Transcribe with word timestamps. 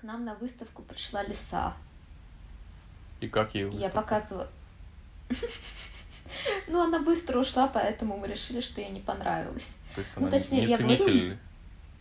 к 0.00 0.02
нам 0.02 0.24
на 0.24 0.34
выставку 0.36 0.82
пришла 0.82 1.22
лиса. 1.22 1.74
И 3.20 3.28
как 3.28 3.54
ей 3.54 3.70
Я 3.72 3.90
показывала... 3.90 4.48
Ну, 6.68 6.80
она 6.80 7.00
быстро 7.00 7.40
ушла, 7.40 7.66
поэтому 7.66 8.16
мы 8.16 8.28
решили, 8.28 8.60
что 8.60 8.80
ей 8.80 8.90
не 8.90 9.00
понравилось. 9.00 9.76
То 9.94 10.00
есть 10.00 10.12
Ну, 10.16 10.28
она 10.28 10.38
точнее, 10.38 10.66
не 10.66 10.76
ценитель, 10.76 11.04
говорю- 11.06 11.38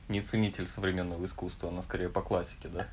не 0.08 0.22
ценитель 0.22 0.68
современного 0.68 1.26
искусства, 1.26 1.70
она 1.70 1.82
скорее 1.82 2.10
по 2.10 2.22
классике, 2.22 2.68
да? 2.68 2.88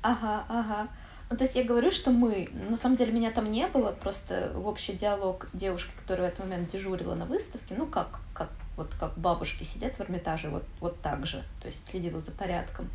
Ага, 0.00 0.44
ага. 0.48 0.88
Ну, 1.28 1.36
то 1.36 1.44
есть 1.44 1.54
я 1.56 1.62
говорю, 1.64 1.92
что 1.92 2.10
мы, 2.10 2.48
на 2.52 2.76
самом 2.78 2.96
деле 2.96 3.12
меня 3.12 3.30
там 3.30 3.50
не 3.50 3.66
было, 3.66 3.92
просто 3.92 4.50
в 4.54 4.66
общий 4.66 4.94
диалог 4.94 5.46
девушки, 5.52 5.92
которая 6.00 6.30
в 6.30 6.32
этот 6.32 6.46
момент 6.46 6.70
дежурила 6.70 7.14
на 7.14 7.26
выставке, 7.26 7.74
ну, 7.76 7.86
как, 7.86 8.20
как 8.32 8.48
вот 8.76 8.94
как 8.98 9.18
бабушки 9.18 9.64
сидят 9.64 9.96
в 9.96 10.00
Эрмитаже, 10.00 10.48
вот, 10.48 10.64
вот 10.80 11.00
так 11.02 11.26
же, 11.26 11.44
то 11.60 11.68
есть 11.68 11.88
следила 11.90 12.18
за 12.20 12.32
порядком. 12.32 12.88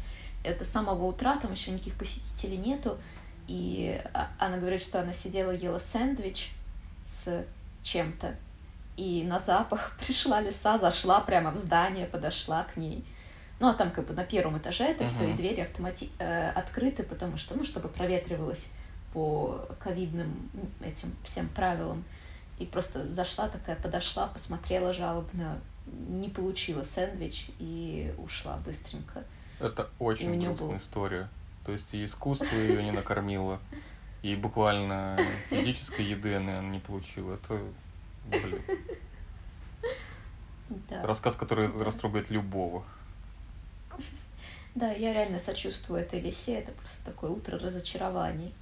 Это 0.46 0.66
с 0.66 0.70
самого 0.70 1.06
утра, 1.06 1.38
там 1.38 1.52
еще 1.52 1.72
никаких 1.72 1.96
посетителей 1.96 2.58
нету, 2.58 2.98
и 3.48 4.02
а- 4.14 4.30
она 4.40 4.58
говорит, 4.58 4.82
что 4.82 5.02
она 5.02 5.14
сидела, 5.14 5.52
ела 5.52 5.80
сэндвич 5.80 6.52
с 7.06 7.46
чем-то, 7.84 8.36
и 8.98 9.24
на 9.24 9.40
запах 9.40 9.98
пришла 10.06 10.42
лиса, 10.42 10.78
зашла 10.78 11.20
прямо 11.22 11.52
в 11.52 11.58
здание, 11.58 12.06
подошла 12.06 12.64
к 12.64 12.78
ней. 12.78 13.04
Ну, 13.60 13.70
а 13.70 13.74
там 13.74 13.92
как 13.92 14.06
бы 14.08 14.14
на 14.14 14.26
первом 14.26 14.58
этаже 14.58 14.84
это 14.84 15.08
все, 15.08 15.24
и 15.32 15.34
двери 15.34 15.62
автомати... 15.62 16.10
э, 16.20 16.50
открыты, 16.50 17.04
потому 17.04 17.38
что, 17.38 17.56
ну, 17.56 17.64
чтобы 17.64 17.88
проветривалось 17.88 18.72
по 19.14 19.66
ковидным 19.80 20.50
этим 20.82 21.16
всем 21.24 21.48
правилам. 21.50 22.04
И 22.60 22.66
просто 22.66 23.10
зашла 23.14 23.48
такая, 23.48 23.78
подошла, 23.78 24.28
посмотрела 24.28 24.92
жалобно, 24.92 25.58
не 25.86 26.30
получила 26.30 26.84
сэндвич 26.84 27.48
и 27.60 28.14
ушла 28.18 28.58
быстренько. 28.66 29.24
Это 29.60 29.90
очень 30.00 30.32
неё 30.32 30.50
грустная 30.50 30.70
был- 30.70 30.78
история. 30.78 31.30
То 31.66 31.72
есть 31.72 31.94
и 31.94 32.06
искусство 32.06 32.56
ее 32.56 32.84
не 32.84 32.92
накормило, 32.92 33.60
и 34.22 34.36
буквально 34.36 35.20
физической 35.50 36.06
еды 36.06 36.36
она 36.36 36.62
не 36.62 36.80
получила. 36.80 37.34
Это, 37.36 37.60
блин, 38.28 38.62
Да. 40.90 41.04
рассказ, 41.04 41.36
который 41.36 41.68
растрогает 41.84 42.30
любого. 42.30 42.84
да, 44.76 44.92
я 44.92 45.14
реально 45.14 45.40
сочувствую 45.40 46.02
этой 46.02 46.20
лисе, 46.20 46.60
это 46.60 46.72
просто 46.74 46.98
такое 47.06 47.32
утро 47.32 47.58
разочарований. 47.58 48.54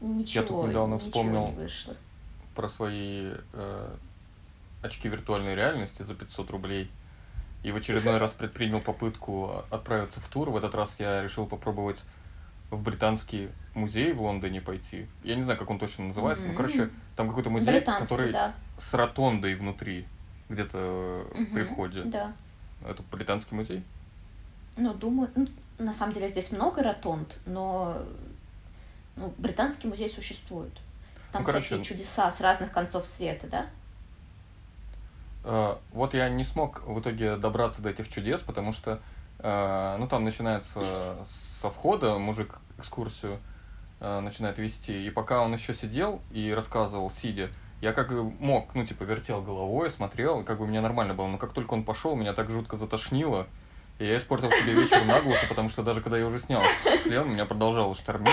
Ничего, 0.00 0.44
тут 0.44 0.68
недавно 0.68 0.98
вспомнил 0.98 1.48
не 1.48 1.54
вышло. 1.54 1.96
Про 2.54 2.68
свои 2.68 3.32
э, 3.52 3.96
очки 4.82 5.08
виртуальной 5.08 5.54
реальности 5.54 6.02
за 6.02 6.14
500 6.14 6.50
рублей. 6.50 6.90
И 7.62 7.72
в 7.72 7.76
очередной 7.76 8.18
раз 8.18 8.32
предпринял 8.32 8.80
попытку 8.80 9.64
отправиться 9.70 10.20
в 10.20 10.28
тур. 10.28 10.50
В 10.50 10.56
этот 10.56 10.74
раз 10.74 10.96
я 10.98 11.22
решил 11.22 11.46
попробовать 11.46 12.04
в 12.70 12.80
британский 12.80 13.48
музей 13.74 14.12
в 14.12 14.22
Лондоне 14.22 14.60
пойти. 14.60 15.06
Я 15.24 15.34
не 15.34 15.42
знаю, 15.42 15.58
как 15.58 15.70
он 15.70 15.78
точно 15.78 16.06
называется. 16.06 16.44
Ну, 16.44 16.50
Мгм. 16.50 16.56
короче, 16.56 16.90
там 17.16 17.28
какой-то 17.28 17.50
музей, 17.50 17.74
Британский, 17.74 18.04
который 18.04 18.32
да. 18.32 18.54
с 18.76 18.94
ротондой 18.94 19.54
внутри, 19.54 20.06
где-то 20.48 21.26
при 21.32 21.62
Мгм, 21.62 21.72
входе. 21.72 22.02
Да. 22.04 22.32
Это 22.86 23.02
британский 23.10 23.54
музей? 23.54 23.82
Ну, 24.76 24.94
думаю, 24.94 25.30
ну, 25.34 25.48
на 25.78 25.92
самом 25.92 26.12
деле 26.12 26.28
здесь 26.28 26.52
много 26.52 26.82
ротонд, 26.82 27.38
но 27.46 28.02
ну, 29.16 29.32
британский 29.38 29.88
музей 29.88 30.08
существует. 30.08 30.72
Там 31.32 31.42
Ну, 31.42 31.46
короче, 31.46 31.66
всякие 31.66 31.84
чудеса 31.84 32.30
с 32.30 32.40
разных 32.40 32.70
концов 32.72 33.06
света, 33.06 33.46
да? 33.48 33.66
Э, 35.44 35.76
Вот 35.92 36.14
я 36.14 36.28
не 36.28 36.44
смог 36.44 36.82
в 36.86 37.00
итоге 37.00 37.36
добраться 37.36 37.82
до 37.82 37.90
этих 37.90 38.08
чудес, 38.08 38.40
потому 38.40 38.72
что, 38.72 39.00
э, 39.38 39.96
ну, 39.98 40.06
там 40.08 40.24
начинается 40.24 41.16
со 41.24 41.70
входа, 41.70 42.18
мужик 42.18 42.58
экскурсию 42.78 43.38
э, 44.00 44.20
начинает 44.20 44.58
вести, 44.58 45.06
и 45.06 45.10
пока 45.10 45.42
он 45.42 45.52
еще 45.54 45.74
сидел 45.74 46.20
и 46.30 46.52
рассказывал, 46.52 47.10
сидя, 47.10 47.50
я 47.80 47.92
как 47.92 48.08
бы 48.08 48.24
мог, 48.24 48.74
ну, 48.74 48.84
типа, 48.84 49.04
вертел 49.04 49.40
головой, 49.42 49.90
смотрел, 49.90 50.42
как 50.44 50.58
бы 50.58 50.66
мне 50.66 50.80
нормально 50.80 51.14
было, 51.14 51.26
но 51.28 51.38
как 51.38 51.52
только 51.52 51.74
он 51.74 51.84
пошел, 51.84 52.14
меня 52.16 52.32
так 52.32 52.50
жутко 52.50 52.76
затошнило, 52.76 53.46
и 53.98 54.06
я 54.06 54.16
испортил 54.16 54.50
себе 54.50 54.74
вечер 54.74 55.04
наглухо, 55.04 55.46
потому 55.48 55.68
что 55.68 55.82
даже 55.82 56.00
когда 56.00 56.18
я 56.18 56.26
уже 56.26 56.38
снял 56.38 56.62
шлем, 57.02 57.32
меня 57.32 57.44
продолжало 57.46 57.94
штормить. 57.94 58.32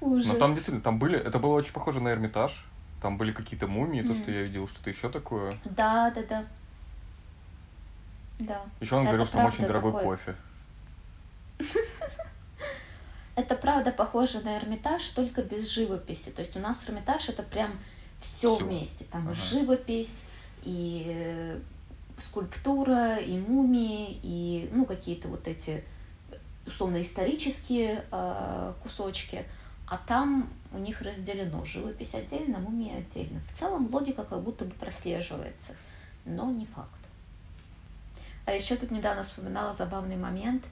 Ужас. 0.00 0.26
Но 0.32 0.34
там 0.34 0.54
действительно, 0.54 0.82
там 0.82 0.98
были, 0.98 1.18
это 1.18 1.38
было 1.38 1.54
очень 1.54 1.72
похоже 1.72 2.00
на 2.00 2.08
Эрмитаж, 2.08 2.66
там 3.00 3.16
были 3.16 3.32
какие-то 3.32 3.66
мумии, 3.66 4.02
то, 4.02 4.14
что 4.14 4.30
я 4.30 4.42
видел, 4.42 4.68
что-то 4.68 4.90
еще 4.90 5.08
такое. 5.08 5.52
Да, 5.64 6.10
да, 6.10 6.22
да. 6.22 6.44
Да. 8.40 8.62
Еще 8.80 8.94
он 8.94 9.02
Это 9.02 9.10
говорил, 9.10 9.26
что 9.26 9.36
там 9.38 9.46
очень 9.46 9.66
дорогой 9.66 9.92
такой- 9.92 10.04
кофе. 10.16 10.36
Это 13.36 13.54
правда 13.54 13.90
похоже 13.90 14.40
на 14.40 14.58
Эрмитаж, 14.58 15.02
только 15.08 15.42
без 15.42 15.68
живописи. 15.68 16.30
То 16.30 16.40
есть 16.40 16.56
у 16.56 16.60
нас 16.60 16.78
Эрмитаж 16.86 17.28
это 17.28 17.42
прям 17.42 17.72
все 18.20 18.54
вместе. 18.56 19.04
Там 19.04 19.28
Ага. 19.28 19.34
живопись, 19.34 20.26
и 20.62 21.04
э, 21.08 21.58
скульптура, 22.18 23.16
и 23.16 23.38
мумии, 23.38 24.18
и 24.22 24.68
ну 24.72 24.84
какие-то 24.84 25.28
вот 25.28 25.48
эти 25.48 25.82
условно 26.66 27.00
исторические 27.00 28.04
э, 28.10 28.72
кусочки. 28.82 29.44
А 29.86 29.96
там 29.96 30.50
у 30.72 30.78
них 30.78 31.02
разделено 31.02 31.64
живопись 31.64 32.14
отдельно, 32.14 32.58
мумия 32.58 32.98
отдельно. 32.98 33.40
В 33.54 33.58
целом 33.58 33.92
логика 33.92 34.24
как 34.24 34.40
будто 34.42 34.64
бы 34.64 34.72
прослеживается, 34.72 35.74
но 36.24 36.50
не 36.50 36.66
факт. 36.66 36.90
А 38.46 38.52
еще 38.52 38.76
тут 38.76 38.90
недавно 38.90 39.22
вспоминала 39.22 39.72
забавный 39.72 40.16
момент. 40.16 40.64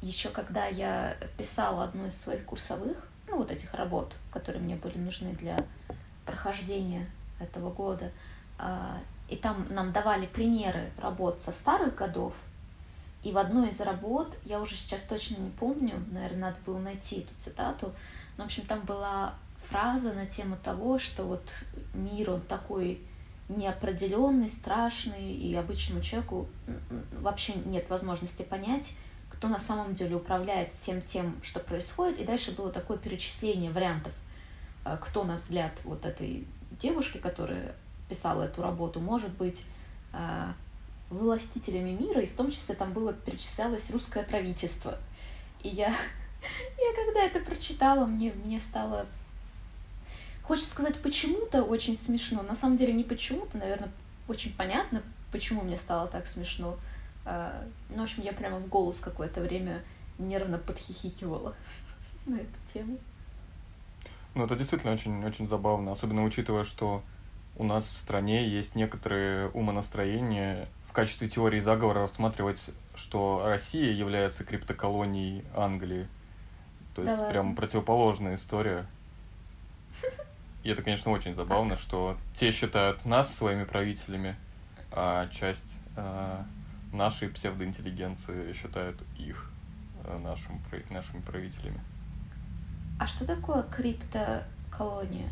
Еще 0.00 0.28
когда 0.28 0.66
я 0.66 1.16
писала 1.36 1.84
одну 1.84 2.06
из 2.06 2.16
своих 2.16 2.44
курсовых, 2.44 3.08
ну 3.26 3.38
вот 3.38 3.50
этих 3.50 3.74
работ, 3.74 4.16
которые 4.30 4.62
мне 4.62 4.76
были 4.76 4.98
нужны 4.98 5.32
для 5.32 5.64
прохождения 6.24 7.06
этого 7.40 7.72
года, 7.72 8.10
а, 8.58 8.98
и 9.28 9.36
там 9.36 9.66
нам 9.70 9.92
давали 9.92 10.26
примеры 10.26 10.90
работ 10.98 11.40
со 11.40 11.52
старых 11.52 11.96
годов, 11.96 12.34
и 13.22 13.32
в 13.32 13.38
одной 13.38 13.70
из 13.70 13.80
работ, 13.80 14.36
я 14.44 14.60
уже 14.60 14.76
сейчас 14.76 15.02
точно 15.02 15.40
не 15.40 15.50
помню, 15.50 15.94
наверное, 16.12 16.50
надо 16.50 16.56
было 16.64 16.78
найти 16.78 17.20
эту 17.20 17.34
цитату, 17.38 17.92
но, 18.38 18.44
в 18.44 18.46
общем, 18.46 18.64
там 18.64 18.80
была 18.82 19.34
фраза 19.68 20.12
на 20.14 20.24
тему 20.24 20.56
того, 20.62 20.98
что 20.98 21.24
вот 21.24 21.42
мир, 21.92 22.30
он 22.30 22.40
такой 22.40 23.00
неопределенный, 23.48 24.48
страшный, 24.48 25.32
и 25.32 25.54
обычному 25.54 26.00
человеку 26.00 26.48
вообще 27.20 27.54
нет 27.66 27.90
возможности 27.90 28.42
понять, 28.42 28.94
кто 29.30 29.48
на 29.48 29.58
самом 29.58 29.94
деле 29.94 30.16
управляет 30.16 30.72
всем 30.72 31.00
тем, 31.00 31.36
что 31.42 31.60
происходит. 31.60 32.20
И 32.20 32.24
дальше 32.24 32.52
было 32.52 32.70
такое 32.70 32.96
перечисление 32.96 33.70
вариантов, 33.70 34.12
э, 34.84 34.96
кто, 35.00 35.24
на 35.24 35.36
взгляд 35.36 35.72
вот 35.84 36.04
этой 36.04 36.46
девушки, 36.80 37.18
которая 37.18 37.74
писала 38.08 38.44
эту 38.44 38.62
работу, 38.62 39.00
может 39.00 39.30
быть 39.32 39.64
э, 40.12 40.52
властителями 41.10 41.90
мира, 41.90 42.20
и 42.20 42.26
в 42.26 42.34
том 42.34 42.50
числе 42.50 42.74
там 42.74 42.92
было 42.92 43.12
перечислялось 43.12 43.90
русское 43.90 44.24
правительство. 44.24 44.98
И 45.62 45.68
я, 45.68 45.94
я 46.78 47.04
когда 47.04 47.24
это 47.24 47.40
прочитала, 47.40 48.06
мне, 48.06 48.32
мне 48.44 48.60
стало 48.60 49.06
Хочется 50.48 50.70
сказать 50.70 50.98
почему-то 51.02 51.62
очень 51.62 51.94
смешно. 51.94 52.42
На 52.42 52.56
самом 52.56 52.78
деле 52.78 52.94
не 52.94 53.04
почему-то, 53.04 53.58
наверное, 53.58 53.90
очень 54.28 54.50
понятно, 54.54 55.02
почему 55.30 55.60
мне 55.60 55.76
стало 55.76 56.08
так 56.08 56.26
смешно. 56.26 56.78
А, 57.26 57.66
Ну, 57.90 57.98
в 57.98 58.02
общем, 58.04 58.22
я 58.22 58.32
прямо 58.32 58.58
в 58.58 58.66
голос 58.66 58.98
какое-то 58.98 59.42
время 59.42 59.82
нервно 60.18 60.56
подхихикивала 60.56 61.54
на 62.26 62.36
эту 62.36 62.72
тему. 62.72 62.96
Ну, 64.34 64.46
это 64.46 64.56
действительно 64.56 64.94
очень, 64.94 65.22
очень 65.22 65.46
забавно, 65.46 65.92
особенно 65.92 66.24
учитывая, 66.24 66.64
что 66.64 67.02
у 67.58 67.64
нас 67.64 67.90
в 67.90 67.98
стране 67.98 68.48
есть 68.48 68.74
некоторые 68.74 69.50
умонастроения 69.50 70.66
в 70.88 70.94
качестве 70.94 71.28
теории 71.28 71.60
заговора 71.60 72.00
рассматривать, 72.00 72.70
что 72.94 73.42
Россия 73.44 73.92
является 73.92 74.44
криптоколонией 74.44 75.44
Англии. 75.54 76.08
То 76.98 77.04
Да 77.04 77.10
есть 77.10 77.20
ладно. 77.20 77.32
прям 77.32 77.54
противоположная 77.54 78.34
история. 78.34 78.84
И 80.64 80.68
это, 80.70 80.82
конечно, 80.82 81.12
очень 81.12 81.36
забавно, 81.36 81.76
что 81.76 82.16
те 82.34 82.50
считают 82.50 83.04
нас 83.04 83.32
своими 83.32 83.62
правителями, 83.62 84.34
а 84.90 85.28
часть 85.28 85.78
э, 85.96 86.42
нашей 86.92 87.28
псевдоинтеллигенции 87.28 88.52
считает 88.52 88.96
их 89.16 89.48
э, 90.04 90.18
нашим, 90.18 90.60
нашими 90.90 91.20
правителями. 91.20 91.80
А 92.98 93.06
что 93.06 93.24
такое 93.24 93.62
криптоколония? 93.62 95.30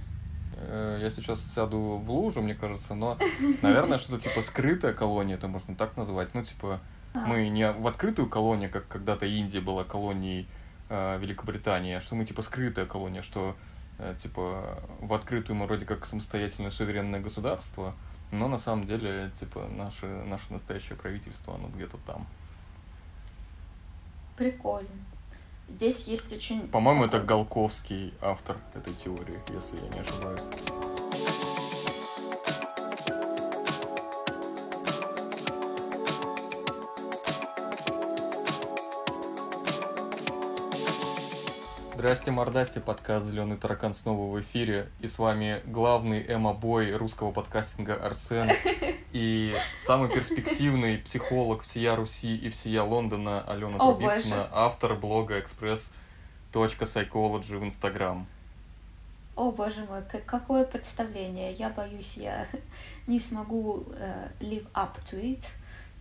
Э, 0.56 0.98
Я 1.02 1.10
сейчас 1.10 1.44
сяду 1.52 2.00
в 2.04 2.08
лужу, 2.08 2.42
мне 2.42 2.54
кажется, 2.54 2.94
но, 2.94 3.18
наверное, 3.62 3.98
что-то 3.98 4.28
типа 4.28 4.40
скрытая 4.42 4.92
колония, 4.92 5.34
это 5.34 5.48
можно 5.48 5.74
так 5.74 5.96
назвать. 5.96 6.32
Ну, 6.32 6.44
типа, 6.44 6.78
А, 7.12 7.26
мы 7.26 7.48
не 7.48 7.72
в 7.72 7.88
открытую 7.88 8.28
колонию, 8.28 8.70
как 8.70 8.86
когда-то 8.86 9.26
Индия 9.26 9.60
была 9.60 9.82
колонией 9.82 10.46
э, 10.88 11.18
Великобритании, 11.18 11.94
а 11.94 12.00
что 12.00 12.14
мы 12.14 12.24
типа 12.24 12.42
скрытая 12.42 12.86
колония, 12.86 13.22
что 13.22 13.56
э, 13.98 14.14
типа 14.20 14.78
в 15.00 15.12
открытую 15.12 15.56
мы 15.56 15.66
вроде 15.66 15.84
как 15.84 16.04
самостоятельное 16.06 16.70
суверенное 16.70 17.20
государство, 17.20 17.94
но 18.32 18.48
на 18.48 18.58
самом 18.58 18.86
деле, 18.86 19.30
типа, 19.38 19.68
наше, 19.70 20.06
наше 20.06 20.52
настоящее 20.52 20.96
правительство, 20.96 21.54
оно 21.54 21.68
где-то 21.68 21.96
там. 22.06 22.26
Прикольно. 24.36 24.88
Здесь 25.68 26.04
есть 26.06 26.32
очень... 26.32 26.68
По-моему, 26.68 27.04
такой- 27.04 27.18
это 27.18 27.26
Голковский 27.26 28.14
автор 28.20 28.56
этой 28.74 28.94
теории, 28.94 29.38
если 29.52 29.76
я 29.76 29.88
не 29.92 30.00
ошибаюсь. 30.00 30.75
Здрасте, 41.96 42.30
мордасти, 42.30 42.78
подкаст 42.78 43.24
«Зеленый 43.24 43.56
таракан» 43.56 43.94
снова 43.94 44.30
в 44.30 44.38
эфире. 44.42 44.90
И 45.00 45.08
с 45.08 45.18
вами 45.18 45.62
главный 45.64 46.22
эмо-бой 46.22 46.94
русского 46.94 47.32
подкастинга 47.32 47.94
Арсен 47.94 48.50
и 49.12 49.56
самый 49.86 50.10
перспективный 50.10 50.98
психолог 50.98 51.62
всея 51.62 51.96
Руси 51.96 52.36
и 52.36 52.50
всея 52.50 52.82
Лондона 52.82 53.40
Алена 53.48 53.78
О, 53.78 53.94
Трубицына, 53.94 54.36
боже. 54.36 54.48
автор 54.52 54.94
блога 54.94 55.38
express.psychology 55.38 57.56
в 57.56 57.64
Инстаграм. 57.64 58.26
О, 59.34 59.50
боже 59.50 59.86
мой, 59.88 60.02
как- 60.02 60.26
какое 60.26 60.64
представление. 60.66 61.52
Я 61.52 61.70
боюсь, 61.70 62.18
я 62.18 62.46
не 63.06 63.18
смогу 63.18 63.86
э, 63.98 64.28
live 64.40 64.66
up 64.74 64.96
to 65.10 65.18
it, 65.22 65.46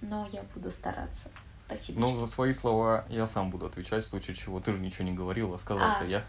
но 0.02 0.28
я 0.34 0.44
буду 0.54 0.72
стараться. 0.72 1.30
Спасибо. 1.68 2.00
Ну, 2.00 2.18
за 2.18 2.28
свои 2.28 2.54
слова 2.54 3.06
я 3.10 3.28
сам 3.28 3.50
буду 3.50 3.66
отвечать, 3.66 4.06
в 4.06 4.10
случае 4.10 4.36
чего. 4.36 4.60
Ты 4.60 4.74
же 4.74 4.80
ничего 4.80 5.06
не 5.06 5.14
говорил, 5.14 5.54
а 5.54 5.60
сказал-то 5.60 6.04
А. 6.04 6.06
я. 6.06 6.24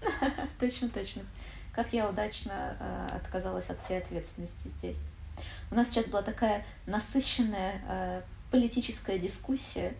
Точно, 0.58 0.88
точно. 0.88 1.22
Как 1.74 1.92
я 1.92 2.08
удачно 2.08 2.76
э, 2.80 3.16
отказалась 3.16 3.68
от 3.70 3.78
всей 3.80 3.98
ответственности 3.98 4.68
здесь. 4.78 4.98
У 5.70 5.74
нас 5.74 5.88
сейчас 5.88 6.06
была 6.06 6.22
такая 6.22 6.64
насыщенная 6.86 7.80
э, 7.86 8.22
политическая 8.50 9.18
дискуссия, 9.18 9.94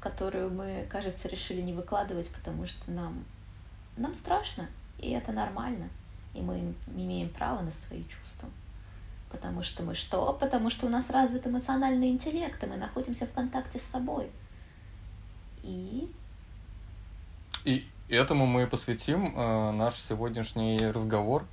которую 0.00 0.50
мы, 0.50 0.86
кажется, 0.90 1.28
решили 1.28 1.60
не 1.60 1.72
выкладывать, 1.72 2.28
потому 2.30 2.66
что 2.66 2.90
нам, 2.90 3.24
нам 3.96 4.14
страшно, 4.14 4.68
и 4.98 5.10
это 5.10 5.32
нормально, 5.32 5.88
и 6.34 6.40
мы 6.40 6.58
им- 6.58 6.76
имеем 6.96 7.28
право 7.30 7.62
на 7.62 7.70
свои 7.70 8.02
чувства. 8.04 8.48
Потому 9.36 9.62
что 9.62 9.82
мы 9.82 9.94
что? 9.94 10.32
Потому 10.32 10.70
что 10.70 10.86
у 10.86 10.88
нас 10.88 11.10
развит 11.10 11.46
эмоциональный 11.46 12.08
интеллект, 12.08 12.62
и 12.62 12.66
мы 12.66 12.76
находимся 12.76 13.26
в 13.26 13.32
контакте 13.32 13.78
с 13.78 13.82
собой. 13.82 14.30
И 15.62 16.10
И 17.64 17.86
этому 18.08 18.46
мы 18.46 18.66
посвятим 18.66 19.36
э, 19.38 19.70
наш 19.72 19.94
сегодняшний 19.96 20.78
разговор. 20.90 21.44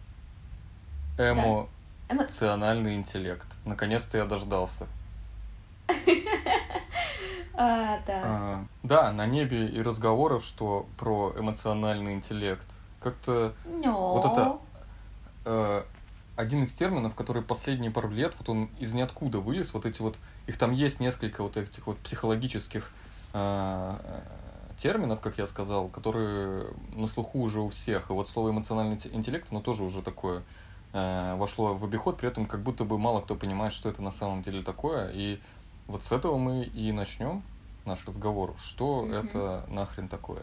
Эмоциональный 1.17 2.91
эмо- 2.93 2.95
интеллект. 2.95 3.45
Наконец-то 3.65 4.17
я 4.17 4.25
дождался. 4.25 4.87
А, 7.55 7.99
да. 8.07 8.21
А, 8.25 8.65
да, 8.81 9.11
на 9.11 9.27
небе 9.27 9.67
и 9.67 9.79
разговоров, 9.83 10.43
что 10.43 10.87
про 10.97 11.33
эмоциональный 11.37 12.13
интеллект. 12.15 12.65
Как-то 12.99 13.53
вот 14.13 14.25
это- 14.25 14.57
э, 15.45 15.83
один 16.35 16.63
из 16.63 16.71
терминов, 16.71 17.15
который 17.15 17.43
последние 17.43 17.91
пару 17.91 18.09
лет, 18.09 18.33
вот 18.39 18.49
он 18.49 18.69
из 18.79 18.93
ниоткуда 18.93 19.39
вылез, 19.39 19.73
вот 19.73 19.85
эти 19.85 20.01
вот, 20.01 20.17
их 20.47 20.57
там 20.57 20.71
есть 20.71 20.99
несколько 20.99 21.43
вот 21.43 21.57
этих 21.57 21.85
вот 21.85 21.97
психологических 21.99 22.91
э, 23.33 23.95
э, 24.03 24.21
терминов, 24.81 25.19
как 25.19 25.37
я 25.37 25.45
сказал, 25.45 25.89
которые 25.89 26.67
на 26.95 27.07
слуху 27.07 27.39
уже 27.39 27.61
у 27.61 27.69
всех. 27.69 28.09
И 28.09 28.13
вот 28.13 28.29
слово 28.29 28.49
эмоциональный 28.49 28.95
инте- 28.95 29.13
интеллект, 29.13 29.47
оно 29.51 29.61
тоже 29.61 29.83
уже 29.83 30.01
такое 30.01 30.43
э, 30.93 31.35
вошло 31.37 31.75
в 31.75 31.85
обиход, 31.85 32.17
при 32.17 32.29
этом 32.29 32.47
как 32.47 32.61
будто 32.61 32.83
бы 32.83 32.97
мало 32.97 33.21
кто 33.21 33.35
понимает, 33.35 33.73
что 33.73 33.89
это 33.89 34.01
на 34.01 34.11
самом 34.11 34.41
деле 34.41 34.63
такое. 34.63 35.11
И 35.13 35.39
вот 35.87 36.03
с 36.03 36.11
этого 36.11 36.37
мы 36.37 36.63
и 36.63 36.91
начнем 36.91 37.43
наш 37.85 38.05
разговор. 38.07 38.55
Что 38.59 39.03
Мгм. 39.03 39.13
это 39.13 39.65
нахрен 39.69 40.07
такое? 40.07 40.41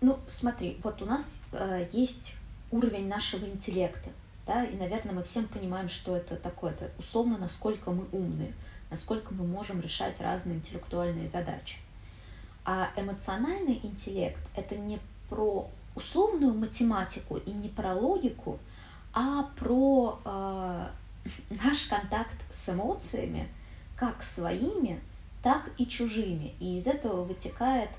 Ну, 0.00 0.18
смотри, 0.26 0.80
вот 0.82 1.02
у 1.02 1.04
нас 1.04 1.24
э, 1.52 1.86
есть 1.92 2.36
уровень 2.70 3.08
нашего 3.08 3.44
интеллекта, 3.44 4.08
да, 4.50 4.64
и, 4.64 4.74
наверное, 4.74 5.14
мы 5.14 5.22
всем 5.22 5.46
понимаем, 5.46 5.88
что 5.88 6.16
это 6.16 6.34
такое, 6.34 6.72
это 6.72 6.90
условно, 6.98 7.38
насколько 7.38 7.92
мы 7.92 8.04
умные, 8.10 8.52
насколько 8.90 9.32
мы 9.32 9.46
можем 9.46 9.80
решать 9.80 10.20
разные 10.20 10.56
интеллектуальные 10.56 11.28
задачи. 11.28 11.78
А 12.64 12.90
эмоциональный 12.96 13.78
интеллект— 13.80 14.40
это 14.56 14.74
не 14.74 14.98
про 15.28 15.70
условную 15.94 16.52
математику 16.52 17.36
и 17.36 17.52
не 17.52 17.68
про 17.68 17.94
логику, 17.94 18.58
а 19.12 19.44
про 19.56 20.18
э, 20.24 20.86
наш 21.64 21.84
контакт 21.84 22.34
с 22.52 22.70
эмоциями, 22.70 23.46
как 23.94 24.20
своими, 24.20 24.98
так 25.44 25.70
и 25.78 25.86
чужими. 25.86 26.54
И 26.58 26.78
из 26.78 26.88
этого 26.88 27.22
вытекает 27.22 27.90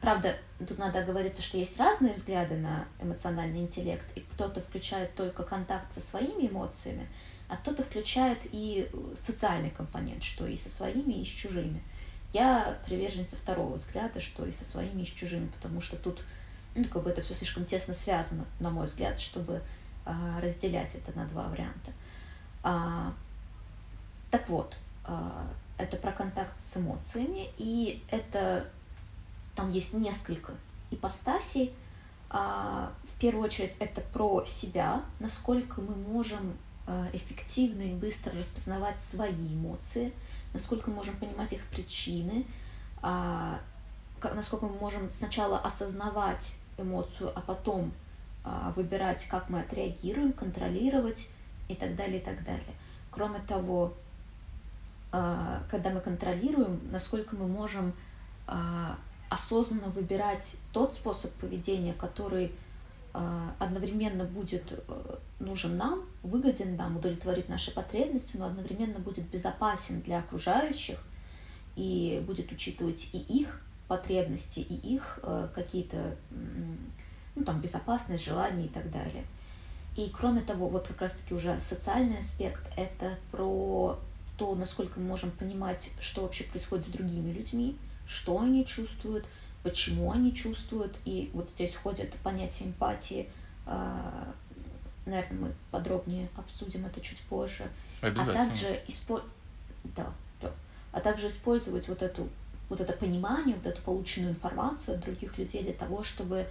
Правда, 0.00 0.36
тут 0.58 0.78
надо 0.78 1.00
оговориться, 1.00 1.40
что 1.40 1.58
есть 1.58 1.78
разные 1.78 2.14
взгляды 2.14 2.56
на 2.56 2.86
эмоциональный 3.00 3.60
интеллект, 3.60 4.06
и 4.16 4.20
кто-то 4.20 4.60
включает 4.60 5.14
только 5.14 5.44
контакт 5.44 5.94
со 5.94 6.00
своими 6.00 6.48
эмоциями, 6.48 7.06
а 7.48 7.56
кто-то 7.56 7.84
включает 7.84 8.38
и 8.50 8.90
социальный 9.16 9.70
компонент, 9.70 10.24
что 10.24 10.46
и 10.46 10.56
со 10.56 10.68
своими, 10.68 11.14
и 11.14 11.24
с 11.24 11.28
чужими. 11.28 11.82
Я 12.32 12.78
приверженца 12.86 13.36
второго 13.36 13.74
взгляда, 13.74 14.20
что 14.20 14.44
и 14.44 14.50
со 14.50 14.64
своими, 14.64 15.02
и 15.02 15.06
с 15.06 15.10
чужими, 15.10 15.46
потому 15.46 15.80
что 15.80 15.96
тут 15.96 16.20
ну, 16.74 16.84
как 16.86 17.04
бы 17.04 17.10
это 17.10 17.22
все 17.22 17.34
слишком 17.34 17.64
тесно 17.64 17.94
связано, 17.94 18.44
на 18.58 18.70
мой 18.70 18.86
взгляд, 18.86 19.20
чтобы 19.20 19.62
а, 20.04 20.40
разделять 20.40 20.94
это 20.94 21.16
на 21.16 21.26
два 21.26 21.44
варианта. 21.44 21.92
А, 22.62 23.12
так 24.30 24.48
вот, 24.48 24.76
а, 25.04 25.46
это 25.78 25.96
про 25.96 26.12
контакт 26.12 26.60
с 26.60 26.76
эмоциями, 26.76 27.50
и 27.56 28.02
это 28.10 28.68
там 29.54 29.70
есть 29.70 29.94
несколько 29.94 30.52
ипостасей. 30.90 31.72
А, 32.30 32.92
В 33.14 33.20
первую 33.20 33.44
очередь 33.44 33.76
это 33.78 34.00
про 34.00 34.44
себя, 34.44 35.02
насколько 35.20 35.80
мы 35.80 35.94
можем 35.94 36.56
а, 36.86 37.08
эффективно 37.12 37.82
и 37.82 37.94
быстро 37.94 38.36
распознавать 38.38 39.00
свои 39.00 39.32
эмоции, 39.32 40.12
насколько 40.52 40.90
мы 40.90 40.96
можем 40.96 41.16
понимать 41.16 41.52
их 41.52 41.64
причины, 41.68 42.44
а, 43.00 43.60
насколько 44.22 44.66
мы 44.66 44.76
можем 44.78 45.10
сначала 45.10 45.58
осознавать 45.58 46.56
эмоцию, 46.76 47.32
а 47.34 47.40
потом 47.40 47.92
а, 48.44 48.72
выбирать, 48.76 49.26
как 49.28 49.48
мы 49.48 49.60
отреагируем, 49.60 50.32
контролировать 50.32 51.28
и 51.68 51.74
так 51.74 51.96
далее, 51.96 52.18
и 52.18 52.24
так 52.24 52.44
далее. 52.44 52.74
Кроме 53.10 53.38
того, 53.40 53.94
когда 55.70 55.90
мы 55.90 56.00
контролируем, 56.00 56.80
насколько 56.90 57.36
мы 57.36 57.46
можем 57.46 57.92
осознанно 59.28 59.88
выбирать 59.88 60.56
тот 60.72 60.94
способ 60.94 61.32
поведения, 61.34 61.92
который 61.92 62.52
а, 63.16 63.54
одновременно 63.60 64.24
будет 64.24 64.72
э, 64.72 65.16
нужен 65.38 65.76
нам, 65.76 66.02
выгоден 66.24 66.74
нам, 66.74 66.96
удовлетворит 66.96 67.48
наши 67.48 67.72
потребности, 67.72 68.36
но 68.36 68.46
одновременно 68.46 68.98
будет 68.98 69.28
безопасен 69.30 70.00
для 70.00 70.18
окружающих 70.18 70.98
и 71.76 72.22
будет 72.26 72.50
учитывать 72.50 73.08
и 73.12 73.18
их 73.18 73.60
потребности, 73.86 74.60
и 74.60 74.74
их 74.94 75.20
э, 75.22 75.48
какие-то, 75.54 76.16
ну 77.36 77.44
там, 77.44 77.60
безопасность, 77.60 78.24
желания 78.24 78.64
и 78.64 78.68
так 78.68 78.90
далее. 78.90 79.24
И 79.96 80.10
кроме 80.12 80.40
того, 80.40 80.68
вот 80.68 80.88
как 80.88 81.00
раз-таки 81.02 81.34
уже 81.34 81.60
социальный 81.60 82.18
аспект— 82.18 82.62
это 82.76 83.16
про 83.30 83.96
то, 84.36 84.54
насколько 84.56 84.98
мы 84.98 85.06
можем 85.06 85.30
понимать, 85.30 85.90
что 86.00 86.22
вообще 86.22 86.42
происходит 86.42 86.86
с 86.86 86.88
другими 86.88 87.30
людьми, 87.30 87.76
что 88.06 88.40
они 88.40 88.66
чувствуют, 88.66 89.26
почему 89.62 90.12
они 90.12 90.34
чувствуют. 90.34 90.98
И 91.04 91.30
вот 91.32 91.50
здесь 91.54 91.72
входит 91.72 92.12
понятие 92.22 92.68
эмпатии. 92.68 93.28
А, 93.66 94.32
Наверное, 95.06 95.38
мы 95.38 95.54
подробнее 95.70 96.28
обсудим 96.34 96.86
это 96.86 97.00
чуть 97.00 97.18
позже. 97.20 97.68
А 98.00 98.06
Обязательно. 98.06 98.46
также, 98.46 98.80
испо... 98.88 99.22
да, 99.84 100.10
да. 100.40 100.50
а 100.92 101.00
также 101.00 101.28
использовать 101.28 101.88
вот, 101.88 102.02
эту, 102.02 102.28
вот 102.70 102.80
это 102.80 102.92
понимание, 102.94 103.54
вот 103.54 103.66
эту 103.66 103.82
полученную 103.82 104.32
информацию 104.32 104.96
от 104.96 105.04
других 105.04 105.36
людей 105.36 105.62
для 105.62 105.74
того, 105.74 106.04
чтобы 106.04 106.46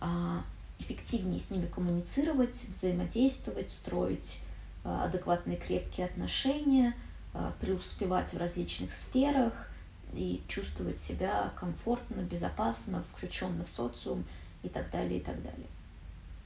а, 0.00 0.42
эффективнее 0.78 1.40
с 1.40 1.50
ними 1.50 1.66
коммуницировать, 1.66 2.68
взаимодействовать, 2.68 3.70
строить 3.70 4.40
а, 4.84 5.04
адекватные 5.04 5.56
крепкие 5.56 6.06
отношения, 6.06 6.94
а, 7.32 7.54
преуспевать 7.60 8.34
в 8.34 8.36
различных 8.36 8.92
сферах 8.92 9.70
и 10.16 10.42
чувствовать 10.48 11.00
себя 11.00 11.52
комфортно, 11.56 12.22
безопасно, 12.22 13.04
включенно 13.12 13.64
в 13.64 13.68
социум 13.68 14.24
и 14.62 14.68
так 14.68 14.90
далее, 14.90 15.18
и 15.18 15.22
так 15.22 15.42
далее. 15.42 15.66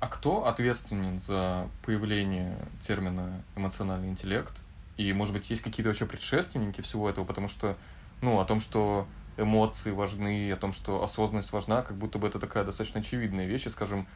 А 0.00 0.06
кто 0.06 0.46
ответственен 0.46 1.18
за 1.20 1.68
появление 1.84 2.56
термина 2.80 3.42
эмоциональный 3.56 4.08
интеллект? 4.08 4.54
И, 4.96 5.12
может 5.12 5.34
быть, 5.34 5.50
есть 5.50 5.62
какие-то 5.62 5.88
вообще 5.88 6.06
предшественники 6.06 6.80
всего 6.80 7.08
этого? 7.08 7.24
Потому 7.24 7.48
что, 7.48 7.76
ну, 8.20 8.38
о 8.38 8.44
том, 8.44 8.60
что 8.60 9.06
эмоции 9.36 9.90
важны, 9.90 10.52
о 10.52 10.56
том, 10.56 10.72
что 10.72 11.02
осознанность 11.02 11.52
важна, 11.52 11.82
как 11.82 11.96
будто 11.96 12.18
бы 12.18 12.28
это 12.28 12.38
такая 12.38 12.64
достаточно 12.64 13.00
очевидная 13.00 13.46
вещь. 13.46 13.66
И, 13.66 13.70
скажем, 13.70 14.06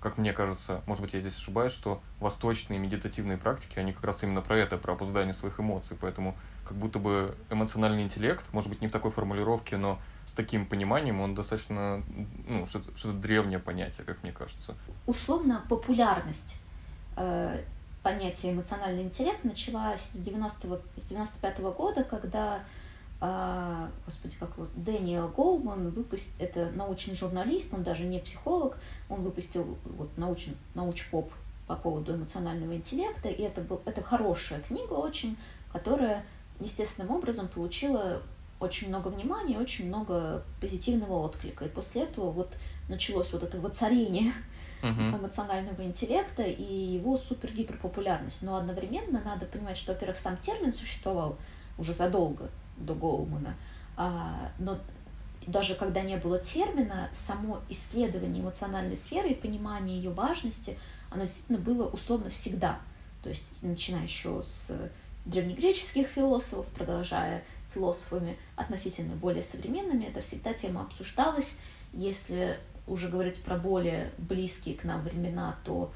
как 0.00 0.16
мне 0.16 0.32
кажется, 0.32 0.82
может 0.86 1.02
быть, 1.02 1.12
я 1.12 1.20
здесь 1.20 1.36
ошибаюсь, 1.36 1.72
что 1.72 2.00
восточные 2.20 2.78
медитативные 2.78 3.36
практики, 3.36 3.78
они 3.78 3.92
как 3.92 4.04
раз 4.04 4.22
именно 4.22 4.42
про 4.42 4.58
это, 4.58 4.78
про 4.78 4.92
обуздание 4.92 5.34
своих 5.34 5.58
эмоций. 5.60 5.96
Поэтому 6.00 6.36
как 6.68 6.76
будто 6.76 6.98
бы 6.98 7.34
эмоциональный 7.50 8.02
интеллект, 8.02 8.44
может 8.52 8.70
быть, 8.70 8.80
не 8.80 8.88
в 8.88 8.92
такой 8.92 9.10
формулировке, 9.10 9.76
но 9.76 9.98
с 10.26 10.32
таким 10.32 10.66
пониманием 10.66 11.20
он 11.20 11.34
достаточно, 11.34 12.02
ну, 12.46 12.66
что-то, 12.66 12.96
что 12.96 13.12
древнее 13.12 13.58
понятие, 13.58 14.04
как 14.04 14.22
мне 14.22 14.32
кажется. 14.32 14.74
Условно, 15.06 15.64
популярность 15.68 16.56
э, 17.16 17.62
понятия 18.02 18.52
эмоциональный 18.52 19.02
интеллект 19.02 19.42
началась 19.44 20.02
с, 20.02 20.12
90 20.16 20.80
с 20.96 21.04
95 21.04 21.58
-го 21.60 21.74
года, 21.74 22.04
когда 22.04 22.60
а, 23.20 23.90
господи, 24.04 24.36
как 24.38 24.56
его, 24.56 24.68
Дэниел 24.76 25.28
Голман 25.28 25.90
выпустил, 25.90 26.32
это 26.38 26.70
научный 26.70 27.16
журналист, 27.16 27.74
он 27.74 27.82
даже 27.82 28.04
не 28.04 28.20
психолог, 28.20 28.78
он 29.08 29.22
выпустил 29.22 29.76
вот 29.84 30.16
научный, 30.16 30.56
науч-поп 30.74 31.32
по 31.66 31.74
поводу 31.74 32.14
эмоционального 32.14 32.76
интеллекта, 32.76 33.28
и 33.28 33.42
это, 33.42 33.60
был, 33.60 33.80
это 33.86 34.02
хорошая 34.02 34.60
книга 34.60 34.92
очень, 34.92 35.36
которая 35.72 36.24
естественным 36.60 37.12
образом 37.12 37.48
получила 37.48 38.22
очень 38.60 38.88
много 38.88 39.08
внимания, 39.08 39.58
очень 39.58 39.86
много 39.88 40.42
позитивного 40.60 41.14
отклика. 41.24 41.64
И 41.64 41.68
после 41.68 42.02
этого 42.02 42.30
вот 42.30 42.56
началось 42.88 43.32
вот 43.32 43.42
это 43.42 43.60
воцарение 43.60 44.32
uh-huh. 44.82 45.16
эмоционального 45.16 45.82
интеллекта 45.82 46.42
и 46.42 46.74
его 46.74 47.18
супер-гиперпопулярность. 47.18 48.42
Но 48.42 48.56
одновременно 48.56 49.20
надо 49.24 49.46
понимать, 49.46 49.76
что, 49.76 49.92
во-первых, 49.92 50.18
сам 50.18 50.36
термин 50.38 50.72
существовал 50.72 51.36
уже 51.78 51.92
задолго 51.92 52.50
до 52.76 52.94
Гоумана, 52.94 53.54
а, 53.96 54.50
но 54.58 54.78
даже 55.46 55.74
когда 55.74 56.02
не 56.02 56.16
было 56.16 56.38
термина, 56.38 57.08
само 57.12 57.60
исследование 57.68 58.42
эмоциональной 58.42 58.96
сферы 58.96 59.30
и 59.30 59.34
понимание 59.34 59.96
ее 59.96 60.10
важности, 60.10 60.78
оно 61.10 61.22
действительно 61.22 61.58
было 61.58 61.88
условно 61.88 62.30
всегда. 62.30 62.78
То 63.22 63.30
есть 63.30 63.44
начиная 63.62 64.02
еще 64.02 64.42
с 64.42 64.72
древнегреческих 65.28 66.06
философов, 66.06 66.66
продолжая 66.74 67.44
философами 67.72 68.36
относительно 68.56 69.14
более 69.14 69.42
современными, 69.42 70.06
это 70.06 70.20
всегда 70.20 70.52
тема 70.54 70.82
обсуждалась. 70.82 71.56
Если 71.92 72.58
уже 72.86 73.08
говорить 73.08 73.40
про 73.42 73.56
более 73.56 74.10
близкие 74.18 74.74
к 74.74 74.84
нам 74.84 75.02
времена, 75.02 75.56
то 75.64 75.92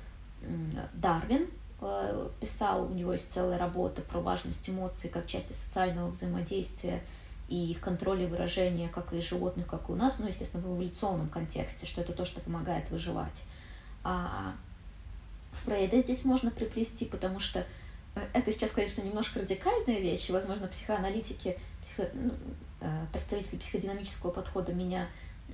Дарвин 0.94 1.48
э, 1.80 2.28
писал, 2.40 2.86
у 2.86 2.94
него 2.94 3.12
есть 3.12 3.32
целая 3.32 3.58
работа 3.58 4.02
про 4.02 4.20
важность 4.20 4.68
эмоций 4.68 5.08
как 5.08 5.26
части 5.26 5.52
социального 5.52 6.08
взаимодействия 6.08 7.02
и 7.48 7.70
их 7.70 7.80
контроля 7.80 8.26
выражения 8.26 8.88
как 8.88 9.12
и 9.12 9.20
животных, 9.20 9.66
как 9.66 9.88
и 9.88 9.92
у 9.92 9.94
нас, 9.94 10.18
но, 10.18 10.28
естественно, 10.28 10.62
в 10.62 10.74
эволюционном 10.74 11.28
контексте, 11.28 11.86
что 11.86 12.00
это 12.00 12.12
то, 12.12 12.24
что 12.24 12.40
помогает 12.40 12.90
выживать. 12.90 13.44
А 14.04 14.54
Фрейда 15.64 16.00
здесь 16.00 16.24
можно 16.24 16.50
приплести, 16.50 17.04
потому 17.04 17.40
что 17.40 17.66
это 18.14 18.52
сейчас, 18.52 18.73
конечно, 18.73 19.02
немножко 19.02 19.40
радикальная 19.40 20.00
вещь, 20.00 20.28
и, 20.28 20.33
возможно, 20.33 20.69
психоаналитики, 20.69 21.59
психо... 21.83 22.09
ну, 22.14 22.33
э, 22.81 23.07
представители 23.12 23.57
психодинамического 23.57 24.31
подхода 24.31 24.73
меня 24.73 25.09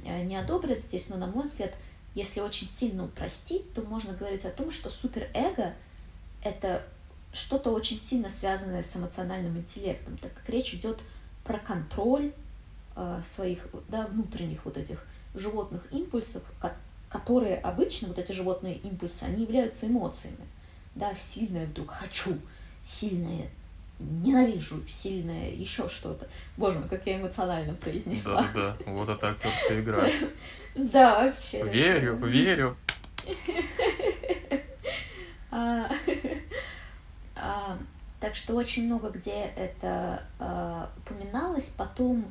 Э, 0.04 0.22
не 0.22 0.36
одобрят 0.36 0.80
здесь, 0.80 1.08
но, 1.08 1.16
на 1.16 1.26
мой 1.26 1.44
взгляд, 1.44 1.74
если 2.14 2.40
очень 2.40 2.68
сильно 2.68 3.04
упростить, 3.04 3.72
то 3.74 3.82
можно 3.82 4.12
говорить 4.14 4.44
о 4.44 4.50
том, 4.50 4.70
что 4.70 4.90
суперэго— 4.90 5.74
это 6.42 6.84
что-то 7.32 7.70
очень 7.70 7.98
сильно 7.98 8.30
связанное 8.30 8.82
с 8.82 8.96
эмоциональным 8.96 9.58
интеллектом, 9.58 10.16
так 10.18 10.32
как 10.34 10.48
речь 10.48 10.74
идет 10.74 10.98
про 11.44 11.58
контроль 11.58 12.32
э, 12.96 13.22
своих 13.26 13.66
да, 13.88 14.06
внутренних 14.06 14.64
вот 14.64 14.76
этих 14.76 15.04
животных 15.34 15.86
импульсов, 15.92 16.42
которые 17.08 17.56
обычно, 17.56 18.08
вот 18.08 18.18
эти 18.18 18.32
животные 18.32 18.76
импульсы, 18.76 19.24
они 19.24 19.42
являются 19.42 19.86
эмоциями. 19.86 20.46
Да, 20.98 21.14
сильное 21.14 21.66
вдруг 21.66 21.90
хочу, 21.90 22.36
сильное 22.84 23.48
ненавижу 23.98 24.86
сильное, 24.88 25.50
еще 25.50 25.88
что-то. 25.88 26.28
Боже 26.56 26.78
мой, 26.78 26.88
как 26.88 27.06
я 27.06 27.16
эмоционально 27.20 27.74
произнесла. 27.74 28.44
Да, 28.54 28.76
да, 28.86 28.92
вот 28.92 29.08
это 29.08 29.30
актерская 29.30 29.80
игра. 29.82 30.08
Да, 30.74 31.24
вообще. 31.24 31.68
Верю, 31.68 32.16
верю. 32.16 32.76
А, 35.50 35.90
а, 37.34 37.78
так 38.20 38.36
что 38.36 38.54
очень 38.54 38.84
много 38.84 39.08
где 39.08 39.50
это 39.56 40.22
а, 40.38 40.90
упоминалось, 40.98 41.72
потом 41.74 42.26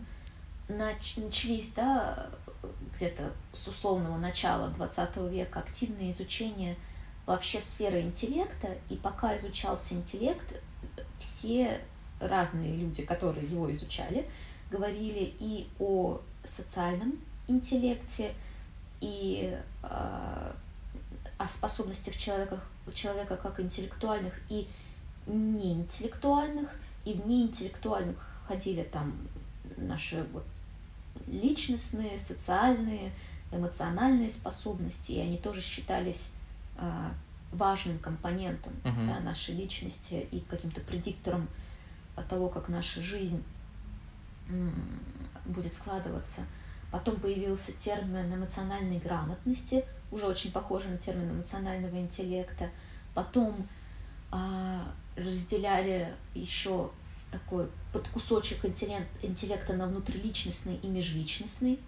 начались, 0.69 1.69
да, 1.75 2.27
где-то 2.95 3.31
с 3.53 3.67
условного 3.67 4.17
начала 4.17 4.69
20 4.69 5.17
века 5.31 5.61
активное 5.61 6.11
изучение 6.11 6.75
вообще 7.27 7.59
сферы 7.59 8.01
интеллекта, 8.01 8.75
и 8.89 8.95
пока 8.95 9.37
изучался 9.37 9.93
интеллект, 9.93 10.55
все 11.19 11.79
разные 12.19 12.75
люди, 12.75 13.03
которые 13.03 13.45
его 13.45 13.71
изучали, 13.71 14.27
говорили 14.71 15.35
и 15.39 15.67
о 15.77 16.19
социальном 16.47 17.19
интеллекте, 17.47 18.33
и 19.01 19.55
э, 19.83 20.53
о 21.37 21.47
способностях 21.47 22.17
человека, 22.17 22.59
человека 22.95 23.35
как 23.37 23.59
интеллектуальных 23.59 24.33
и 24.49 24.67
неинтеллектуальных, 25.27 26.69
и 27.05 27.13
в 27.13 27.27
неинтеллектуальных 27.27 28.17
ходили 28.47 28.83
там 28.83 29.13
наши 29.75 30.25
вот 30.31 30.45
личностные, 31.27 32.17
социальные, 32.17 33.11
эмоциональные 33.51 34.29
способности, 34.29 35.11
и 35.11 35.19
они 35.19 35.37
тоже 35.37 35.61
считались 35.61 36.31
важным 37.51 37.97
компонентом 37.99 38.73
uh-huh. 38.83 39.07
да, 39.07 39.19
нашей 39.21 39.55
личности 39.55 40.27
и 40.31 40.41
каким-то 40.41 40.81
предиктором 40.81 41.47
того, 42.29 42.49
как 42.49 42.67
наша 42.67 43.01
жизнь 43.01 43.43
будет 45.45 45.73
складываться. 45.73 46.41
Потом 46.91 47.19
появился 47.19 47.73
термин 47.73 48.33
эмоциональной 48.33 48.99
грамотности, 48.99 49.83
уже 50.11 50.25
очень 50.25 50.51
похожий 50.51 50.91
на 50.91 50.97
термин 50.97 51.31
эмоционального 51.31 51.97
интеллекта. 51.97 52.69
Потом 53.13 53.67
а, 54.31 54.83
разделяли 55.15 56.13
еще 56.33 56.89
такой 57.31 57.67
подкусочек 57.91 58.63
интеллекта 58.65 59.73
на 59.73 59.87
внутриличностный 59.87 60.77
и 60.77 60.87
межличностный. 60.87 61.79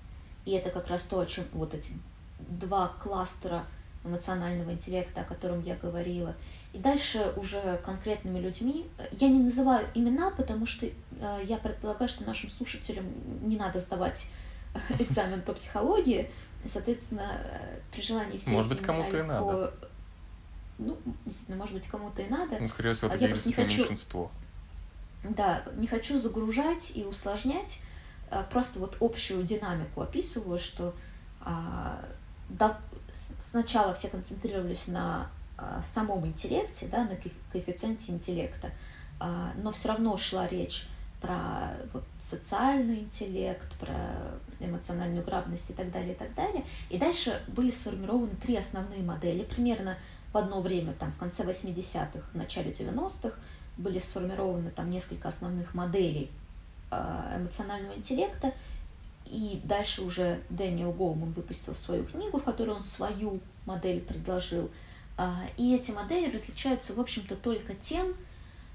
И 0.46 0.52
это 0.52 0.70
как 0.70 0.88
раз 0.88 1.02
то, 1.04 1.20
о 1.20 1.26
чем 1.26 1.46
вот 1.54 1.74
эти 1.74 1.94
два 2.40 2.90
кластера 3.02 3.64
эмоционального 4.10 4.72
интеллекта, 4.72 5.22
о 5.22 5.24
котором 5.24 5.64
я 5.64 5.76
говорила. 5.76 6.36
И 6.74 6.78
дальше 6.78 7.34
уже 7.36 7.80
конкретными 7.84 8.40
людьми. 8.40 8.86
Я 9.12 9.30
не 9.30 9.40
называю 9.40 9.88
имена, 9.96 10.32
потому 10.32 10.66
что 10.66 10.86
э, 10.86 10.92
я 11.44 11.58
предполагаю, 11.58 12.10
что 12.10 12.26
нашим 12.26 12.52
слушателям 12.52 13.06
не 13.48 13.58
надо 13.58 13.80
сдавать 13.80 14.30
экзамен 15.00 15.42
по 15.42 15.54
психологии. 15.54 16.30
Соответственно, 16.66 17.42
э, 17.44 17.80
при 17.92 18.02
желании 18.02 18.38
все 18.38 18.52
Может 18.52 18.70
быть, 18.70 18.82
кому-то 18.82 19.18
и 19.18 19.24
надо. 19.24 19.74
Ну, 20.78 20.98
действительно, 21.26 21.58
может 21.58 21.74
быть, 21.74 21.88
кому-то 21.88 22.22
и 22.22 22.30
надо. 22.30 22.58
Ну, 22.60 22.68
скорее 22.68 22.94
всего, 22.94 23.08
это 23.08 23.18
я 23.18 23.30
просто 23.30 23.50
не 23.50 23.54
хочу... 23.54 23.80
меньшинство. 23.80 24.32
Да, 25.24 25.64
не 25.76 25.88
хочу 25.88 26.20
загружать 26.20 26.92
и 26.96 27.04
усложнять. 27.04 27.80
Э, 28.30 28.44
просто 28.52 28.80
вот 28.80 28.98
общую 29.00 29.44
динамику 29.44 30.02
описываю, 30.02 30.60
что 30.60 30.94
да, 32.50 32.78
сначала 33.42 33.94
все 33.94 34.10
концентрировались 34.10 34.88
на 34.88 35.30
а, 35.58 35.82
самом 35.94 36.26
интеллекте, 36.26 36.88
да, 36.88 37.06
на 37.06 37.18
коэффициенте 37.52 38.12
интеллекта, 38.12 38.72
а, 39.20 39.52
но 39.62 39.72
все 39.72 39.90
равно 39.90 40.18
шла 40.18 40.48
речь 40.48 40.88
про 41.22 41.74
вот, 41.94 42.04
социальный 42.22 43.00
интеллект, 43.00 43.72
про 43.78 43.94
эмоциональную 44.60 45.24
грамотность 45.24 45.70
и 45.70 45.74
так 45.74 45.92
далее, 45.92 46.14
и 46.14 46.16
так 46.16 46.34
далее. 46.34 46.64
И 46.90 46.98
дальше 46.98 47.42
были 47.48 47.72
сформированы 47.72 48.36
три 48.42 48.56
основные 48.56 49.04
модели. 49.04 49.44
Примерно 49.44 49.98
в 50.32 50.38
одно 50.38 50.62
время, 50.62 50.94
там, 50.94 51.12
в 51.12 51.18
конце 51.18 51.44
80-х, 51.44 52.20
в 52.32 52.38
начале 52.38 52.72
90-х, 52.72 53.36
были 53.78 54.00
сформированы 54.00 54.72
там 54.72 54.90
несколько 54.90 55.30
основных 55.30 55.74
моделей 55.74 56.32
а, 56.92 57.36
эмоционального 57.38 57.96
интеллекта, 57.96 58.54
и 59.30 59.62
дальше 59.64 60.02
уже 60.02 60.42
Дэниел 60.50 60.92
Голман 60.92 61.32
выпустил 61.34 61.76
свою 61.76 62.04
книгу, 62.04 62.40
в 62.40 62.44
которой 62.44 62.72
он 62.72 62.82
свою 62.82 63.40
модель 63.66 64.02
предложил. 64.02 64.72
А, 65.18 65.44
и 65.56 65.76
эти 65.76 65.92
модели 65.92 66.34
различаются, 66.34 66.96
в 66.96 67.00
общем-то, 67.00 67.36
только 67.36 67.76
тем, 67.76 68.16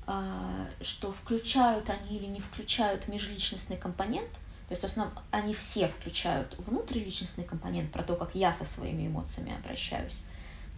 а, 0.07 0.69
что 0.81 1.11
включают 1.11 1.91
они 1.91 2.19
или 2.19 2.27
не 2.27 2.39
включают 2.39 3.09
межличностный 3.09 3.77
компонент. 3.77 4.31
То 4.69 4.73
есть, 4.73 4.83
в 4.83 4.87
основном, 4.87 5.13
они 5.33 5.55
все 5.55 5.89
включают 5.89 6.57
внутриличностный 6.59 7.45
компонент 7.45 7.91
про 7.91 8.05
то, 8.05 8.15
как 8.15 8.35
я 8.37 8.53
со 8.53 8.65
своими 8.65 9.09
эмоциями 9.09 9.57
обращаюсь. 9.57 10.25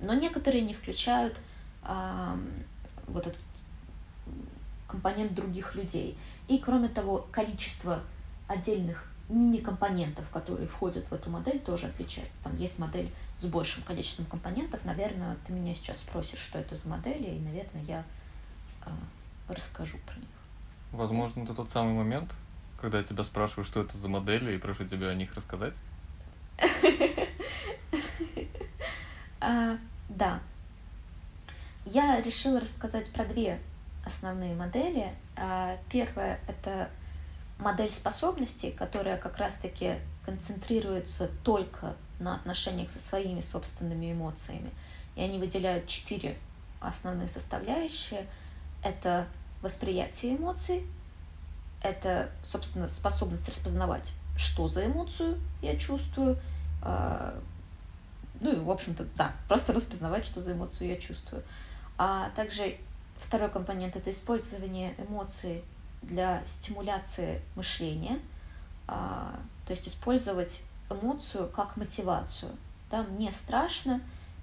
Но 0.01 0.15
некоторые 0.15 0.63
не 0.63 0.73
включают 0.73 1.39
а, 1.83 2.39
вот 3.09 3.27
этот 3.27 3.41
компонент 4.89 5.35
других 5.35 5.75
людей. 5.75 6.17
И, 6.49 6.59
кроме 6.59 6.89
того, 6.89 7.27
количество 7.31 8.01
отдельных 8.49 9.11
мини-компонентов, 9.29 10.29
которые 10.31 10.69
входят 10.69 11.07
в 11.09 11.13
эту 11.13 11.31
модель, 11.31 11.59
тоже 11.59 11.87
отличается. 11.87 12.43
Там 12.43 12.57
есть 12.57 12.79
модель 12.79 13.11
с 13.41 13.45
большим 13.45 13.83
количеством 13.83 14.27
компонентов. 14.27 14.85
Наверное, 14.85 15.37
ты 15.47 15.53
меня 15.53 15.75
сейчас 15.75 15.99
спросишь, 15.99 16.39
что 16.39 16.59
это 16.59 16.77
за 16.77 16.89
модели, 16.89 17.37
и, 17.37 17.41
наверное, 17.41 17.83
я 17.83 18.05
э, 18.85 18.91
расскажу 19.49 19.99
про 20.07 20.17
них. 20.17 20.29
Возможно, 20.93 21.43
это 21.43 21.55
тот 21.55 21.71
самый 21.71 21.95
момент, 21.95 22.33
когда 22.81 22.99
я 22.99 23.05
тебя 23.05 23.25
спрашиваю, 23.25 23.65
что 23.65 23.81
это 23.81 23.99
за 23.99 24.09
модели, 24.09 24.55
и 24.55 24.59
прошу 24.59 24.85
тебя 24.85 25.09
о 25.09 25.15
них 25.15 25.35
рассказать. 25.35 25.75
А, 29.39 29.77
да. 30.09 30.41
Я 31.85 32.21
решила 32.23 32.59
рассказать 32.59 33.13
про 33.13 33.25
две 33.27 33.61
основные 34.05 34.55
модели. 34.57 35.13
А, 35.37 35.77
первая— 35.91 36.41
это 36.49 36.91
модель 37.59 37.93
способностей, 37.93 38.71
которая 38.71 39.17
как 39.17 39.39
раз-таки 39.39 39.95
концентрируется 40.25 41.31
только 41.43 41.95
на 42.19 42.37
отношениях 42.37 42.91
со 42.91 42.99
своими 42.99 43.41
собственными 43.41 44.13
эмоциями. 44.13 44.71
И 45.15 45.23
они 45.23 45.39
выделяют 45.39 45.87
четыре 45.87 46.37
основные 46.81 47.29
составляющие. 47.29 48.27
Это 48.83 49.27
восприятие 49.63 50.37
эмоций, 50.37 50.87
это, 51.83 52.31
собственно, 52.45 52.89
способность 52.89 53.49
распознавать, 53.49 54.13
что 54.37 54.69
за 54.69 54.87
эмоцию 54.87 55.39
я 55.63 55.77
чувствую, 55.77 56.39
а, 56.83 57.35
ну 58.41 58.53
и, 58.53 58.57
в 58.57 58.71
общем-то, 58.71 59.07
да, 59.17 59.35
просто 59.49 59.73
распознавать, 59.73 60.25
что 60.25 60.41
за 60.41 60.53
эмоцию 60.53 60.89
я 60.91 60.97
чувствую. 60.97 61.43
А 61.99 62.31
также 62.31 62.77
второй 63.19 63.51
компонент— 63.51 63.97
это 63.97 64.11
использование 64.11 64.95
эмоций 64.99 65.65
для 66.09 66.43
стимуляции 66.47 67.43
мышления, 67.55 68.19
а, 68.87 69.39
то 69.67 69.73
есть 69.73 69.89
использовать 69.89 70.65
эмоцию 70.91 71.49
как 71.49 71.77
мотивацию. 71.77 72.53
Да, 72.91 73.03
мне 73.03 73.33
страшно, 73.33 74.01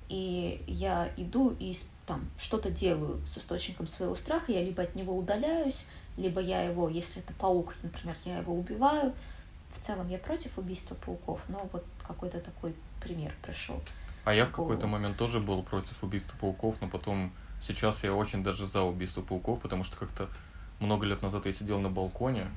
и 0.10 0.64
я 0.68 1.10
иду 1.16 1.56
и 1.60 1.76
там 2.06 2.26
что-то 2.38 2.70
делаю 2.70 3.26
с 3.26 3.38
источником 3.38 3.88
своего 3.88 4.16
страха, 4.16 4.52
я 4.52 4.62
либо 4.62 4.84
от 4.84 4.96
него 4.96 5.18
удаляюсь, 5.18 5.86
либо 6.18 6.42
я 6.42 6.62
его, 6.62 6.90
если 6.90 7.22
это 7.22 7.34
паук, 7.34 7.74
например, 7.82 8.16
я 8.26 8.40
его 8.40 8.54
убиваю. 8.54 9.14
В 9.74 9.86
целом 9.86 10.08
я 10.10 10.20
против 10.20 10.58
убийства 10.58 10.96
пауков, 10.96 11.42
но 11.48 11.68
вот 11.72 11.84
какой-то 12.06 12.40
такой 12.40 12.76
пример 13.02 13.34
пришел. 13.42 13.82
А 14.26 14.34
я 14.34 14.46
в 14.46 14.52
какой-то 14.52 14.88
момент 14.88 15.18
тоже 15.18 15.40
был 15.40 15.64
против 15.64 16.02
убийства 16.04 16.38
пауков, 16.40 16.76
но 16.82 16.88
потом 16.88 17.34
сейчас 17.62 18.04
я 18.04 18.14
очень 18.14 18.44
даже 18.44 18.68
за 18.68 18.82
убийство 18.82 19.22
пауков, 19.22 19.62
потому 19.62 19.84
что 19.84 19.98
как-то 19.98 20.30
много 20.84 21.06
лет 21.06 21.22
назад 21.22 21.46
я 21.46 21.54
сидел 21.54 21.80
на 21.80 21.90
балконе, 21.90 22.48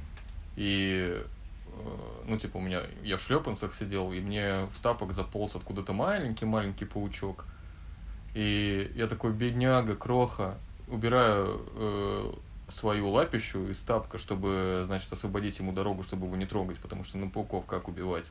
и, 0.57 1.23
э, 1.67 2.23
ну, 2.27 2.37
типа, 2.39 2.57
у 2.57 2.61
меня, 2.61 2.83
я 3.03 3.17
в 3.17 3.21
шлепанцах 3.21 3.75
сидел, 3.75 4.13
и 4.13 4.21
мне 4.21 4.67
в 4.75 4.81
тапок 4.83 5.13
заполз 5.13 5.57
откуда-то 5.57 5.93
маленький-маленький 5.93 6.85
паучок. 6.87 7.45
И 8.35 8.93
я 8.95 9.07
такой, 9.07 9.33
бедняга, 9.33 9.97
кроха, 9.97 10.57
убираю 10.89 11.63
э, 11.75 12.33
свою 12.69 13.11
лапищу 13.11 13.69
из 13.71 13.79
тапка, 13.81 14.19
чтобы, 14.19 14.85
значит, 14.87 15.13
освободить 15.13 15.59
ему 15.59 15.73
дорогу, 15.73 16.03
чтобы 16.03 16.27
его 16.27 16.37
не 16.37 16.47
трогать, 16.47 16.79
потому 16.79 17.05
что, 17.05 17.19
ну, 17.19 17.31
пауков 17.31 17.67
как 17.67 17.89
убивать? 17.89 18.27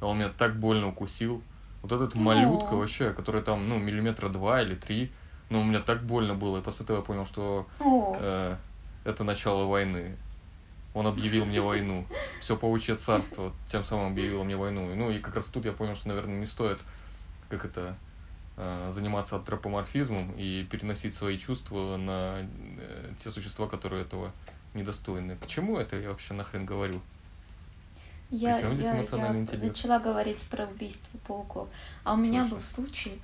А 0.00 0.06
он 0.06 0.18
меня 0.18 0.30
так 0.30 0.56
больно 0.56 0.88
укусил. 0.88 1.42
Вот 1.82 1.92
этот 1.92 2.14
малютка 2.14 2.74
вообще, 2.74 3.12
который 3.12 3.42
там, 3.42 3.68
ну, 3.68 3.78
миллиметра 3.78 4.28
два 4.28 4.62
или 4.62 4.74
три, 4.74 5.10
ну, 5.50 5.60
у 5.60 5.64
меня 5.64 5.80
так 5.80 6.02
больно 6.02 6.34
было, 6.34 6.58
и 6.58 6.62
после 6.62 6.84
этого 6.84 6.98
я 6.98 7.02
понял, 7.02 7.24
что 7.24 7.66
э, 7.80 8.56
это 9.08 9.24
начало 9.24 9.64
войны. 9.64 10.16
Он 10.94 11.06
объявил 11.06 11.44
мне 11.44 11.60
войну. 11.60 12.06
Все 12.40 12.56
паучье 12.56 12.96
царство 12.96 13.52
тем 13.70 13.84
самым 13.84 14.12
объявило 14.12 14.44
мне 14.44 14.56
войну. 14.56 14.94
Ну 14.94 15.10
и 15.10 15.18
как 15.18 15.36
раз 15.36 15.46
тут 15.46 15.64
я 15.64 15.72
понял, 15.72 15.94
что, 15.96 16.08
наверное, 16.08 16.38
не 16.38 16.46
стоит 16.46 16.78
как 17.48 17.64
это 17.64 17.96
э, 18.56 18.92
заниматься 18.94 19.36
антропоморфизмом 19.36 20.32
и 20.32 20.64
переносить 20.64 21.14
свои 21.14 21.38
чувства 21.38 21.96
на 21.96 22.46
э, 22.78 23.12
те 23.22 23.30
существа, 23.30 23.66
которые 23.66 24.02
этого 24.02 24.32
недостойны. 24.74 25.36
К 25.36 25.46
чему 25.46 25.78
это 25.78 25.96
я 25.96 26.10
вообще 26.10 26.34
нахрен 26.34 26.66
говорю? 26.66 27.00
Я, 28.30 28.58
я, 28.58 28.68
я 28.70 28.94
начала 28.94 29.98
говорить 29.98 30.42
про 30.50 30.66
убийство 30.66 31.16
пауков. 31.26 31.68
А 32.04 32.12
у 32.12 32.16
меня 32.18 32.42
Ужас. 32.42 32.50
был 32.50 32.60
случай, 32.60 33.18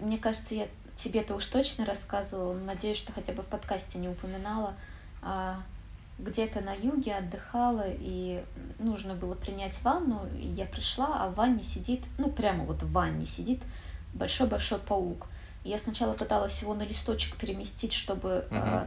мне 0.00 0.18
кажется, 0.18 0.56
я 0.56 0.68
тебе-то 0.96 1.36
уж 1.36 1.46
точно 1.46 1.86
рассказывала, 1.86 2.58
надеюсь, 2.58 2.98
что 2.98 3.12
хотя 3.12 3.32
бы 3.32 3.42
в 3.42 3.46
подкасте 3.46 3.98
не 4.00 4.08
упоминала, 4.08 4.70
а, 4.70 4.93
где-то 6.18 6.60
на 6.60 6.74
юге 6.74 7.16
отдыхала, 7.16 7.86
и 7.86 8.44
нужно 8.78 9.14
было 9.14 9.34
принять 9.34 9.80
ванну, 9.82 10.20
и 10.38 10.46
я 10.46 10.64
пришла, 10.64 11.24
а 11.24 11.28
в 11.28 11.34
ванне 11.34 11.62
сидит, 11.62 12.02
ну, 12.18 12.30
прямо 12.30 12.64
вот 12.64 12.82
в 12.82 12.92
ванне 12.92 13.26
сидит 13.26 13.60
большой-большой 14.14 14.78
паук. 14.78 15.26
Я 15.64 15.78
сначала 15.78 16.12
пыталась 16.14 16.60
его 16.62 16.74
на 16.74 16.82
листочек 16.82 17.36
переместить, 17.36 17.92
чтобы 17.92 18.46
угу. 18.50 18.56
uh 18.56 18.86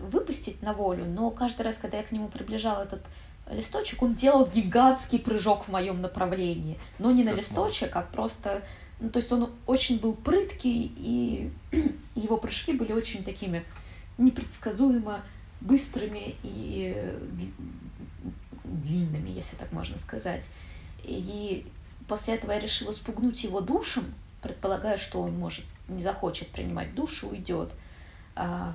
выпустить 0.00 0.62
на 0.62 0.72
волю, 0.72 1.04
но 1.04 1.30
каждый 1.30 1.62
раз, 1.62 1.76
когда 1.76 1.98
я 1.98 2.02
к 2.02 2.12
нему 2.12 2.28
приближала 2.28 2.84
этот 2.84 3.02
листочек, 3.50 4.02
он 4.02 4.14
делал 4.14 4.46
гигантский 4.46 5.18
прыжок 5.18 5.64
в 5.64 5.68
моем 5.68 6.00
направлении. 6.00 6.78
Но 6.98 7.10
не 7.10 7.24
на 7.24 7.32
листочек, 7.32 7.94
а 7.96 8.02
просто... 8.02 8.62
Ну, 9.00 9.10
то 9.10 9.18
есть 9.18 9.32
он 9.32 9.50
очень 9.66 9.98
был 9.98 10.14
прыткий, 10.14 10.92
и 10.96 11.52
его 12.14 12.36
прыжки 12.36 12.72
были 12.72 12.92
очень 12.92 13.24
такими 13.24 13.64
непредсказуемо 14.18 15.22
быстрыми 15.60 16.36
и 16.42 17.14
длинными, 18.64 19.30
если 19.30 19.56
так 19.56 19.72
можно 19.72 19.98
сказать. 19.98 20.44
И 21.02 21.66
после 22.08 22.34
этого 22.34 22.52
я 22.52 22.60
решила 22.60 22.92
спугнуть 22.92 23.42
его 23.44 23.60
душем, 23.60 24.04
предполагая, 24.40 24.98
что 24.98 25.22
он 25.22 25.38
может 25.38 25.64
не 25.88 26.02
захочет 26.02 26.48
принимать 26.48 26.94
душ 26.94 27.22
и 27.22 27.26
уйдет. 27.26 27.72
А, 28.34 28.74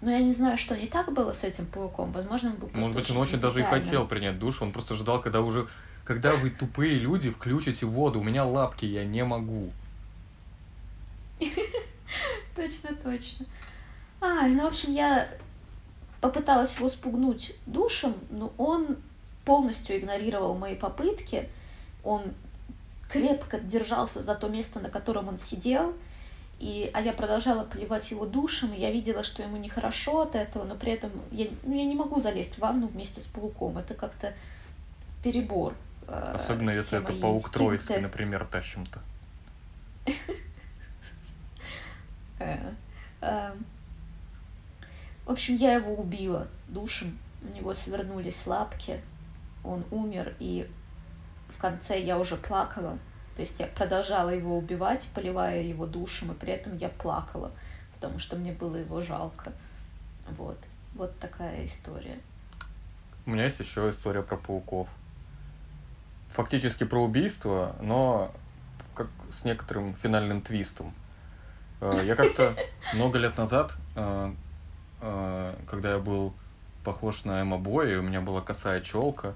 но 0.00 0.10
я 0.10 0.20
не 0.20 0.32
знаю, 0.32 0.58
что 0.58 0.76
не 0.76 0.86
так 0.86 1.12
было 1.12 1.32
с 1.32 1.44
этим 1.44 1.66
пауком. 1.66 2.12
Возможно, 2.12 2.50
он 2.50 2.56
был 2.56 2.68
просто 2.68 2.80
Может 2.80 2.96
быть, 2.96 3.10
он 3.10 3.16
очень 3.16 3.38
даже 3.38 3.60
и 3.60 3.64
хотел 3.64 4.06
принять 4.06 4.38
душ, 4.38 4.60
он 4.62 4.72
просто 4.72 4.94
ждал, 4.94 5.20
когда 5.20 5.40
уже... 5.40 5.66
Когда 6.04 6.36
вы 6.36 6.50
тупые 6.50 6.98
люди 6.98 7.30
включите 7.30 7.86
воду, 7.86 8.20
у 8.20 8.22
меня 8.22 8.44
лапки, 8.44 8.84
я 8.84 9.06
не 9.06 9.24
могу. 9.24 9.72
Точно, 12.54 12.90
точно. 13.02 13.46
А, 14.24 14.48
ну, 14.48 14.62
в 14.62 14.68
общем, 14.68 14.94
я 14.94 15.28
попыталась 16.22 16.74
его 16.78 16.88
спугнуть 16.88 17.54
душем, 17.66 18.14
но 18.30 18.54
он 18.56 18.96
полностью 19.44 19.98
игнорировал 19.98 20.56
мои 20.56 20.76
попытки. 20.76 21.46
Он 22.02 22.32
крепко 23.10 23.60
держался 23.60 24.22
за 24.22 24.34
то 24.34 24.48
место, 24.48 24.80
на 24.80 24.88
котором 24.88 25.28
он 25.28 25.38
сидел, 25.38 25.92
и, 26.58 26.90
а 26.94 27.02
я 27.02 27.12
продолжала 27.12 27.64
поливать 27.64 28.10
его 28.10 28.24
душем, 28.24 28.72
и 28.72 28.80
я 28.80 28.90
видела, 28.90 29.22
что 29.22 29.42
ему 29.42 29.58
нехорошо 29.58 30.22
от 30.22 30.34
этого, 30.36 30.64
но 30.64 30.74
при 30.74 30.92
этом 30.92 31.10
я, 31.30 31.48
ну, 31.62 31.74
я 31.74 31.84
не 31.84 31.94
могу 31.94 32.22
залезть 32.22 32.54
в 32.54 32.60
ванну 32.60 32.86
вместе 32.86 33.20
с 33.20 33.26
пауком. 33.26 33.76
Это 33.76 33.92
как-то 33.92 34.32
перебор. 35.22 35.74
Э, 36.08 36.32
Особенно 36.34 36.70
если 36.70 36.96
это 36.96 37.12
паук 37.12 37.48
инстинкты. 37.48 37.58
троицкий, 37.58 37.98
например, 37.98 38.46
тащим-то. 38.46 39.00
В 45.26 45.30
общем, 45.30 45.56
я 45.56 45.74
его 45.74 45.94
убила 45.94 46.48
душем, 46.68 47.18
у 47.42 47.54
него 47.54 47.72
свернулись 47.74 48.46
лапки, 48.46 49.00
он 49.64 49.84
умер, 49.90 50.34
и 50.38 50.68
в 51.48 51.60
конце 51.60 52.00
я 52.00 52.18
уже 52.18 52.36
плакала. 52.36 52.98
То 53.36 53.40
есть 53.40 53.58
я 53.58 53.66
продолжала 53.66 54.30
его 54.30 54.56
убивать, 54.56 55.08
поливая 55.14 55.62
его 55.62 55.86
душем, 55.86 56.32
и 56.32 56.34
при 56.34 56.52
этом 56.52 56.76
я 56.76 56.88
плакала, 56.88 57.50
потому 57.94 58.18
что 58.18 58.36
мне 58.36 58.52
было 58.52 58.76
его 58.76 59.00
жалко. 59.00 59.52
Вот. 60.36 60.58
Вот 60.94 61.18
такая 61.18 61.64
история. 61.64 62.18
У 63.26 63.30
меня 63.30 63.44
есть 63.44 63.58
еще 63.58 63.90
история 63.90 64.22
про 64.22 64.36
пауков. 64.36 64.88
Фактически 66.30 66.84
про 66.84 67.02
убийство, 67.02 67.74
но 67.80 68.30
как 68.94 69.08
с 69.32 69.44
некоторым 69.44 69.94
финальным 69.94 70.40
твистом. 70.40 70.94
Э, 71.80 72.00
я 72.04 72.14
как-то 72.14 72.56
много 72.94 73.18
лет 73.18 73.36
назад 73.36 73.72
э, 73.96 74.32
когда 75.66 75.92
я 75.92 75.98
был 75.98 76.34
похож 76.84 77.24
на 77.24 77.40
Эмма 77.40 77.58
Боя, 77.58 77.98
у 77.98 78.02
меня 78.02 78.20
была 78.20 78.40
косая 78.40 78.80
челка. 78.80 79.34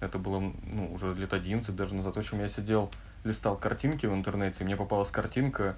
Это 0.00 0.18
было 0.18 0.40
ну, 0.40 0.92
уже 0.92 1.14
лет 1.14 1.32
11 1.32 1.74
даже 1.74 1.94
назад. 1.94 2.16
В 2.16 2.18
общем, 2.18 2.40
я 2.40 2.48
сидел, 2.48 2.90
листал 3.24 3.56
картинки 3.56 4.06
в 4.06 4.14
интернете, 4.14 4.58
и 4.60 4.64
мне 4.64 4.76
попалась 4.76 5.10
картинка, 5.10 5.74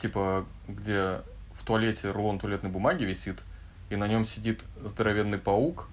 типа, 0.00 0.46
где 0.68 1.20
в 1.54 1.64
туалете 1.64 2.10
рулон 2.10 2.38
туалетной 2.38 2.70
бумаги 2.70 3.04
висит, 3.04 3.38
и 3.90 3.96
на 3.96 4.06
нем 4.06 4.24
сидит 4.24 4.62
здоровенный 4.84 5.38
паук, 5.38 5.88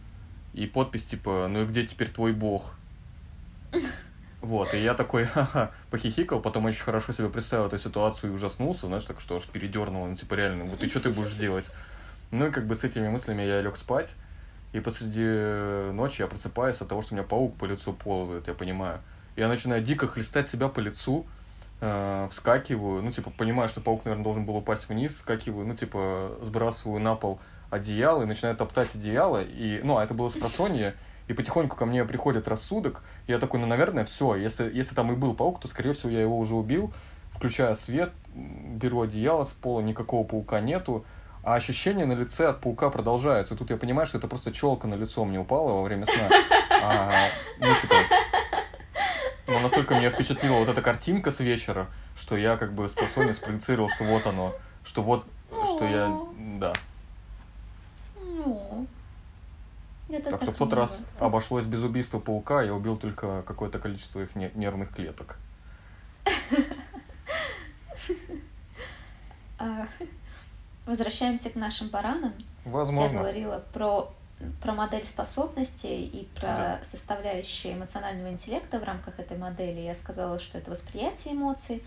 и 0.53 0.67
подпись 0.67 1.05
типа 1.05 1.47
«Ну 1.49 1.63
и 1.63 1.65
где 1.65 1.85
теперь 1.85 2.11
твой 2.11 2.33
бог?» 2.33 2.75
Вот, 4.41 4.73
и 4.73 4.83
я 4.83 4.93
такой, 4.93 5.23
ха-ха, 5.23 5.71
похихикал, 5.89 6.41
потом 6.41 6.65
очень 6.65 6.83
хорошо 6.83 7.13
себе 7.13 7.29
представил 7.29 7.67
эту 7.67 7.79
ситуацию 7.79 8.29
и 8.29 8.35
ужаснулся, 8.35 8.87
знаешь, 8.87 9.05
так 9.05 9.21
что 9.21 9.37
аж 9.37 9.45
передернул, 9.45 10.05
ну, 10.05 10.17
типа, 10.17 10.33
реально, 10.33 10.65
вот 10.65 10.83
и 10.83 10.89
что 10.89 10.99
ты 10.99 11.11
будешь 11.11 11.31
делать? 11.39 11.71
Ну 12.33 12.47
и 12.47 12.49
как 12.49 12.65
бы 12.65 12.75
с 12.75 12.83
этими 12.83 13.07
мыслями 13.09 13.43
я 13.43 13.61
лег 13.61 13.77
спать. 13.77 14.09
и 14.73 14.79
посреди 14.79 15.91
ночи 15.91 16.21
я 16.21 16.27
просыпаюсь 16.27 16.81
от 16.81 16.87
того, 16.87 17.03
что 17.03 17.13
у 17.13 17.17
меня 17.17 17.27
паук 17.27 17.55
по 17.57 17.65
лицу 17.65 17.93
ползает, 17.93 18.47
я 18.47 18.55
понимаю. 18.55 19.01
Я 19.35 19.47
начинаю 19.47 19.83
дико 19.83 20.07
хлестать 20.07 20.47
себя 20.47 20.67
по 20.67 20.79
лицу, 20.79 21.27
э, 21.79 22.27
вскакиваю, 22.31 23.03
ну, 23.03 23.11
типа, 23.11 23.29
понимаю, 23.29 23.69
что 23.69 23.81
паук, 23.81 24.05
наверное, 24.05 24.23
должен 24.23 24.45
был 24.45 24.55
упасть 24.55 24.89
вниз, 24.89 25.13
вскакиваю, 25.13 25.67
ну, 25.67 25.75
типа, 25.75 26.35
сбрасываю 26.41 26.99
на 26.99 27.13
пол 27.13 27.39
одеяло 27.69 28.23
и 28.23 28.25
начинаю 28.25 28.55
топтать 28.55 28.95
одеяло, 28.95 29.43
и, 29.43 29.81
ну, 29.83 29.97
а 29.97 30.03
это 30.03 30.15
было 30.15 30.29
с 30.29 30.33
просонья, 30.33 30.95
и 31.27 31.33
потихоньку 31.33 31.77
ко 31.77 31.85
мне 31.85 32.03
приходит 32.03 32.47
рассудок, 32.47 33.03
и 33.27 33.31
я 33.31 33.37
такой, 33.37 33.59
ну, 33.59 33.67
наверное, 33.67 34.05
все, 34.05 34.35
если, 34.35 34.71
если 34.73 34.95
там 34.95 35.11
и 35.11 35.15
был 35.15 35.35
паук, 35.35 35.59
то, 35.59 35.67
скорее 35.67 35.93
всего, 35.93 36.09
я 36.09 36.21
его 36.21 36.39
уже 36.39 36.55
убил, 36.55 36.91
включаю 37.31 37.75
свет, 37.75 38.11
беру 38.33 39.01
одеяло 39.01 39.43
с 39.43 39.51
пола, 39.51 39.81
никакого 39.81 40.25
паука 40.25 40.61
нету, 40.61 41.05
а 41.43 41.55
ощущения 41.55 42.05
на 42.05 42.13
лице 42.13 42.47
от 42.47 42.61
паука 42.61 42.89
продолжаются. 42.89 43.53
И 43.53 43.57
тут 43.57 43.69
я 43.69 43.77
понимаю, 43.77 44.07
что 44.07 44.17
это 44.17 44.27
просто 44.27 44.51
челка 44.53 44.87
на 44.87 44.95
лицо 44.95 45.25
мне 45.25 45.39
упала 45.39 45.73
во 45.73 45.83
время 45.83 46.05
сна. 46.05 46.29
А, 46.81 47.27
ну, 47.59 47.67
типа, 47.81 47.95
но 49.47 49.59
настолько 49.59 49.95
меня 49.95 50.09
впечатлила 50.09 50.57
вот 50.57 50.69
эта 50.69 50.81
картинка 50.81 51.31
с 51.31 51.39
вечера, 51.41 51.87
что 52.15 52.37
я 52.37 52.55
как 52.55 52.73
бы 52.73 52.87
способен 52.87 53.35
спроецировал, 53.35 53.89
что 53.89 54.05
вот 54.05 54.25
оно, 54.25 54.55
что 54.85 55.03
вот, 55.03 55.25
что 55.65 55.85
я, 55.85 56.17
да. 56.59 56.73
Ну, 58.21 58.87
это 60.09 60.31
Так 60.31 60.41
что 60.43 60.51
в 60.53 60.57
тот 60.57 60.69
мило. 60.69 60.81
раз 60.81 61.05
обошлось 61.19 61.65
без 61.65 61.83
убийства 61.83 62.19
паука, 62.19 62.61
я 62.63 62.73
убил 62.73 62.95
только 62.97 63.41
какое-то 63.43 63.79
количество 63.79 64.21
их 64.21 64.33
не- 64.35 64.51
нервных 64.55 64.93
клеток. 64.95 65.37
Возвращаемся 70.85 71.49
к 71.49 71.55
нашим 71.55 71.89
баранам. 71.89 72.33
Я 72.65 72.71
Возможно. 72.71 73.19
говорила 73.19 73.63
про, 73.73 74.13
про 74.61 74.73
модель 74.73 75.05
способностей 75.05 76.05
и 76.05 76.25
про 76.35 76.41
Да. 76.41 76.79
составляющие 76.89 77.73
эмоционального 77.73 78.29
интеллекта 78.29 78.79
в 78.79 78.83
рамках 78.83 79.19
этой 79.19 79.37
модели. 79.37 79.79
Я 79.79 79.95
сказала, 79.95 80.39
что 80.39 80.57
это 80.57 80.71
восприятие 80.71 81.33
эмоций, 81.35 81.81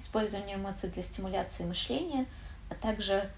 использование 0.00 0.56
эмоций 0.56 0.90
для 0.90 1.02
стимуляции 1.02 1.64
мышления, 1.64 2.26
а 2.68 2.74
также 2.74 3.28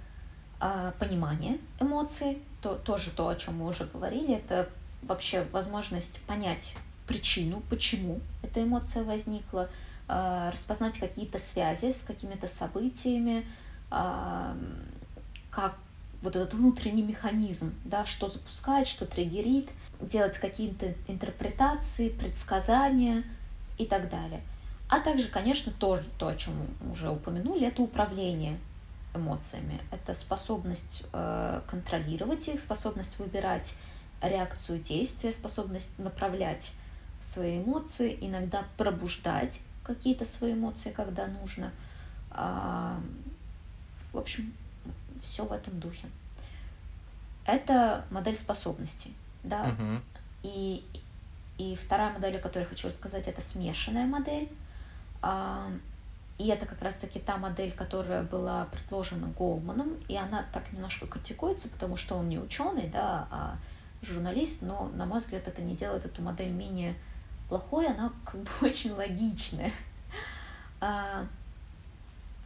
а, 0.61 0.93
понимание 0.99 1.59
эмоций, 1.79 2.43
то, 2.63 2.75
тоже 2.75 3.11
то, 3.11 3.29
о 3.29 3.37
чем 3.37 3.59
мы 3.59 3.69
уже 3.69 3.85
говорили, 3.85 4.35
это 4.37 4.69
вообще 5.03 5.45
возможность 5.53 6.23
понять 6.27 6.77
причину, 7.07 7.63
почему 7.69 8.21
эта 8.43 8.63
эмоция 8.63 9.05
возникла, 9.05 9.69
а, 10.09 10.51
распознать 10.51 10.99
какие-то 10.99 11.39
связи 11.39 11.93
с 11.93 12.03
какими-то 12.03 12.49
событиями, 12.49 13.45
как 15.55 15.77
вот 16.23 16.37
этот 16.37 16.55
внутренний 16.55 17.03
механизм, 17.03 17.75
да, 17.85 18.07
что 18.07 18.29
запускает, 18.29 18.89
что 18.89 19.07
триггерит, 19.07 19.69
делать 20.01 20.39
какие-то 20.39 20.95
интерпретации, 21.07 22.09
предсказания 22.09 23.25
и 23.79 23.87
так 23.87 24.11
далее. 24.11 24.41
А 24.89 25.01
также, 25.01 25.29
конечно, 25.29 25.73
тоже 25.73 26.05
то, 26.19 26.29
о 26.29 26.37
чем 26.37 26.55
уже 26.91 27.11
упомянули, 27.11 27.67
это 27.67 27.83
управление 27.83 28.59
эмоциями. 29.15 29.81
Это 29.91 30.15
способность 30.15 31.05
э, 31.13 31.61
контролировать 31.69 32.49
их, 32.49 32.61
способность 32.61 33.19
выбирать 33.19 33.75
реакцию 34.21 34.79
действия, 34.81 35.33
способность 35.33 35.99
направлять 35.99 36.73
свои 37.23 37.59
эмоции, 37.63 38.17
иногда 38.21 38.65
пробуждать 38.77 39.61
какие-то 39.83 40.25
свои 40.25 40.55
эмоции, 40.55 40.91
когда 40.91 41.27
нужно. 41.27 41.71
А, 42.31 42.99
в 44.13 44.19
общем, 44.19 44.53
все 45.25 45.45
в 45.45 45.53
этом 45.53 45.81
духе. 45.81 46.07
Это 47.45 48.05
модель 48.11 48.37
способностей, 48.37 49.15
да. 49.43 49.65
Мгм. 49.65 50.03
И, 50.43 50.85
и 51.59 51.77
вторая 51.77 52.13
модель, 52.13 52.37
о 52.37 52.41
которой 52.41 52.63
я 52.63 52.69
хочу 52.69 52.89
рассказать, 52.89 53.29
это 53.29 53.41
смешанная 53.43 54.07
модель. 54.07 54.49
А, 55.23 55.71
И 56.39 56.49
это 56.49 56.67
как 56.67 56.83
раз-таки 56.83 57.19
та 57.21 57.37
модель, 57.37 57.71
которая 57.73 58.23
была 58.23 58.65
предложена 58.67 59.29
Голманом, 59.39 59.95
и 60.09 60.17
она 60.17 60.45
так 60.53 60.73
немножко 60.73 61.07
критикуется, 61.07 61.69
потому 61.69 61.97
что 61.97 62.17
он 62.17 62.29
не 62.29 62.39
ученый, 62.39 62.89
да, 62.89 63.29
а 63.31 63.57
журналист, 64.03 64.63
но, 64.63 64.91
на 64.95 65.07
мой 65.07 65.21
взгляд, 65.21 65.47
это 65.47 65.63
не 65.63 65.77
делает 65.77 66.05
эту 66.05 66.23
модель 66.23 66.51
менее 66.51 66.95
плохой, 67.49 67.87
она 67.87 68.11
как 68.25 68.41
бы 68.43 68.51
очень 68.63 68.93
логичная. 68.93 69.71
А, 70.81 71.27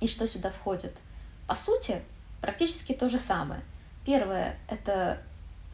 И 0.00 0.06
что 0.06 0.26
сюда 0.28 0.50
входит? 0.50 0.94
По 1.46 1.54
сути, 1.54 2.02
практически 2.40 2.92
то 2.92 3.08
же 3.08 3.18
самое. 3.18 3.60
Первое– 4.04 4.56
это 4.68 5.20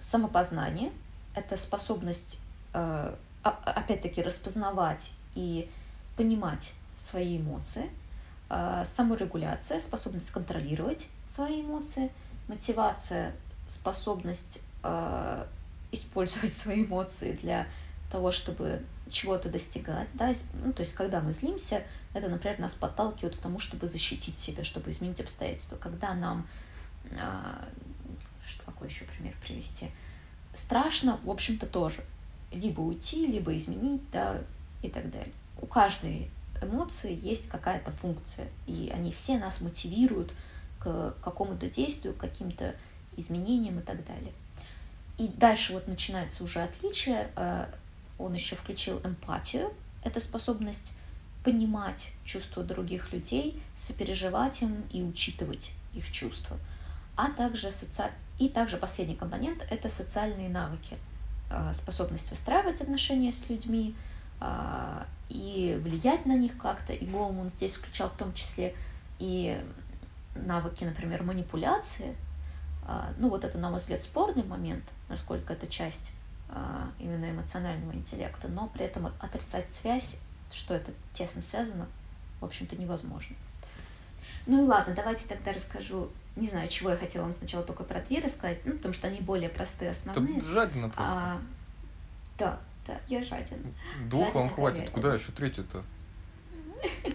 самопознание, 0.01 0.93
это 1.35 1.57
способность, 1.57 2.39
э, 2.73 3.15
опять-таки, 3.43 4.23
распознавать 4.23 5.13
и 5.35 5.69
понимать 6.17 6.73
свои 6.97 7.39
эмоции, 7.39 7.91
э, 8.51 8.85
саморегуляция, 8.97 9.81
способность 9.81 10.31
контролировать 10.31 11.07
свои 11.29 11.63
эмоции, 11.63 12.11
мотивация, 12.49 13.33
способность 13.69 14.61
э, 14.83 15.47
использовать 15.93 16.53
свои 16.53 16.85
эмоции 16.85 17.33
для 17.33 17.67
того, 18.11 18.31
чтобы 18.33 18.83
чего-то 19.11 19.49
достигать, 19.49 20.09
да, 20.15 20.35
ну, 20.65 20.73
то 20.73 20.83
есть, 20.83 20.95
когда 20.95 21.21
мы 21.21 21.33
злимся, 21.33 21.83
это, 22.15 22.29
например, 22.29 22.59
нас 22.61 22.73
подталкивает 22.73 23.37
к 23.37 23.41
тому, 23.41 23.59
чтобы 23.59 23.87
защитить 23.87 24.39
себя, 24.39 24.65
чтобы 24.65 24.91
изменить 24.93 25.21
обстоятельства. 25.21 25.77
Когда 25.77 26.15
нам, 26.15 26.47
а, 27.21 27.69
что 28.47 28.65
какой 28.65 28.89
еще 28.89 29.05
пример 29.05 29.35
привести, 29.43 29.91
страшно, 30.55 31.19
в 31.25 31.31
общем-то, 31.31 31.67
тоже. 31.67 32.03
Либо 32.53 32.81
уйти, 32.81 33.27
либо 33.27 33.57
изменить, 33.57 34.03
да, 34.13 34.41
и 34.81 34.89
так 34.89 35.11
далее. 35.11 35.33
У 35.61 35.67
каждой 35.67 36.31
эмоции 36.63 37.19
есть 37.21 37.49
какая-то 37.49 37.91
функция, 37.91 38.47
и 38.67 38.93
они 38.95 39.11
все 39.11 39.39
нас 39.39 39.61
мотивируют 39.61 40.33
к 40.79 41.17
какому-то 41.21 41.69
действию, 41.69 42.15
к 42.15 42.19
каким-то 42.19 42.77
изменениям 43.17 43.81
и 43.81 43.83
так 43.83 44.07
далее. 44.07 44.33
И 45.19 45.29
дальше 45.29 45.73
вот 45.73 45.89
начинается 45.89 46.45
уже 46.45 46.63
отличие. 46.63 47.29
э, 47.35 47.67
Он 48.19 48.35
еще 48.35 48.55
включил 48.55 49.01
эмпатию. 49.05 49.73
Это 50.05 50.21
способность 50.21 50.93
понимать 51.45 52.13
чувства 52.25 52.65
других 52.65 53.13
людей, 53.13 53.63
сопереживать 53.79 54.63
им 54.63 54.83
и 54.91 55.03
учитывать 55.03 55.71
их 55.93 56.11
чувства. 56.11 56.57
А 57.17 57.31
также 57.31 57.71
соци... 57.71 58.11
И 58.39 58.49
также 58.49 58.79
последний 58.79 59.15
компонент– 59.15 59.65
это 59.71 59.89
социальные 59.89 60.49
навыки. 60.49 60.97
Э, 61.51 61.73
Способность 61.75 62.31
выстраивать 62.31 62.81
отношения 62.81 63.33
с 63.33 63.49
людьми 63.49 63.95
а, 64.41 65.07
и 65.29 65.79
влиять 65.83 66.27
на 66.27 66.37
них 66.37 66.59
как-то. 66.59 66.93
И 66.93 67.07
Голман 67.07 67.51
здесь 67.51 67.77
включал 67.77 68.09
в 68.11 68.17
том 68.17 68.33
числе 68.35 68.75
и 69.19 69.63
навыки, 70.35 70.85
например, 70.85 71.23
манипуляции. 71.23 72.17
А, 72.87 73.13
Ну, 73.19 73.29
вот 73.29 73.45
это, 73.45 73.59
на 73.59 73.71
мой 73.71 73.79
взгляд, 73.79 74.03
спорный 74.03 74.45
момент, 74.45 74.85
насколько 75.09 75.53
это 75.53 75.67
часть 75.67 76.13
а, 76.49 76.89
именно 76.99 77.31
эмоционального 77.31 77.93
интеллекта, 77.93 78.49
но 78.49 78.69
при 78.69 78.85
этом 78.87 79.13
отрицать 79.21 79.73
связь, 79.73 80.19
что 80.53 80.75
это 80.75 80.93
тесно 81.13 81.43
связано, 81.43 81.87
в 82.41 82.45
общем-то, 82.45 82.77
невозможно. 82.77 83.37
Ну 84.47 84.65
и 84.65 84.69
ладно, 84.69 84.95
давайте 84.95 85.27
тогда 85.27 85.53
расскажу, 85.53 86.11
не 86.37 86.47
знаю, 86.47 86.69
чего 86.69 86.91
я 86.91 86.97
хотела 86.97 87.25
вам 87.25 87.35
сначала 87.35 87.65
только 87.65 87.85
про 87.85 88.01
две 88.01 88.21
рассказать, 88.21 88.59
ну, 88.65 88.73
потому 88.73 88.93
что 88.93 89.07
они 89.07 89.21
более 89.21 89.49
простые, 89.49 89.93
основные. 89.93 90.39
Это 90.39 90.47
жадина 90.47 90.89
просто. 90.89 91.13
А, 91.13 91.39
да, 92.39 92.61
да, 92.87 93.01
я 93.09 93.23
жаден. 93.25 93.75
Двух 94.09 94.35
вам 94.35 94.49
жадина 94.49 94.55
хватит. 94.55 94.79
говядина. 94.79 94.95
Куда 94.95 95.15
еще 95.15 95.33
третью-то? 95.33 95.85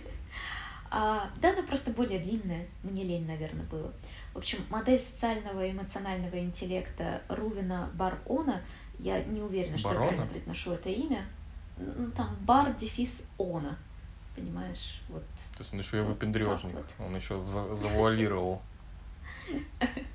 А, 0.91 1.29
да, 1.39 1.51
она 1.51 1.61
просто 1.61 1.91
более 1.91 2.19
длинная, 2.19 2.65
мне 2.81 3.03
лень, 3.03 3.27
наверное, 3.27 3.63
было. 3.65 3.93
В 4.33 4.39
общем, 4.39 4.57
модель 4.69 4.99
социального 4.99 5.63
и 5.63 5.71
эмоционального 5.71 6.39
интеллекта 6.39 7.21
Рувина 7.29 7.89
Бар-Она, 7.93 8.61
я 8.97 9.23
не 9.23 9.41
уверена, 9.41 9.77
что 9.77 9.89
Барона? 9.89 10.05
я 10.05 10.07
правильно 10.09 10.31
произношу 10.31 10.71
это 10.71 10.89
имя. 10.89 11.25
Ну, 11.79 12.11
Там 12.11 12.35
бар 12.41 12.73
дефис 12.75 13.27
Она, 13.39 13.77
понимаешь? 14.35 15.01
Вот. 15.09 15.23
То 15.57 15.59
есть 15.59 15.73
он 15.73 15.79
еще 15.79 15.97
и 15.97 16.01
Вот 16.01 16.09
выпендрежник. 16.09 16.75
так 16.75 16.85
Он 16.99 17.15
еще 17.15 17.41
за- 17.41 17.75
завуалировал. 17.77 18.61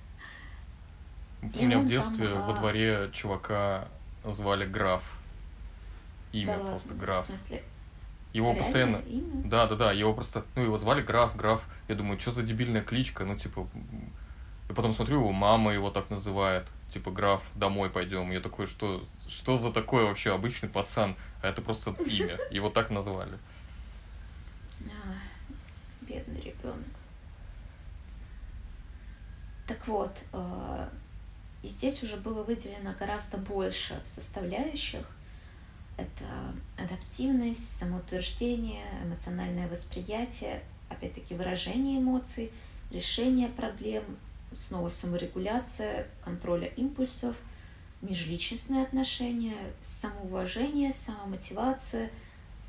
У 1.42 1.62
меня 1.62 1.78
в 1.78 1.86
детстве 1.86 2.28
там, 2.28 2.46
во 2.46 2.54
а, 2.54 2.56
дворе 2.58 3.10
чувака 3.12 3.88
звали 4.24 4.66
Граф. 4.66 5.02
Имя 6.32 6.58
да 6.58 6.64
просто 6.70 6.94
Граф. 6.94 7.24
В 7.24 7.28
смысле, 7.28 7.62
Его 8.32 8.46
реальное 8.48 8.62
постоянно... 8.64 8.96
имя? 9.06 9.48
Да, 9.48 9.66
да, 9.66 9.76
да, 9.76 9.92
его 9.92 10.14
просто, 10.14 10.44
ну, 10.56 10.62
его 10.62 10.78
звали 10.78 11.02
Граф, 11.02 11.36
Граф. 11.36 11.62
Я 11.88 11.94
думаю, 11.94 12.18
что 12.18 12.32
за 12.32 12.42
дебильная 12.42 12.82
кличка, 12.82 13.24
ну, 13.24 13.36
типа, 13.36 13.66
и 14.68 14.72
потом 14.72 14.92
смотрю, 14.92 15.20
его 15.20 15.32
мама 15.32 15.72
его 15.74 15.90
так 15.90 16.10
называет, 16.10 16.66
типа, 16.88 17.10
Граф, 17.10 17.42
домой 17.54 17.90
пойдем. 17.90 18.30
Я 18.30 18.40
такой, 18.40 18.66
что, 18.66 19.04
что 19.28 19.56
за 19.58 19.72
такой 19.72 20.04
вообще 20.04 20.32
обычный 20.34 20.68
пацан? 20.68 21.16
А 21.42 21.48
это 21.48 21.62
просто 21.62 21.90
имя, 22.06 22.38
его 22.50 22.70
так 22.70 22.90
назвали. 22.90 23.38
А, 24.80 25.14
бедный 26.02 26.40
ребенок. 26.40 26.86
Так 29.66 29.86
вот, 29.88 30.16
э, 30.32 30.88
И 31.62 31.68
здесь 31.68 32.02
уже 32.02 32.16
было 32.18 32.42
выделено 32.42 32.94
гораздо 32.98 33.38
больше 33.38 33.98
составляющих. 34.06 35.06
Это 35.96 36.24
адаптивность, 36.76 37.78
самоутверждение, 37.78 38.84
эмоциональное 39.02 39.68
восприятие, 39.68 40.62
опять-таки 40.90 41.34
выражение 41.34 41.98
эмоций, 42.00 42.52
решение 42.90 43.48
проблем, 43.48 44.04
снова 44.54 44.90
саморегуляция, 44.90 46.06
контроля 46.22 46.66
импульсов, 46.66 47.34
межличностные 48.04 48.82
отношения, 48.82 49.56
самоуважение, 49.82 50.92
самомотивация, 50.92 52.10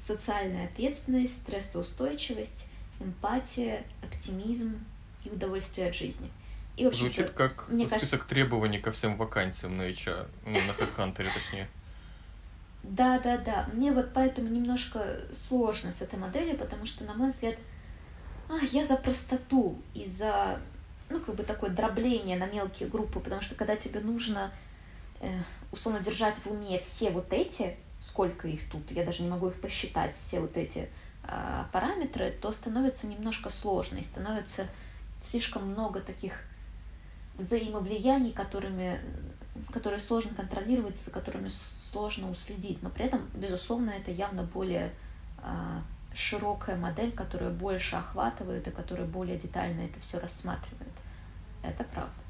социальная 0.06 0.66
ответственность, 0.66 1.38
стрессоустойчивость, 1.38 2.70
эмпатия, 3.00 3.84
оптимизм 4.02 4.80
и 5.24 5.30
удовольствие 5.30 5.90
от 5.90 5.96
жизни. 5.96 6.30
И, 6.78 6.90
Звучит 6.92 7.32
как 7.32 7.70
мне 7.70 7.88
список 7.88 8.02
кажется... 8.02 8.30
требований 8.30 8.80
ко 8.80 8.92
всем 8.92 9.18
вакансиям 9.18 9.78
на 9.78 9.90
HR, 9.90 10.28
ну, 10.46 10.52
на 10.54 10.72
HeadHunter, 10.72 11.28
точнее. 11.34 11.70
Да, 12.84 13.20
да, 13.20 13.38
да. 13.38 13.68
Мне 13.74 13.92
вот 13.92 14.12
поэтому 14.14 14.50
немножко 14.50 15.22
сложно 15.32 15.92
с 15.92 16.02
этой 16.02 16.20
моделью, 16.20 16.58
потому 16.58 16.86
что, 16.86 17.04
на 17.04 17.14
мой 17.14 17.32
взгляд, 17.32 17.56
а, 18.50 18.58
я 18.72 18.86
за 18.86 18.98
простоту 18.98 19.82
и 19.94 20.06
за, 20.06 20.60
ну, 21.10 21.20
как 21.20 21.36
бы 21.36 21.44
такое 21.44 21.70
дробление 21.70 22.38
на 22.38 22.46
мелкие 22.46 22.90
группы, 22.90 23.20
потому 23.20 23.42
что 23.42 23.56
когда 23.56 23.76
тебе 23.76 24.02
нужно, 24.02 24.52
условно, 25.72 26.02
держать 26.02 26.36
в 26.38 26.48
уме 26.48 26.80
все 26.80 27.12
вот 27.12 27.32
эти, 27.32 27.76
сколько 28.02 28.48
их 28.48 28.70
тут, 28.70 28.92
я 28.92 29.06
даже 29.06 29.24
не 29.24 29.30
могу 29.30 29.50
их 29.50 29.60
посчитать, 29.60 30.16
все 30.16 30.40
вот 30.40 30.56
эти 30.58 30.90
э, 31.24 31.64
параметры, 31.72 32.32
то 32.32 32.52
становится 32.52 33.08
немножко 33.08 33.50
сложно, 33.50 33.98
и 33.98 34.04
становится 34.04 34.68
слишком 35.22 35.70
много 35.70 36.00
таких 36.00 36.44
взаимовлияний, 37.36 38.32
которыми, 38.32 39.00
которые 39.74 40.00
сложно 40.00 40.34
контролировать, 40.36 40.98
за 40.98 41.12
которыми 41.12 41.50
сложно 41.92 42.30
уследить. 42.30 42.82
Но 42.82 42.90
при 42.90 43.06
этом, 43.06 43.28
безусловно, 43.34 43.92
это 43.92 44.12
явно 44.12 44.44
более 44.44 44.94
э, 45.40 45.82
широкая 46.14 46.78
модель, 46.78 47.12
которая 47.12 47.50
больше 47.50 47.96
охватывает 47.96 48.68
и 48.68 48.72
которая 48.72 49.08
более 49.08 49.38
детально 49.38 49.82
это 49.82 50.00
все 50.00 50.20
рассматривает. 50.20 50.94
Это 51.62 51.84
правда. 51.84 52.25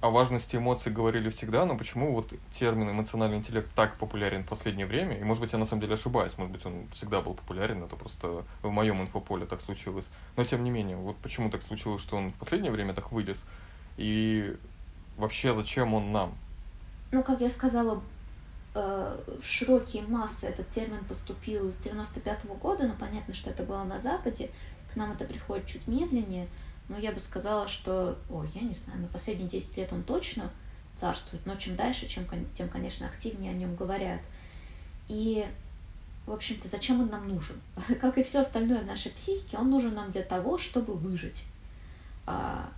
О 0.00 0.10
важности 0.10 0.56
эмоций 0.56 0.92
говорили 0.92 1.30
всегда, 1.30 1.64
но 1.64 1.76
почему 1.76 2.12
вот 2.12 2.32
термин 2.52 2.90
эмоциональный 2.90 3.38
интеллект 3.38 3.68
так 3.74 3.96
популярен 3.96 4.44
в 4.44 4.48
последнее 4.48 4.86
время? 4.86 5.18
И, 5.18 5.24
может 5.24 5.40
быть, 5.40 5.52
я 5.52 5.58
на 5.58 5.64
самом 5.64 5.80
деле 5.80 5.94
ошибаюсь, 5.94 6.36
может 6.36 6.52
быть, 6.52 6.66
он 6.66 6.86
всегда 6.92 7.22
был 7.22 7.34
популярен, 7.34 7.82
это 7.82 7.96
просто 7.96 8.44
в 8.62 8.70
моем 8.70 9.00
инфополе 9.00 9.46
так 9.46 9.62
случилось. 9.62 10.08
Но, 10.36 10.44
тем 10.44 10.64
не 10.64 10.70
менее, 10.70 10.96
вот 10.96 11.16
почему 11.16 11.50
так 11.50 11.62
случилось, 11.62 12.02
что 12.02 12.16
он 12.16 12.32
в 12.32 12.34
последнее 12.34 12.72
время 12.72 12.92
так 12.92 13.10
вылез? 13.10 13.44
И 13.96 14.54
вообще, 15.16 15.54
зачем 15.54 15.94
он 15.94 16.12
нам? 16.12 16.34
Ну, 17.10 17.22
как 17.22 17.40
я 17.40 17.48
сказала, 17.48 18.02
Э, 18.78 19.16
в 19.40 19.46
широкие 19.46 20.02
массы 20.02 20.48
этот 20.48 20.68
термин 20.68 21.02
поступил 21.08 21.72
с 21.72 21.76
95 21.76 22.44
-го 22.44 22.58
года, 22.58 22.86
но 22.86 22.92
понятно, 22.92 23.32
что 23.32 23.48
это 23.48 23.62
было 23.62 23.84
на 23.84 23.98
Западе, 23.98 24.50
к 24.92 24.96
нам 24.96 25.12
это 25.12 25.24
приходит 25.24 25.66
чуть 25.66 25.88
медленнее, 25.88 26.46
но 26.88 26.98
я 26.98 27.12
бы 27.12 27.20
сказала, 27.20 27.68
что, 27.68 28.18
ой, 28.30 28.48
я 28.54 28.62
не 28.62 28.74
знаю, 28.74 29.00
на 29.00 29.08
последние 29.08 29.48
10 29.48 29.76
лет 29.76 29.92
он 29.92 30.02
точно 30.02 30.50
царствует, 30.96 31.44
но 31.46 31.56
чем 31.56 31.76
дальше, 31.76 32.08
чем, 32.08 32.26
тем, 32.56 32.68
конечно, 32.68 33.06
активнее 33.06 33.52
о 33.52 33.54
нем 33.54 33.74
говорят. 33.74 34.20
И, 35.08 35.46
в 36.26 36.32
общем-то, 36.32 36.68
зачем 36.68 37.00
он 37.00 37.08
нам 37.08 37.28
нужен? 37.28 37.60
Как 38.00 38.18
и 38.18 38.22
все 38.22 38.40
остальное 38.40 38.82
в 38.82 38.86
нашей 38.86 39.12
психике, 39.12 39.58
он 39.58 39.70
нужен 39.70 39.94
нам 39.94 40.12
для 40.12 40.22
того, 40.22 40.58
чтобы 40.58 40.94
выжить. 40.94 41.44
А, 42.26 42.70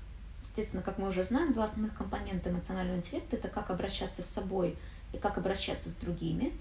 естественно, 0.43 0.83
как 0.83 0.99
мы 0.99 1.09
уже 1.09 1.23
знаем, 1.23 1.55
два 1.55 1.65
основных 1.65 1.95
компонента 1.97 2.51
эмоционального 2.51 2.99
интеллекта– 2.99 3.37
это 3.39 3.49
как 3.49 3.71
обращаться 3.71 4.23
с 4.23 4.27
собой– 4.27 4.77
и 5.13 5.19
как 5.19 5.39
обращаться 5.39 5.91
с 5.91 5.95
другими. 5.95 6.53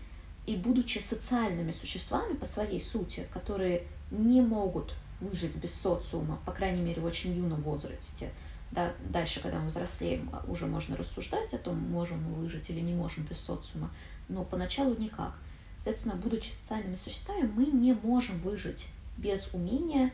И 0.45 0.55
будучи 0.55 0.99
социальными 0.99 1.71
существами 1.71 2.33
по 2.33 2.45
своей 2.45 2.81
сути, 2.81 3.27
которые 3.33 3.83
не 4.11 4.41
могут 4.41 4.93
выжить 5.19 5.55
без 5.55 5.73
социума, 5.73 6.39
по 6.45 6.51
крайней 6.51 6.81
мере, 6.81 7.01
в 7.01 7.05
очень 7.05 7.35
юном 7.35 7.61
возрасте, 7.61 8.31
да, 8.71 8.93
дальше, 9.09 9.41
когда 9.41 9.59
мы 9.59 9.67
взрослеем, 9.67 10.29
уже 10.47 10.65
можно 10.65 10.97
рассуждать 10.97 11.53
о 11.53 11.57
том, 11.57 11.77
можем 11.77 12.21
мы 12.23 12.35
выжить 12.35 12.69
или 12.69 12.81
не 12.81 12.93
можем 12.93 13.23
без 13.23 13.39
социума, 13.39 13.89
но 14.27 14.43
поначалу 14.43 14.95
никак. 14.97 15.33
Соответственно, 15.77 16.15
будучи 16.15 16.49
социальными 16.49 16.95
существами, 16.95 17.49
мы 17.55 17.65
не 17.67 17.93
можем 17.93 18.39
выжить 18.39 18.89
без 19.17 19.47
умения 19.53 20.11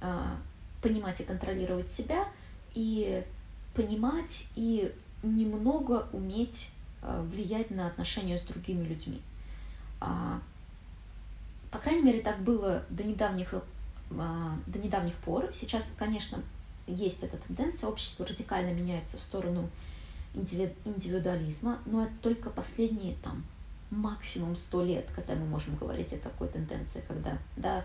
э, 0.00 0.36
понимать 0.80 1.20
и 1.20 1.24
контролировать 1.24 1.90
себя, 1.90 2.28
и 2.74 3.24
понимать 3.74 4.46
и 4.54 4.92
немного 5.22 6.06
уметь 6.12 6.70
Э, 7.00 7.22
влиять 7.30 7.70
на 7.70 7.86
отношения 7.86 8.36
с 8.36 8.42
другими 8.42 8.84
людьми. 8.84 9.22
А, 10.00 10.40
по 11.70 11.78
крайней 11.78 12.02
мере, 12.02 12.20
так 12.22 12.40
было 12.40 12.82
до 12.90 13.04
недавних, 13.04 13.54
до 14.10 14.78
недавних 14.78 15.14
пор. 15.16 15.50
Сейчас, 15.52 15.92
конечно, 15.96 16.38
есть 16.86 17.22
эта 17.22 17.36
тенденция, 17.36 17.88
общество 17.88 18.26
радикально 18.26 18.72
меняется 18.72 19.16
в 19.16 19.20
сторону 19.20 19.68
индивидуализма, 20.34 21.78
но 21.86 22.04
это 22.04 22.12
только 22.22 22.50
последние 22.50 23.16
там 23.16 23.44
максимум 23.90 24.56
сто 24.56 24.82
лет, 24.82 25.06
когда 25.14 25.34
мы 25.34 25.46
можем 25.46 25.76
говорить 25.76 26.12
о 26.12 26.18
такой 26.18 26.48
тенденции, 26.48 27.02
когда 27.08 27.38
да, 27.56 27.84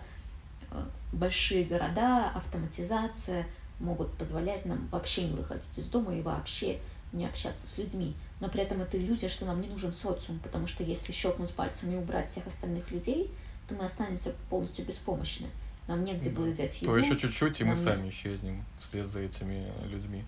э, 0.71 0.85
большие 1.13 1.63
города, 1.63 2.29
автоматизация 2.29 3.45
могут 3.79 4.11
позволять 4.17 4.65
нам 4.65 4.87
вообще 4.87 5.27
не 5.27 5.35
выходить 5.35 5.77
из 5.77 5.85
дома 5.85 6.13
и 6.13 6.21
вообще 6.21 6.79
не 7.13 7.25
общаться 7.25 7.67
с 7.67 7.77
людьми 7.77 8.15
но 8.43 8.49
при 8.49 8.61
этом 8.61 8.81
это 8.81 8.97
иллюзия, 8.97 9.29
что 9.29 9.45
нам 9.45 9.61
не 9.61 9.69
нужен 9.69 9.93
социум, 9.93 10.37
потому 10.39 10.67
что 10.67 10.83
если 10.83 11.13
щелкнуть 11.13 11.53
пальцами 11.53 11.93
и 11.93 11.97
убрать 11.97 12.29
всех 12.29 12.45
остальных 12.45 12.91
людей, 12.91 13.31
то 13.69 13.73
мы 13.73 13.85
останемся 13.85 14.33
полностью 14.49 14.83
беспомощны. 14.83 15.47
Нам 15.87 16.03
негде 16.03 16.29
да. 16.29 16.35
будет 16.35 16.53
взять 16.53 16.81
еду. 16.81 16.91
То 16.91 16.97
еще 16.97 17.17
чуть-чуть, 17.17 17.59
и 17.61 17.63
мы 17.63 17.75
сами 17.75 18.09
исчезнем 18.09 18.63
вслед 18.79 19.05
за 19.07 19.19
этими 19.19 19.71
людьми. 19.89 20.23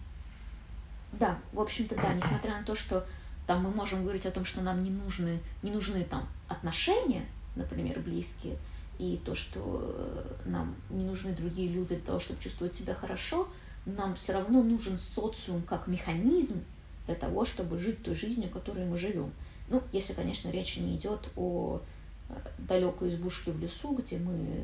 Да, 1.13 1.37
в 1.53 1.59
общем-то, 1.59 1.95
да, 1.95 2.13
несмотря 2.13 2.57
на 2.59 2.63
то, 2.63 2.75
что 2.75 3.05
там 3.47 3.63
мы 3.63 3.69
можем 3.69 4.03
говорить 4.03 4.25
о 4.25 4.31
том, 4.31 4.43
что 4.43 4.61
нам 4.61 4.83
не 4.83 4.89
нужны, 4.89 5.39
не 5.63 5.71
нужны 5.71 6.03
там 6.03 6.27
отношения, 6.47 7.25
например, 7.55 7.99
близкие, 7.99 8.57
и 8.99 9.19
то, 9.23 9.35
что 9.35 9.81
э, 9.81 10.49
нам 10.49 10.75
не 10.89 11.03
нужны 11.05 11.33
другие 11.33 11.69
люди 11.69 11.95
для 11.95 12.05
того, 12.05 12.19
чтобы 12.19 12.41
чувствовать 12.41 12.73
себя 12.73 12.95
хорошо, 12.95 13.47
нам 13.85 14.15
все 14.15 14.33
равно 14.33 14.63
нужен 14.63 14.97
социум 14.97 15.61
как 15.61 15.87
механизм, 15.87 16.63
для 17.05 17.15
того, 17.15 17.45
чтобы 17.45 17.79
жить 17.79 18.03
той 18.03 18.15
жизнью, 18.15 18.49
которой 18.49 18.85
мы 18.85 18.97
живем. 18.97 19.31
Ну, 19.67 19.81
если, 19.91 20.13
конечно, 20.13 20.49
речь 20.49 20.77
не 20.77 20.95
идет 20.95 21.29
о 21.35 21.81
э, 22.29 22.33
далекой 22.57 23.09
избушке 23.09 23.51
в 23.51 23.59
лесу, 23.59 23.93
где 23.93 24.17
мы 24.17 24.33
э, 24.33 24.63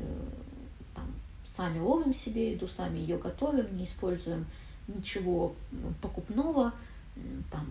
сами 1.54 1.78
ловим 1.78 2.14
себе 2.14 2.52
еду, 2.52 2.68
сами 2.68 2.98
ее 2.98 3.18
готовим, 3.18 3.76
не 3.76 3.84
используем 3.84 4.46
ничего 4.88 5.54
покупного, 6.00 6.72
там 7.50 7.66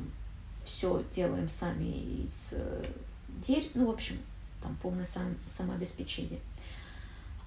все 0.63 1.03
делаем 1.13 1.49
сами 1.49 2.23
из 2.23 2.49
э, 2.51 2.83
дерева, 3.45 3.71
ну, 3.73 3.87
в 3.87 3.91
общем, 3.91 4.17
там 4.61 4.77
полное 4.81 5.05
сам, 5.05 5.35
самообеспечение. 5.57 6.39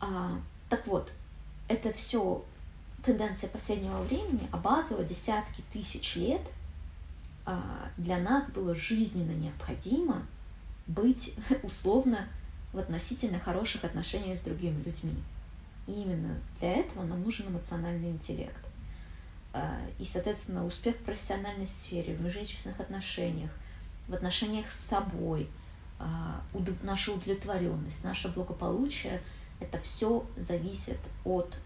А, 0.00 0.38
так 0.68 0.86
вот, 0.86 1.12
это 1.68 1.92
все 1.92 2.44
тенденция 3.04 3.48
последнего 3.48 4.02
времени, 4.02 4.48
а 4.50 4.56
базово 4.56 5.04
десятки 5.04 5.62
тысяч 5.72 6.16
лет– 6.16 6.42
а, 7.46 7.90
для 7.96 8.18
нас 8.18 8.48
было 8.50 8.74
жизненно 8.74 9.32
необходимо 9.32 10.26
быть 10.86 11.34
условно 11.62 12.26
в 12.72 12.78
относительно 12.78 13.38
хороших 13.38 13.84
отношениях 13.84 14.38
с 14.38 14.42
другими 14.42 14.82
людьми. 14.82 15.14
И 15.86 15.92
именно 15.92 16.38
для 16.60 16.74
этого 16.74 17.04
нам 17.04 17.22
нужен 17.22 17.48
эмоциональный 17.48 18.10
интеллект. 18.10 18.64
А, 19.52 19.78
и, 19.98 20.04
соответственно, 20.04 20.64
успех 20.64 20.96
в 20.96 21.04
профессиональной 21.04 21.66
сфере, 21.66 22.14
в 22.14 22.22
межличностных 22.22 22.80
отношениях, 22.80 23.50
в 24.08 24.14
отношениях 24.14 24.66
с 24.70 24.88
собой, 24.88 25.48
а, 25.98 26.40
наша 26.82 27.12
удовлетворенность, 27.12 28.02
наше 28.04 28.28
благополучие, 28.28 29.20
это 29.60 29.78
все 29.78 30.26
зависит 30.36 30.98
от 31.24 31.56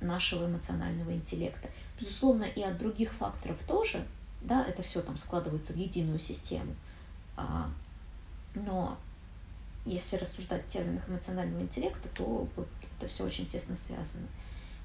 нашего 0.00 0.46
эмоционального 0.46 1.12
интеллекта. 1.12 1.68
Безусловно, 1.98 2.44
и 2.44 2.62
от 2.62 2.78
других 2.78 3.12
факторов 3.12 3.58
тоже, 3.66 4.06
да, 4.40 4.64
это 4.64 4.82
все 4.82 5.02
там 5.02 5.16
складывается 5.16 5.72
в 5.72 5.76
единую 5.76 6.18
систему. 6.18 6.74
А, 7.36 7.70
но 8.54 8.96
если 9.84 10.16
рассуждать 10.16 10.64
в 10.64 10.68
терминах 10.68 11.08
эмоционального 11.08 11.62
интеллекта, 11.62 12.08
то 12.14 12.48
вот 12.56 12.68
это 13.00 13.08
все 13.12 13.24
очень 13.24 13.46
тесно 13.46 13.76
связано. 13.76 14.26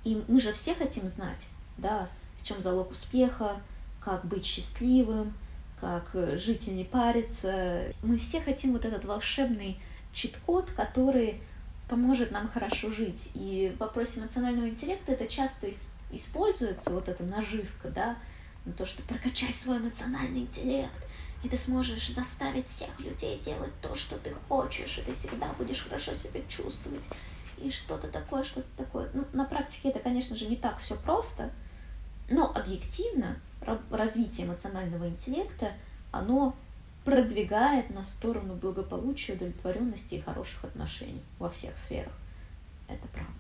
И 0.04 0.24
мы 0.28 0.40
же 0.40 0.54
все 0.54 0.74
хотим 0.74 1.10
знать, 1.10 1.48
да, 1.78 2.08
в 2.40 2.48
чем 2.48 2.62
залог 2.62 2.92
успеха, 2.92 3.58
как 4.00 4.26
быть 4.26 4.46
счастливым, 4.46 5.34
как 5.82 6.10
жить 6.38 6.68
и 6.68 6.72
не 6.72 6.86
париться. 6.86 7.92
Мы 8.04 8.18
все 8.18 8.40
хотим 8.40 8.74
вот 8.74 8.86
этот 8.86 9.04
волшебный 9.04 9.78
чит-код, 10.14 10.70
который 10.76 11.42
поможет 11.90 12.32
нам 12.32 12.48
хорошо 12.48 12.90
жить. 12.90 13.32
И 13.34 13.74
в 13.76 13.80
вопросе 13.80 14.20
эмоционального 14.20 14.70
интеллекта 14.70 15.12
это 15.12 15.28
часто 15.28 15.70
используется, 16.12 16.92
вот 16.92 17.10
эта 17.10 17.24
наживка, 17.24 17.90
да, 17.90 18.18
на 18.64 18.74
то, 18.74 18.86
что 18.86 19.04
прокачай 19.04 19.52
свой 19.52 19.80
эмоциональный 19.80 20.42
интеллект, 20.42 20.94
и 21.44 21.50
ты 21.50 21.58
сможешь 21.58 22.10
заставить 22.12 22.68
всех 22.68 23.00
людей 23.00 23.40
делать 23.44 23.74
то, 23.82 23.96
что 23.96 24.18
ты 24.18 24.34
хочешь, 24.48 24.98
и 24.98 25.02
ты 25.02 25.14
всегда 25.14 25.54
будешь 25.54 25.84
хорошо 25.84 26.16
себя 26.16 26.42
чувствовать, 26.48 27.04
и 27.58 27.72
что-то 27.72 28.08
такое, 28.08 28.44
что-то 28.44 28.68
такое. 28.78 29.10
Ну, 29.14 29.26
на 29.34 29.46
практике 29.46 29.90
это, 29.90 30.00
конечно 30.00 30.36
же, 30.36 30.48
не 30.48 30.56
так 30.56 30.78
все 30.80 30.96
просто, 30.96 31.50
но 32.30 32.52
объективно 32.56 33.38
развитие 33.90 34.48
эмоционального 34.48 35.08
интеллекта, 35.08 35.72
оно 36.12 36.56
продвигает 37.04 37.90
на 37.92 38.04
сторону 38.04 38.56
благополучия, 38.56 39.34
удовлетворенности 39.34 40.16
и 40.16 40.22
хороших 40.22 40.66
отношений 40.66 41.22
во 41.40 41.50
всех 41.50 41.78
сферах. 41.78 42.14
Это 42.88 43.08
правда. 43.08 43.34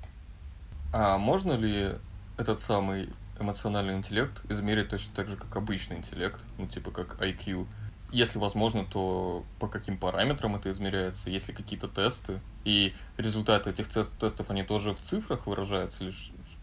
А 0.94 1.18
можно 1.18 1.54
ли 1.54 1.96
этот 2.38 2.62
самый 2.62 3.10
эмоциональный 3.40 3.96
интеллект 3.96 4.40
измерить 4.50 4.90
точно 4.90 5.14
так 5.16 5.28
же, 5.30 5.36
как 5.36 5.56
обычный 5.56 5.98
интеллект, 5.98 6.40
ну 6.58 6.68
типа 6.68 6.92
как 6.92 7.20
IQ? 7.22 7.68
Если 8.16 8.40
возможно, 8.40 8.86
то 8.86 9.44
по 9.60 9.68
каким 9.68 9.98
параметрам 9.98 10.56
это 10.56 10.72
измеряется? 10.72 11.30
Есть 11.30 11.50
ли 11.50 11.54
какие-то 11.54 11.90
тесты? 11.90 12.40
И 12.64 12.94
результаты 13.18 13.72
этих 13.72 13.90
тест 13.90 14.10
тестов, 14.18 14.50
они 14.50 14.64
тоже 14.64 14.94
в 14.94 15.02
цифрах 15.02 15.48
выражаются? 15.48 16.06
Или 16.06 16.14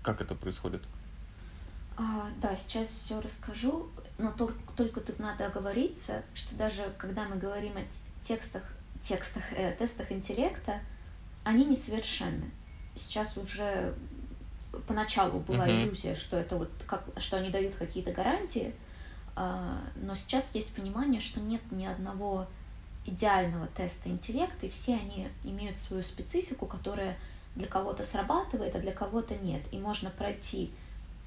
как 0.03 0.23
это 0.23 0.35
происходит? 0.35 0.83
А, 1.99 2.31
да, 2.41 2.57
сейчас 2.57 2.89
все 2.89 3.21
расскажу, 3.21 3.91
но 4.17 4.33
только, 4.33 4.55
только 4.79 5.01
тут 5.03 5.19
надо 5.19 5.45
оговориться, 5.45 6.23
что 6.33 6.57
даже 6.57 6.85
когда 6.97 7.29
мы 7.29 7.37
говорим 7.37 7.75
о 7.77 7.83
текстах, 8.25 8.63
текстах, 9.03 9.43
э, 9.53 9.73
тестах 9.73 10.11
интеллекта, 10.11 10.81
они 11.45 11.67
несовершенны. 11.67 12.51
Сейчас 12.97 13.37
уже 13.37 13.95
поначалу 14.87 15.41
была 15.41 15.69
uh-huh. 15.69 15.85
иллюзия, 15.85 16.15
что 16.15 16.39
это 16.39 16.57
вот 16.57 16.71
как, 16.87 17.05
что 17.19 17.37
они 17.37 17.51
дают 17.51 17.75
какие-то 17.75 18.11
гарантии, 18.11 18.75
но 19.35 20.15
сейчас 20.15 20.55
есть 20.55 20.75
понимание, 20.75 21.21
что 21.21 21.41
нет 21.41 21.63
ни 21.71 21.87
одного 21.87 22.47
идеального 23.07 23.67
теста 23.69 24.09
интеллекта, 24.09 24.67
и 24.67 24.71
все 24.71 24.95
они 24.95 25.29
имеют 25.45 25.79
свою 25.79 26.03
специфику, 26.03 26.67
которая 26.67 27.17
для 27.57 27.67
кого-то 27.67 28.03
срабатывает, 28.03 28.75
а 28.75 28.81
для 28.81 28.93
кого-то 28.93 29.37
нет. 29.37 29.63
И 29.73 29.79
можно 29.79 30.11
пройти 30.11 30.73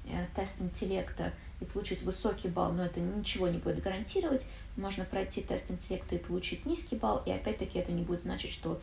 э, 0.06 0.26
тест 0.34 0.60
интеллекта 0.60 1.32
и 1.60 1.64
получить 1.64 2.02
высокий 2.02 2.48
балл, 2.48 2.72
но 2.72 2.84
это 2.84 3.00
ничего 3.00 3.48
не 3.48 3.58
будет 3.58 3.82
гарантировать. 3.82 4.46
Можно 4.76 5.04
пройти 5.04 5.42
тест 5.42 5.70
интеллекта 5.70 6.16
и 6.16 6.18
получить 6.18 6.66
низкий 6.66 6.96
балл, 6.96 7.22
и 7.24 7.30
опять-таки 7.30 7.78
это 7.78 7.92
не 7.92 8.02
будет 8.02 8.22
значить, 8.22 8.50
что 8.50 8.80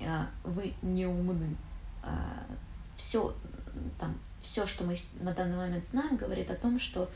э, 0.00 0.24
вы 0.44 0.74
не 0.82 1.06
умны. 1.06 1.56
Э, 2.02 2.08
все, 2.96 3.34
там, 3.98 4.18
все, 4.42 4.66
что 4.66 4.84
мы 4.84 4.96
на 5.20 5.32
данный 5.32 5.56
момент 5.56 5.86
знаем, 5.86 6.16
говорит 6.16 6.50
о 6.50 6.56
том, 6.56 6.78
что 6.78 7.08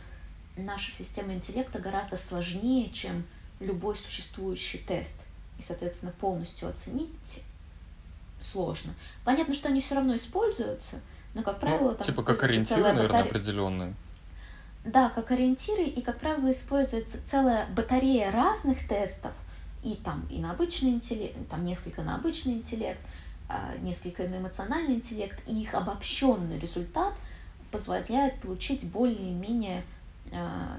наша 0.56 0.92
система 0.92 1.34
интеллекта 1.34 1.78
гораздо 1.78 2.16
сложнее, 2.16 2.90
чем 2.90 3.24
любой 3.60 3.94
существующий 3.94 4.78
тест. 4.78 5.26
И, 5.58 5.62
соответственно, 5.62 6.12
полностью 6.20 6.68
оценить 6.68 7.42
сложно. 8.40 8.92
Понятно, 9.24 9.54
что 9.54 9.68
они 9.68 9.80
все 9.80 9.94
равно 9.94 10.14
используются, 10.14 11.00
но, 11.34 11.42
как 11.42 11.54
ну, 11.54 11.60
правило, 11.60 11.90
ну, 11.90 11.94
там 11.96 12.06
Типа 12.06 12.22
как 12.22 12.42
ориентиры, 12.42 12.82
наверное, 12.82 13.06
батарея... 13.06 13.30
определенные. 13.30 13.94
Да, 14.84 15.08
как 15.10 15.30
ориентиры, 15.30 15.84
и, 15.84 16.02
как 16.02 16.20
правило, 16.20 16.50
используется 16.50 17.18
целая 17.26 17.66
батарея 17.74 18.30
разных 18.30 18.86
тестов, 18.86 19.32
и 19.82 19.94
там 19.94 20.26
и 20.30 20.38
на 20.38 20.50
обычный 20.50 20.90
интеллект, 20.90 21.36
там 21.48 21.64
несколько 21.64 22.02
на 22.02 22.16
обычный 22.16 22.54
интеллект, 22.54 23.00
а, 23.48 23.74
несколько 23.80 24.26
на 24.28 24.38
эмоциональный 24.38 24.94
интеллект, 24.94 25.40
и 25.46 25.62
их 25.62 25.74
обобщенный 25.74 26.58
результат 26.58 27.14
позволяет 27.70 28.40
получить 28.40 28.84
более-менее 28.84 29.84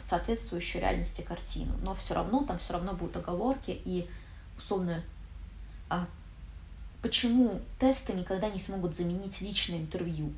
соответствующую 0.07 0.81
реальности 0.81 1.21
картину. 1.21 1.73
Но 1.81 1.95
все 1.95 2.13
равно 2.13 2.43
там 2.43 2.57
все 2.57 2.73
равно 2.73 2.93
будут 2.93 3.17
оговорки 3.17 3.79
и 3.85 4.09
условно 4.57 5.03
а 5.89 6.07
почему 7.01 7.61
тесты 7.79 8.13
никогда 8.13 8.49
не 8.49 8.59
смогут 8.59 8.95
заменить 8.95 9.41
личное 9.41 9.79
интервью? 9.79 10.33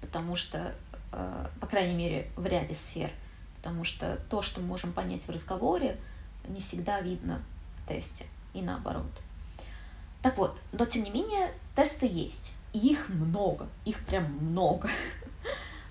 Потому 0.00 0.36
что, 0.36 0.74
э, 1.12 1.46
по 1.60 1.66
крайней 1.66 1.94
мере, 1.94 2.30
в 2.36 2.46
ряде 2.46 2.74
сфер, 2.74 3.10
потому 3.56 3.84
что 3.84 4.18
то, 4.30 4.40
что 4.40 4.60
мы 4.60 4.68
можем 4.68 4.92
понять 4.92 5.22
в 5.24 5.30
разговоре, 5.30 5.98
не 6.48 6.60
всегда 6.60 7.00
видно 7.00 7.42
в 7.76 7.88
тесте 7.88 8.24
и 8.54 8.62
наоборот. 8.62 9.10
Так 10.22 10.38
вот, 10.38 10.58
но 10.72 10.86
тем 10.86 11.02
не 11.02 11.10
менее 11.10 11.52
тесты 11.76 12.06
есть. 12.06 12.52
И 12.72 12.78
их 12.78 13.08
много, 13.08 13.68
их 13.84 14.04
прям 14.06 14.24
много. 14.40 14.88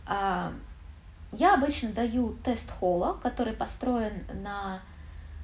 А, 1.31 1.35
я 1.35 1.53
обычно 1.55 1.91
даю 1.91 2.35
тест 2.43 2.71
Холла, 2.71 3.17
который 3.21 3.53
построен 3.53 4.25
на 4.41 4.81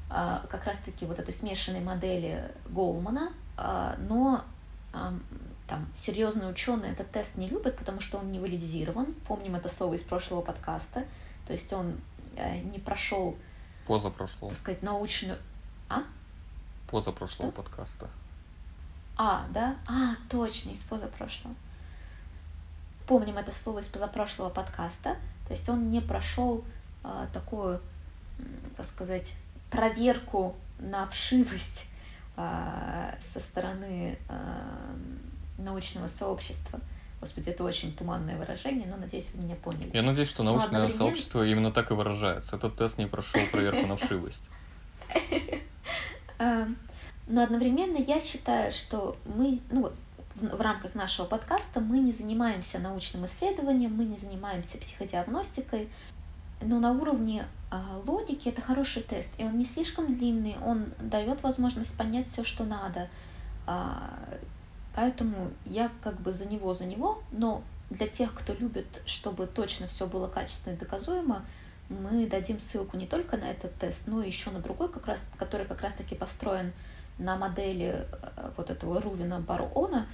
а, 0.10 0.46
как 0.50 0.66
раз-таки 0.66 1.06
вот 1.06 1.20
этой 1.20 1.34
смешанной 1.34 1.82
модели 1.82 2.52
Голмана, 2.70 3.32
а, 3.58 3.96
но 4.00 4.44
там 5.68 5.88
серьезные 5.96 6.50
ученые 6.50 6.92
этот 6.94 7.12
тест 7.12 7.38
не 7.38 7.50
любят, 7.50 7.78
потому 7.78 8.00
что 8.00 8.20
он 8.20 8.32
не 8.32 8.40
валидизирован. 8.40 9.14
Помним 9.28 9.56
это 9.56 9.68
слово 9.68 9.96
из 9.96 10.04
прошлого 10.04 10.42
подкаста. 10.42 11.06
То 11.48 11.54
есть 11.54 11.74
он 11.74 12.00
э, 12.36 12.60
не 12.60 12.80
прошел... 12.80 13.36
Позапрошлого. 13.88 14.52
Так 14.52 14.60
сказать, 14.60 14.84
научную... 14.84 15.38
А? 15.90 16.04
Позапрошлого 16.90 17.52
Что? 17.52 17.64
подкаста. 17.64 18.10
А, 19.18 19.48
да? 19.52 19.76
А, 19.88 20.16
точно, 20.30 20.70
из 20.70 20.84
позапрошлого. 20.84 21.56
Помним 23.08 23.38
это 23.38 23.52
слово 23.52 23.80
из 23.80 23.88
позапрошлого 23.88 24.50
подкаста. 24.50 25.18
То 25.48 25.54
есть 25.54 25.68
он 25.70 25.90
не 25.90 26.02
прошел 26.02 26.64
а, 27.04 27.28
такую, 27.34 27.80
как 28.76 28.86
сказать, 28.86 29.36
проверку 29.70 30.56
на 30.80 31.08
вшивость 31.08 31.86
а, 32.36 33.16
со 33.34 33.40
стороны 33.40 34.18
а, 34.28 34.96
научного 35.58 36.08
сообщества. 36.08 36.80
Господи, 37.22 37.50
это 37.50 37.64
очень 37.64 37.94
туманное 37.96 38.38
выражение, 38.38 38.88
но 38.88 38.98
надеюсь, 38.98 39.32
вы 39.34 39.44
меня 39.44 39.56
поняли. 39.56 39.90
Я 39.94 40.02
надеюсь, 40.02 40.30
что 40.30 40.44
научное 40.44 40.66
одновременно... 40.66 40.98
сообщество 40.98 41.46
именно 41.46 41.72
так 41.72 41.92
и 41.92 41.94
выражается. 41.94 42.56
Этот 42.56 42.76
тест 42.76 42.98
не 42.98 43.08
прошел 43.08 43.40
проверку 43.52 43.88
на 43.88 43.96
вшивость. 43.96 44.44
Но 47.28 47.42
одновременно 47.42 47.98
я 47.98 48.22
считаю, 48.22 48.72
что 48.72 49.18
мы, 49.26 49.60
ну, 49.72 49.92
в, 50.36 50.62
рамках 50.62 50.96
нашего 50.96 51.26
подкаста 51.26 51.80
мы 51.80 52.00
не 52.00 52.12
занимаемся 52.12 52.80
научным 52.80 53.26
исследованием, 53.26 53.96
мы 53.96 54.06
не 54.06 54.18
занимаемся 54.18 54.78
психодиагностикой, 54.78 55.90
но 56.62 56.80
на 56.80 56.92
уровне 56.92 57.46
а, 57.72 58.02
логики 58.06 58.50
это 58.50 58.62
хороший 58.62 59.04
тест, 59.04 59.32
и 59.38 59.44
он 59.44 59.58
не 59.58 59.66
слишком 59.66 60.14
длинный, 60.14 60.58
он 60.64 60.88
дает 61.00 61.44
возможность 61.44 61.96
понять 61.98 62.28
все, 62.28 62.44
что 62.44 62.64
надо. 62.64 63.10
А, 63.66 64.14
поэтому 64.94 65.52
я 65.66 65.90
как 66.02 66.20
бы 66.20 66.32
за 66.32 66.46
него, 66.46 66.74
за 66.74 66.86
него, 66.86 67.22
но 67.32 67.64
для 67.90 68.08
тех, 68.08 68.34
кто 68.34 68.54
любит, 68.54 69.02
чтобы 69.06 69.48
точно 69.48 69.88
все 69.88 70.08
было 70.08 70.28
качественно 70.28 70.74
и 70.74 70.78
доказуемо, 70.78 71.44
мы 71.88 72.28
дадим 72.28 72.60
ссылку 72.60 72.98
не 72.98 73.06
только 73.06 73.38
на 73.38 73.52
этот 73.52 73.76
тест, 73.76 74.08
но 74.08 74.22
и 74.22 74.28
еще 74.28 74.50
на 74.52 74.60
другой, 74.60 74.90
как 74.90 75.06
раз, 75.06 75.20
который 75.38 75.68
как 75.68 75.82
раз-таки 75.82 76.16
построен 76.16 76.74
на 77.20 77.38
модели 77.38 78.06
э, 78.12 78.52
вот 78.58 78.70
этого 78.70 79.02
Рувина 79.02 79.40
Барона, 79.40 80.08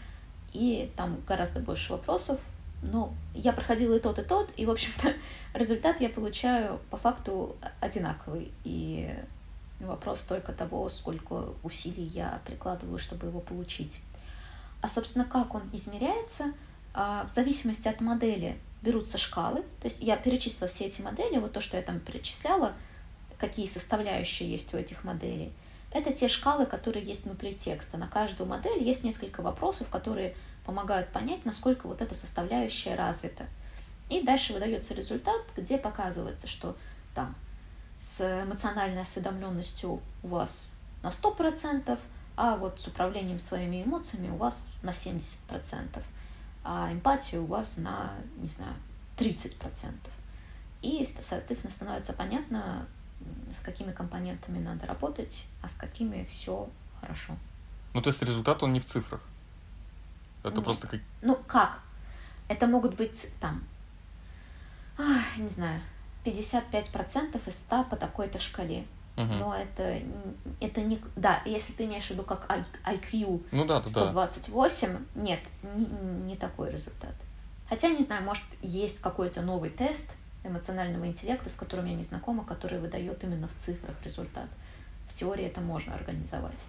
и 0.53 0.91
там 0.95 1.21
гораздо 1.27 1.59
больше 1.59 1.93
вопросов. 1.93 2.39
Но 2.83 3.13
я 3.35 3.53
проходила 3.53 3.95
и 3.95 3.99
тот, 3.99 4.17
и 4.17 4.23
тот, 4.23 4.49
и, 4.57 4.65
в 4.65 4.71
общем-то, 4.71 5.13
результат 5.53 6.01
я 6.01 6.09
получаю 6.09 6.79
по 6.89 6.97
факту 6.97 7.55
одинаковый. 7.79 8.51
И 8.63 9.13
вопрос 9.79 10.21
только 10.21 10.51
того, 10.51 10.89
сколько 10.89 11.49
усилий 11.63 12.05
я 12.05 12.41
прикладываю, 12.45 12.97
чтобы 12.97 13.27
его 13.27 13.39
получить. 13.39 14.01
А, 14.81 14.87
собственно, 14.87 15.25
как 15.25 15.53
он 15.53 15.61
измеряется, 15.73 16.53
а, 16.93 17.25
в 17.25 17.29
зависимости 17.29 17.87
от 17.87 18.01
модели 18.01 18.57
берутся 18.81 19.17
шкалы. 19.17 19.61
То 19.79 19.87
есть 19.87 20.01
я 20.01 20.17
перечислила 20.17 20.67
все 20.67 20.85
эти 20.85 21.01
модели, 21.01 21.37
вот 21.37 21.53
то, 21.53 21.61
что 21.61 21.77
я 21.77 21.83
там 21.83 21.99
перечисляла, 21.99 22.73
какие 23.37 23.67
составляющие 23.67 24.49
есть 24.49 24.73
у 24.73 24.77
этих 24.77 25.03
моделей. 25.03 25.51
Это 25.91 26.13
те 26.13 26.27
шкалы, 26.27 26.65
которые 26.65 27.05
есть 27.05 27.25
внутри 27.25 27.55
текста. 27.55 27.97
На 27.97 28.07
каждую 28.07 28.47
модель 28.47 28.81
есть 28.81 29.03
несколько 29.03 29.41
вопросов, 29.41 29.89
которые 29.89 30.35
помогают 30.65 31.09
понять, 31.09 31.43
насколько 31.45 31.87
вот 31.87 32.01
эта 32.01 32.15
составляющая 32.15 32.95
развита. 32.95 33.45
И 34.09 34.21
дальше 34.21 34.53
выдается 34.53 34.93
результат, 34.93 35.41
где 35.55 35.77
показывается, 35.77 36.47
что 36.47 36.75
там 37.13 37.35
с 38.01 38.21
эмоциональной 38.43 39.01
осведомленностью 39.01 40.01
у 40.23 40.27
вас 40.27 40.71
на 41.03 41.07
100%, 41.07 41.97
а 42.37 42.57
вот 42.57 42.79
с 42.79 42.87
управлением 42.87 43.39
своими 43.39 43.83
эмоциями 43.83 44.29
у 44.29 44.35
вас 44.35 44.67
на 44.83 44.89
70%, 44.89 46.01
а 46.63 46.91
эмпатия 46.91 47.39
у 47.39 47.45
вас 47.45 47.77
на, 47.77 48.11
не 48.37 48.47
знаю, 48.47 48.73
30%. 49.17 49.55
И, 50.81 51.07
соответственно, 51.21 51.73
становится 51.73 52.13
понятно, 52.13 52.87
с 53.51 53.59
какими 53.59 53.91
компонентами 53.91 54.59
надо 54.59 54.85
работать, 54.85 55.45
а 55.61 55.67
с 55.67 55.75
какими 55.75 56.25
все 56.25 56.69
хорошо. 56.99 57.33
Ну, 57.93 58.01
то 58.01 58.09
есть 58.09 58.21
результат, 58.21 58.63
он 58.63 58.73
не 58.73 58.79
в 58.79 58.85
цифрах? 58.85 59.21
Это 60.43 60.55
Нет. 60.55 60.63
просто 60.63 60.87
как... 60.87 60.99
Ну, 61.21 61.37
как? 61.47 61.79
Это 62.47 62.67
могут 62.67 62.95
быть 62.95 63.29
там, 63.39 63.63
ах, 64.97 65.37
не 65.37 65.49
знаю, 65.49 65.81
55% 66.25 67.41
из 67.47 67.55
100 67.55 67.83
по 67.85 67.95
такой-то 67.95 68.39
шкале. 68.39 68.85
Мгм. 69.17 69.39
Но 69.39 69.55
это, 69.55 70.01
это 70.59 70.81
не... 70.81 70.99
Да, 71.15 71.41
если 71.45 71.73
ты 71.73 71.85
имеешь 71.85 72.05
в 72.05 72.11
виду 72.11 72.23
как 72.23 72.49
IQ 72.85 73.43
Ну 73.51 73.65
да, 73.65 73.81
да, 73.81 73.89
да. 73.89 73.89
128, 73.89 74.97
нет, 75.15 75.41
не, 75.75 75.85
не 75.85 76.35
такой 76.35 76.71
результат. 76.71 77.13
Хотя, 77.67 77.89
не 77.89 78.03
знаю, 78.03 78.23
может, 78.23 78.43
есть 78.61 79.01
какой-то 79.01 79.41
новый 79.41 79.69
тест 79.69 80.09
эмоционального 80.43 81.05
интеллекта, 81.05 81.49
с 81.49 81.55
которым 81.55 81.85
я 81.85 81.95
не 81.95 82.03
знакома, 82.03 82.43
который 82.43 82.79
выдает 82.79 83.23
именно 83.23 83.47
в 83.47 83.55
цифрах 83.59 83.95
результат. 84.03 84.47
В 85.09 85.13
теории 85.13 85.45
это 85.45 85.61
можно 85.61 85.93
организовать. 85.93 86.59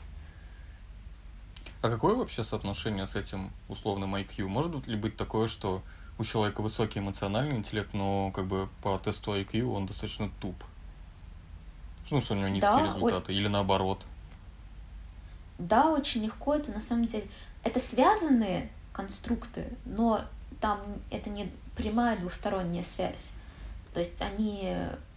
А 1.80 1.90
какое 1.90 2.14
вообще 2.14 2.44
соотношение 2.44 3.06
с 3.06 3.16
этим 3.16 3.50
условным 3.68 4.14
IQ? 4.14 4.46
Может 4.46 4.86
ли 4.86 4.96
быть 4.96 5.16
такое, 5.16 5.48
что 5.48 5.82
у 6.18 6.24
человека 6.24 6.60
высокий 6.60 7.00
эмоциональный 7.00 7.56
интеллект, 7.56 7.92
но 7.92 8.30
как 8.32 8.46
бы 8.46 8.68
по 8.82 8.98
тесту 8.98 9.34
IQ 9.34 9.64
он 9.64 9.86
достаточно 9.86 10.30
туп? 10.40 10.54
Ну, 12.10 12.20
что 12.20 12.34
у 12.34 12.36
него 12.36 12.48
низкие 12.48 12.70
Да, 12.70 12.86
результаты, 12.86 13.32
или 13.32 13.48
наоборот. 13.48 14.04
Да, 15.58 15.90
очень 15.90 16.24
легко. 16.24 16.54
Это 16.54 16.70
на 16.70 16.80
самом 16.80 17.06
деле... 17.06 17.26
Это 17.64 17.80
связанные 17.80 18.70
конструкты, 18.92 19.72
но 19.84 20.20
там 20.60 20.78
это 21.10 21.30
не 21.30 21.50
прямая 21.76 22.18
двусторонняя 22.18 22.82
связь. 22.82 23.32
То 23.92 24.00
есть 24.00 24.20
они 24.20 24.74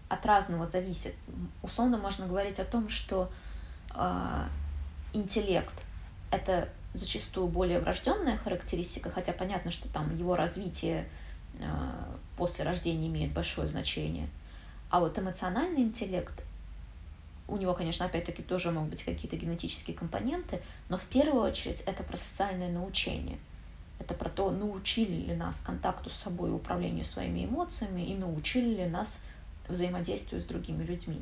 от 0.09 0.25
разного 0.25 0.67
зависят. 0.67 1.13
Условно 1.61 1.97
можно 1.97 2.27
говорить 2.27 2.59
о 2.59 2.65
том, 2.65 2.89
что 2.89 3.31
э, 3.95 4.43
интеллект 5.13 5.73
это 6.31 6.69
зачастую 6.93 7.47
более 7.47 7.79
врожденная 7.79 8.37
характеристика, 8.37 9.09
хотя 9.09 9.33
понятно, 9.33 9.71
что 9.71 9.89
там 9.89 10.15
его 10.15 10.35
развитие 10.35 11.07
э, 11.59 11.65
после 12.37 12.65
рождения 12.65 13.07
имеет 13.07 13.33
большое 13.33 13.67
значение. 13.67 14.27
А 14.89 14.99
вот 14.99 15.17
эмоциональный 15.17 15.81
интеллект 15.81 16.43
у 17.47 17.57
него, 17.57 17.73
конечно, 17.73 18.05
опять-таки 18.05 18.41
тоже 18.41 18.71
могут 18.71 18.91
быть 18.91 19.03
какие-то 19.03 19.35
генетические 19.35 19.95
компоненты, 19.95 20.61
но 20.89 20.97
в 20.97 21.03
первую 21.03 21.43
очередь 21.43 21.81
это 21.81 22.03
про 22.03 22.17
социальное 22.17 22.71
научение. 22.71 23.37
Это 23.99 24.13
про 24.13 24.29
то, 24.29 24.51
научили 24.51 25.27
ли 25.27 25.35
нас 25.35 25.61
контакту 25.65 26.09
с 26.09 26.15
собой, 26.15 26.53
управлению 26.53 27.05
своими 27.05 27.45
эмоциями 27.45 28.01
и 28.01 28.15
научили 28.15 28.75
ли 28.75 28.85
нас 28.85 29.21
взаимодействию 29.67 30.41
с 30.41 30.45
другими 30.45 30.83
людьми. 30.83 31.21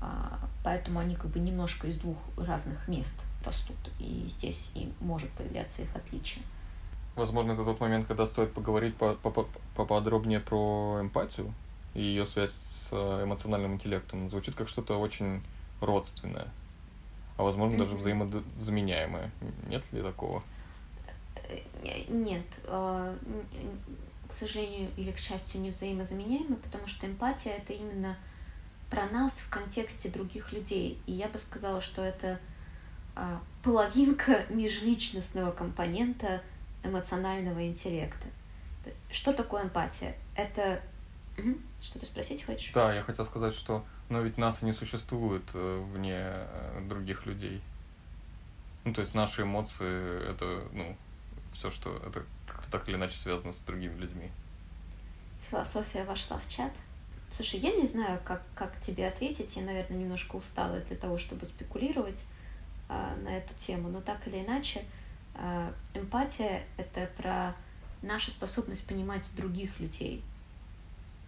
А, 0.00 0.38
поэтому 0.64 1.00
они 1.00 1.16
как 1.16 1.30
бы 1.30 1.40
немножко 1.40 1.86
из 1.86 1.96
двух 1.98 2.18
разных 2.36 2.88
мест 2.88 3.14
растут, 3.44 3.76
и 3.98 4.26
здесь 4.28 4.70
и 4.74 4.92
может 5.00 5.30
появляться 5.30 5.82
их 5.82 5.94
отличие. 5.94 6.44
Возможно, 7.16 7.52
это 7.52 7.64
тот 7.64 7.80
момент, 7.80 8.06
когда 8.06 8.26
стоит 8.26 8.52
поговорить 8.52 8.94
по- 8.96 9.14
по- 9.14 9.30
по- 9.30 9.48
поподробнее 9.74 10.38
про 10.40 10.98
эмпатию 11.00 11.52
и 11.94 12.02
ее 12.02 12.26
связь 12.26 12.52
с 12.52 12.88
э, 12.92 13.24
эмоциональным 13.24 13.74
интеллектом. 13.74 14.30
Звучит 14.30 14.54
как 14.54 14.68
что-то 14.68 14.98
очень 14.98 15.42
родственное, 15.80 16.48
а 17.36 17.42
возможно 17.42 17.78
даже 17.78 17.96
взаимозаменяемое. 17.96 19.32
Нет 19.68 19.84
ли 19.92 20.02
такого? 20.02 20.42
Нет, 22.08 22.44
н- 22.66 23.18
к 24.28 24.32
сожалению 24.32 24.90
или 24.96 25.10
к 25.10 25.18
счастью, 25.18 25.60
не 25.60 25.70
взаимозаменяемы, 25.70 26.56
потому 26.56 26.86
что 26.86 27.06
эмпатия 27.06 27.52
это 27.52 27.72
именно 27.72 28.16
про 28.90 29.06
нас 29.06 29.32
в 29.38 29.48
контексте 29.50 30.08
других 30.08 30.52
людей. 30.52 31.00
И 31.06 31.12
я 31.12 31.28
бы 31.28 31.38
сказала, 31.38 31.80
что 31.80 32.02
это 32.02 32.38
а, 33.16 33.40
половинка 33.62 34.44
межличностного 34.50 35.52
компонента 35.52 36.42
эмоционального 36.82 37.66
интеллекта. 37.66 38.28
Что 39.10 39.32
такое 39.32 39.64
эмпатия? 39.64 40.14
Это... 40.34 40.80
Мгм. 41.36 41.62
Что 41.80 41.98
ты 41.98 42.06
спросить 42.06 42.44
хочешь? 42.44 42.72
Да, 42.72 42.92
я 42.94 43.02
хотел 43.02 43.24
сказать, 43.24 43.54
что 43.54 43.84
но 44.08 44.22
ведь 44.22 44.38
нас 44.38 44.62
и 44.62 44.64
не 44.64 44.72
существует 44.72 45.42
э, 45.52 45.84
вне 45.92 46.18
э, 46.22 46.80
других 46.88 47.26
людей. 47.26 47.60
Ну, 48.84 48.94
то 48.94 49.02
есть 49.02 49.14
наши 49.14 49.42
эмоции 49.42 50.30
это, 50.30 50.62
ну, 50.72 50.96
все, 51.52 51.70
что 51.70 51.96
это 51.96 52.24
так 52.70 52.88
или 52.88 52.96
иначе 52.96 53.16
связано 53.16 53.52
с 53.52 53.58
другими 53.58 53.94
людьми. 53.96 54.30
Философия 55.50 56.04
вошла 56.04 56.38
в 56.38 56.48
чат. 56.48 56.72
Слушай, 57.30 57.60
я 57.60 57.72
не 57.72 57.86
знаю, 57.86 58.20
как, 58.24 58.42
как 58.54 58.80
тебе 58.80 59.06
ответить. 59.06 59.56
Я, 59.56 59.62
наверное, 59.62 59.98
немножко 59.98 60.36
устала 60.36 60.80
для 60.80 60.96
того, 60.96 61.18
чтобы 61.18 61.46
спекулировать 61.46 62.24
а, 62.88 63.16
на 63.22 63.28
эту 63.36 63.54
тему. 63.54 63.88
Но 63.88 64.00
так 64.00 64.26
или 64.26 64.44
иначе, 64.44 64.84
а, 65.34 65.72
эмпатия— 65.94 66.64
это 66.76 67.10
про 67.16 67.54
нашу 68.02 68.30
способность 68.30 68.86
понимать 68.86 69.30
других 69.36 69.78
людей, 69.80 70.22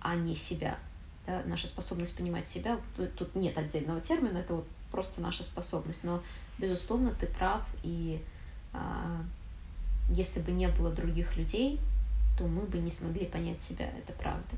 а 0.00 0.14
не 0.14 0.34
себя. 0.34 0.78
Да? 1.26 1.42
Наша 1.46 1.66
способность 1.66 2.16
понимать 2.16 2.46
себя, 2.46 2.78
тут, 3.16 3.34
нет 3.34 3.56
отдельного 3.58 4.00
термина, 4.00 4.38
это 4.38 4.54
вот 4.54 4.68
просто 4.90 5.20
наша 5.20 5.42
способность. 5.44 6.04
Но, 6.04 6.22
безусловно, 6.58 7.10
ты 7.12 7.26
прав, 7.26 7.62
и 7.82 8.22
а, 8.72 9.22
если 10.10 10.40
бы 10.40 10.52
не 10.52 10.68
было 10.68 10.90
других 10.90 11.36
людей, 11.36 11.80
то 12.36 12.44
мы 12.46 12.62
бы 12.62 12.78
не 12.78 12.90
смогли 12.90 13.26
понять 13.26 13.60
себя, 13.60 13.86
это 13.86 14.12
правда. 14.12 14.56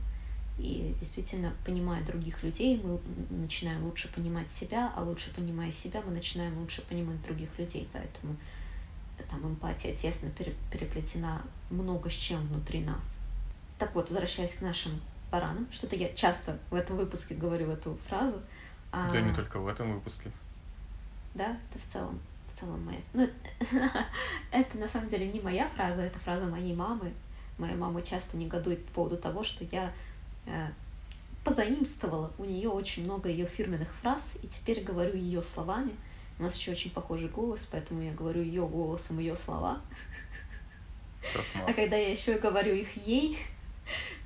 И 0.58 0.94
действительно, 1.00 1.52
понимая 1.64 2.04
других 2.04 2.42
людей, 2.42 2.80
мы 2.84 3.00
начинаем 3.30 3.84
лучше 3.84 4.12
понимать 4.12 4.50
себя, 4.50 4.92
а 4.96 5.02
лучше 5.02 5.34
понимая 5.34 5.72
себя, 5.72 6.02
мы 6.06 6.12
начинаем 6.12 6.56
лучше 6.58 6.82
понимать 6.86 7.22
других 7.22 7.58
людей. 7.58 7.88
Поэтому 7.92 8.36
там 9.30 9.40
эмпатия 9.46 9.94
тесно 9.96 10.30
пере- 10.30 10.54
переплетена 10.70 11.42
много 11.70 12.10
с 12.10 12.12
чем 12.14 12.40
внутри 12.48 12.80
нас. 12.80 13.18
Так 13.78 13.94
вот, 13.94 14.08
возвращаясь 14.10 14.54
к 14.54 14.60
нашим 14.60 15.00
баранам, 15.30 15.66
что-то 15.72 15.96
я 15.96 16.12
часто 16.14 16.58
в 16.70 16.74
этом 16.74 16.96
выпуске 16.96 17.34
говорю 17.34 17.70
эту 17.70 17.96
фразу. 18.08 18.36
а, 18.92 19.10
Да 19.10 19.20
не 19.20 19.34
только 19.34 19.58
в 19.58 19.66
этом 19.66 19.94
выпуске. 19.94 20.30
да, 21.34 21.56
это 21.70 21.78
в 21.78 21.92
целом, 21.92 22.20
целом 22.62 22.84
моя. 22.84 23.00
Ну, 23.12 23.28
это, 24.50 24.78
на 24.78 24.88
самом 24.88 25.08
деле 25.08 25.26
не 25.26 25.40
моя 25.40 25.68
фраза, 25.68 26.02
это 26.02 26.18
фраза 26.20 26.46
моей 26.46 26.74
мамы. 26.74 27.12
Моя 27.58 27.74
мама 27.74 28.02
часто 28.02 28.36
негодует 28.36 28.84
по 28.86 28.92
поводу 28.92 29.18
того, 29.18 29.44
что 29.44 29.64
я 29.64 29.92
э, 30.46 30.68
позаимствовала 31.44 32.32
у 32.38 32.44
нее 32.44 32.68
очень 32.68 33.04
много 33.04 33.28
ее 33.28 33.46
фирменных 33.46 33.88
фраз, 34.00 34.34
и 34.42 34.46
теперь 34.46 34.82
говорю 34.82 35.16
ее 35.16 35.42
словами. 35.42 35.92
У 36.38 36.44
нас 36.44 36.56
еще 36.56 36.72
очень 36.72 36.90
похожий 36.90 37.28
голос, 37.28 37.68
поэтому 37.70 38.02
я 38.02 38.12
говорю 38.12 38.42
ее 38.42 38.66
голосом, 38.66 39.18
ее 39.18 39.36
слова. 39.36 39.80
А 41.22 41.38
Кошмар. 41.38 41.74
когда 41.74 41.96
я 41.96 42.10
еще 42.10 42.38
говорю 42.38 42.74
их 42.74 42.96
ей, 43.06 43.38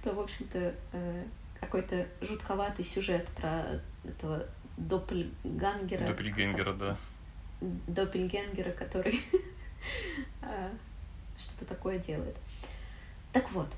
то, 0.03 0.15
в 0.15 0.21
общем-то, 0.21 0.75
э, 0.93 1.25
какой-то 1.61 2.07
жутковатый 2.21 2.85
сюжет 2.85 3.27
про 3.37 3.81
этого 4.05 4.47
доппельгангера. 4.77 6.07
Доппельгенгера, 6.07 6.73
да. 6.75 6.97
Доппельгенгера, 7.61 8.71
который 8.73 9.21
а, 10.43 10.71
что-то 11.39 11.65
такое 11.67 11.99
делает. 11.99 12.37
Так 13.33 13.51
вот, 13.53 13.69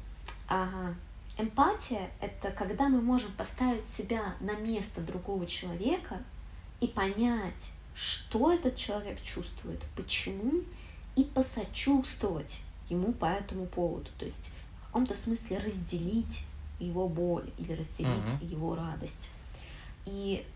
ага, 0.48 0.94
эмпатия— 1.36 2.10
это 2.20 2.50
когда 2.50 2.88
мы 2.88 3.00
можем 3.00 3.32
поставить 3.32 3.88
себя 3.88 4.34
на 4.40 4.52
место 4.56 5.00
другого 5.00 5.46
человека 5.46 6.22
и 6.80 6.86
понять, 6.86 7.72
что 7.94 8.52
этот 8.52 8.76
человек 8.76 9.20
чувствует, 9.22 9.82
почему, 9.96 10.62
и 11.16 11.24
посочувствовать 11.24 12.60
ему 12.88 13.12
по 13.12 13.26
этому 13.26 13.66
поводу. 13.66 14.08
То 14.18 14.24
есть 14.24 14.50
в 14.80 14.86
каком-то 14.86 15.14
смысле 15.14 15.58
разделить 15.58 16.44
его 16.78 17.08
боль 17.08 17.50
или 17.58 17.72
разделить 17.72 18.08
Мгм. 18.40 18.46
его 18.48 18.74
радость. 18.76 19.30
И, 20.06 20.46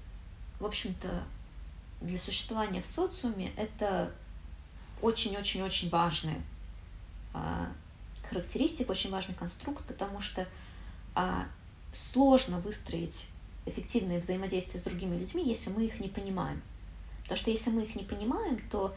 в 0.61 0.65
общем-то, 0.67 1.25
для 2.03 2.19
существования 2.19 2.81
в 2.81 2.87
социуме 2.87 3.53
это 3.57 4.13
очень-очень-очень 5.01 5.89
важная 5.91 6.41
а, 7.35 7.69
характеристика, 8.29 8.91
очень 8.91 9.11
важный 9.11 9.35
конструкт, 9.35 9.85
потому 9.87 10.21
что 10.21 10.47
а, 11.15 11.47
сложно 11.93 12.59
выстроить 12.59 13.29
эффективное 13.67 14.21
взаимодействие 14.21 14.81
с 14.81 14.85
другими 14.85 15.17
людьми, 15.17 15.45
если 15.47 15.71
мы 15.71 15.85
их 15.85 16.01
не 16.01 16.09
понимаем. 16.09 16.63
Потому 17.23 17.39
что 17.39 17.51
если 17.51 17.71
мы 17.71 17.83
их 17.83 17.95
не 17.95 18.05
понимаем, 18.05 18.61
то 18.71 18.95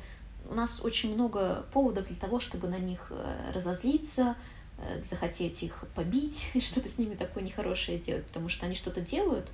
у 0.49 0.53
нас 0.53 0.79
очень 0.83 1.13
много 1.13 1.65
поводов 1.73 2.07
для 2.07 2.15
того, 2.15 2.39
чтобы 2.39 2.67
на 2.67 2.77
них 2.77 3.07
э, 3.09 3.51
разозлиться, 3.53 4.35
э, 4.77 5.01
захотеть 5.09 5.63
их 5.63 5.85
побить, 5.95 6.49
и 6.53 6.59
что-то 6.61 6.89
с 6.89 6.97
ними 6.97 7.15
такое 7.15 7.43
нехорошее 7.43 7.99
делать, 7.99 8.25
потому 8.25 8.49
что 8.49 8.65
они 8.65 8.75
что-то 8.75 9.01
делают, 9.01 9.47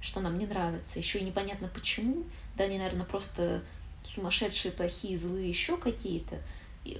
что 0.00 0.20
нам 0.20 0.38
не 0.38 0.46
нравится, 0.46 0.98
еще 0.98 1.18
и 1.18 1.24
непонятно 1.24 1.68
почему, 1.68 2.24
да 2.56 2.64
они, 2.64 2.78
наверное, 2.78 3.06
просто 3.06 3.62
сумасшедшие, 4.04 4.72
плохие, 4.72 5.18
злые, 5.18 5.48
еще 5.48 5.76
какие-то, 5.76 6.36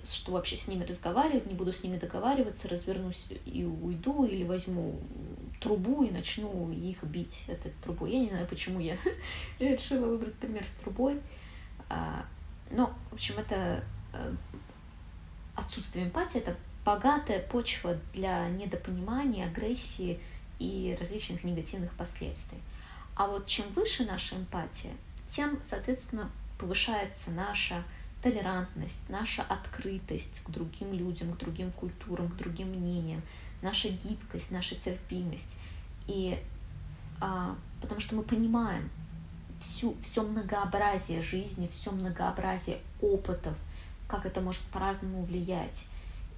что 0.05 0.33
вообще 0.33 0.57
с 0.57 0.69
ними 0.69 0.85
разговаривать, 0.85 1.47
не 1.47 1.55
буду 1.55 1.73
с 1.73 1.85
ними 1.85 1.99
договариваться, 1.99 2.69
развернусь 2.69 3.29
и 3.45 3.65
уйду, 3.65 4.25
или 4.25 4.45
возьму 4.45 4.99
трубу 5.61 6.03
и 6.03 6.11
начну 6.11 6.71
их 6.73 7.03
бить 7.05 7.45
этой 7.49 7.73
трубой. 7.83 8.13
Я 8.13 8.21
не 8.21 8.29
знаю, 8.29 8.47
почему 8.49 8.81
я 8.81 8.97
решила 9.61 10.07
выбрать 10.07 10.35
пример 10.35 10.67
с 10.67 10.75
трубой. 10.77 11.21
А, 11.89 12.25
Но, 12.71 12.93
в 13.11 13.15
общем, 13.15 13.37
это 13.39 13.85
э, 14.13 14.35
отсутствие 15.55 16.07
эмпатии, 16.07 16.39
это 16.39 16.57
богатая 16.85 17.41
почва 17.41 17.99
для 18.13 18.49
недопонимания, 18.49 19.47
агрессии 19.47 20.21
и 20.59 20.97
различных 21.01 21.45
негативных 21.45 21.93
последствий. 21.95 22.59
А 23.17 23.27
вот 23.27 23.47
чем 23.47 23.67
выше 23.75 24.05
наша 24.05 24.37
эмпатия, 24.37 24.93
тем, 25.27 25.59
соответственно, 25.65 26.31
повышается 26.59 27.31
наша 27.31 27.83
толерантность, 28.23 29.09
наша 29.09 29.43
открытость 29.43 30.43
к 30.45 30.51
другим 30.51 30.93
людям, 30.93 31.33
к 31.33 31.39
другим 31.39 31.73
культурам, 31.73 32.29
к 32.29 32.37
другим 32.37 32.69
мнениям, 32.69 33.23
наша 33.63 33.89
гибкость, 33.89 34.51
наша 34.51 34.75
терпимость. 34.75 35.57
И 36.07 36.39
а, 37.21 37.57
потому 37.81 38.01
что 38.01 38.17
мы 38.17 38.23
понимаем 38.23 38.91
всю, 39.61 39.97
все 40.03 40.23
многообразие 40.23 41.23
жизни, 41.23 41.69
все 41.69 41.91
многообразие 41.91 42.79
опытов, 43.01 43.55
как 44.09 44.27
это 44.27 44.41
может 44.41 44.63
по-разному 44.65 45.25
влиять. 45.25 45.87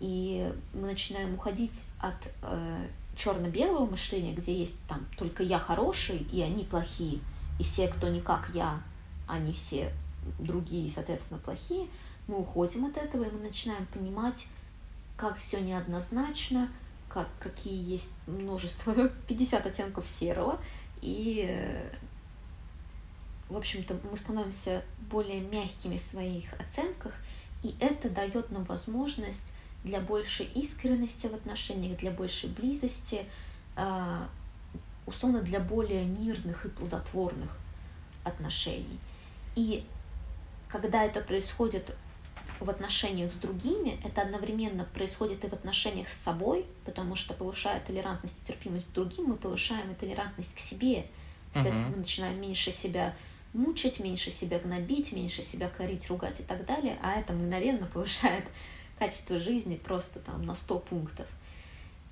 И 0.01 0.53
мы 0.75 0.83
начинаем 0.83 1.35
уходить 1.35 1.87
от 1.99 2.33
э, 2.43 2.87
черно-белого 3.19 3.87
мышления, 3.87 4.33
где 4.33 4.57
есть 4.57 4.77
там 4.89 5.05
только 5.19 5.43
я 5.43 5.59
хороший, 5.59 6.19
и 6.19 6.41
они 6.41 6.65
плохие, 6.65 7.21
и 7.59 7.65
все, 7.65 7.89
кто 7.89 8.09
не 8.09 8.21
как 8.21 8.51
я, 8.55 8.81
они 9.27 9.53
все 9.53 9.93
другие, 10.39 10.91
соответственно, 10.91 11.41
плохие, 11.41 11.89
мы 12.29 12.39
уходим 12.41 12.87
от 12.87 12.97
этого, 12.97 13.25
и 13.25 13.31
мы 13.31 13.41
начинаем 13.41 13.85
понимать, 13.87 14.47
как 15.17 15.37
все 15.39 15.61
неоднозначно, 15.61 16.71
как, 17.09 17.29
какие 17.41 17.79
есть 17.91 18.13
множество, 18.27 19.09
50 19.29 19.67
оттенков 19.67 20.07
серого, 20.07 20.61
и, 21.01 21.85
в 23.49 23.57
общем-то, 23.57 23.99
мы 24.11 24.17
становимся 24.17 24.85
более 25.11 25.41
мягкими 25.41 25.99
в 25.99 26.03
своих 26.03 26.53
оценках, 26.61 27.15
и 27.65 27.75
это 27.81 28.09
дает 28.09 28.51
нам 28.53 28.63
возможность 28.65 29.53
для 29.85 30.01
большей 30.01 30.47
искренности 30.47 31.27
в 31.27 31.35
отношениях, 31.35 31.99
для 31.99 32.11
большей 32.11 32.51
близости, 32.51 33.25
а, 33.77 34.29
условно 35.07 35.41
для 35.41 35.61
более 35.61 36.05
мирных 36.05 36.67
и 36.67 36.69
плодотворных 36.69 37.57
отношений. 38.25 38.99
И 39.57 39.85
когда 40.69 41.05
это 41.05 41.21
происходит 41.21 41.97
в 42.61 42.69
отношениях 42.69 43.33
с 43.33 43.37
другими, 43.37 44.01
это 44.05 44.23
одновременно 44.23 44.85
происходит 44.85 45.45
и 45.45 45.49
в 45.49 45.53
отношениях 45.53 46.09
с 46.09 46.25
собой, 46.25 46.67
потому 46.85 47.15
что 47.15 47.35
повышая 47.35 47.81
толерантность 47.81 48.43
и 48.43 48.47
терпимость 48.47 48.87
к 48.89 48.93
другим, 48.93 49.27
мы 49.27 49.37
повышаем 49.37 49.91
и 49.91 49.95
толерантность 49.95 50.55
к 50.55 50.59
себе. 50.59 51.07
Соответственно, 51.53 51.87
uh-huh. 51.87 51.91
мы 51.91 51.97
начинаем 51.99 52.41
меньше 52.41 52.73
себя 52.73 53.17
мучить, 53.55 54.01
меньше 54.01 54.31
себя 54.31 54.59
гнобить, 54.59 55.13
меньше 55.13 55.43
себя 55.43 55.69
корить, 55.69 56.09
ругать 56.09 56.41
и 56.41 56.43
так 56.43 56.67
далее, 56.67 56.99
а 57.03 57.15
это 57.15 57.33
мгновенно 57.33 57.87
повышает 57.87 58.45
качество 58.99 59.39
жизни 59.39 59.77
просто 59.77 60.21
там 60.21 60.45
на 60.45 60.55
100 60.55 60.79
пунктов. 60.81 61.27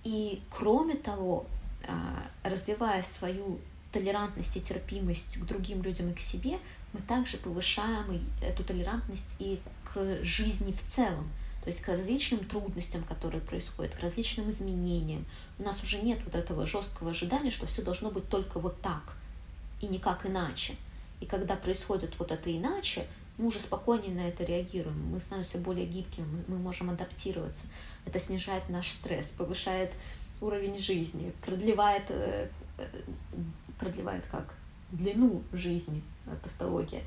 И 0.04 0.40
кроме 0.50 0.94
того, 0.94 1.46
а, 1.86 2.22
развивая 2.42 3.02
свою 3.02 3.58
толерантность 3.92 4.56
и 4.56 4.60
терпимость 4.60 5.38
к 5.38 5.44
другим 5.44 5.82
людям 5.82 6.10
и 6.10 6.14
к 6.14 6.20
себе, 6.20 6.58
мы 6.92 7.00
также 7.00 7.36
повышаем 7.38 8.20
эту 8.42 8.64
толерантность 8.64 9.36
и 9.38 9.60
к 9.84 10.22
жизни 10.22 10.72
в 10.72 10.90
целом, 10.90 11.28
то 11.62 11.68
есть 11.68 11.82
к 11.82 11.88
различным 11.88 12.40
трудностям, 12.40 13.02
которые 13.02 13.40
происходят, 13.40 13.94
к 13.94 14.00
различным 14.00 14.50
изменениям. 14.50 15.24
У 15.58 15.62
нас 15.62 15.82
уже 15.82 15.98
нет 15.98 16.20
вот 16.24 16.34
этого 16.34 16.66
жесткого 16.66 17.10
ожидания, 17.10 17.50
что 17.50 17.66
все 17.66 17.82
должно 17.82 18.10
быть 18.10 18.28
только 18.28 18.58
вот 18.58 18.80
так 18.80 19.16
и 19.80 19.86
никак 19.86 20.26
иначе. 20.26 20.76
И 21.20 21.26
когда 21.26 21.56
происходит 21.56 22.18
вот 22.18 22.30
это 22.30 22.54
иначе, 22.54 23.06
мы 23.38 23.46
уже 23.46 23.58
спокойнее 23.58 24.14
на 24.14 24.28
это 24.28 24.44
реагируем, 24.44 25.10
мы 25.10 25.20
становимся 25.20 25.58
более 25.58 25.86
гибкими, 25.86 26.44
мы 26.48 26.56
можем 26.56 26.90
адаптироваться. 26.90 27.66
Это 28.04 28.18
снижает 28.18 28.68
наш 28.68 28.90
стресс, 28.90 29.28
повышает 29.28 29.92
уровень 30.40 30.78
жизни, 30.78 31.32
продлевает, 31.42 32.04
э, 32.08 32.48
э, 32.78 32.86
продлевает 33.78 34.24
как? 34.30 34.54
Длину 34.90 35.42
жизни, 35.52 36.02
тавтология, 36.42 37.02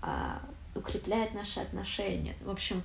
а, 0.00 0.40
укрепляет 0.74 1.34
наши 1.34 1.60
отношения. 1.60 2.34
В 2.42 2.50
общем, 2.50 2.82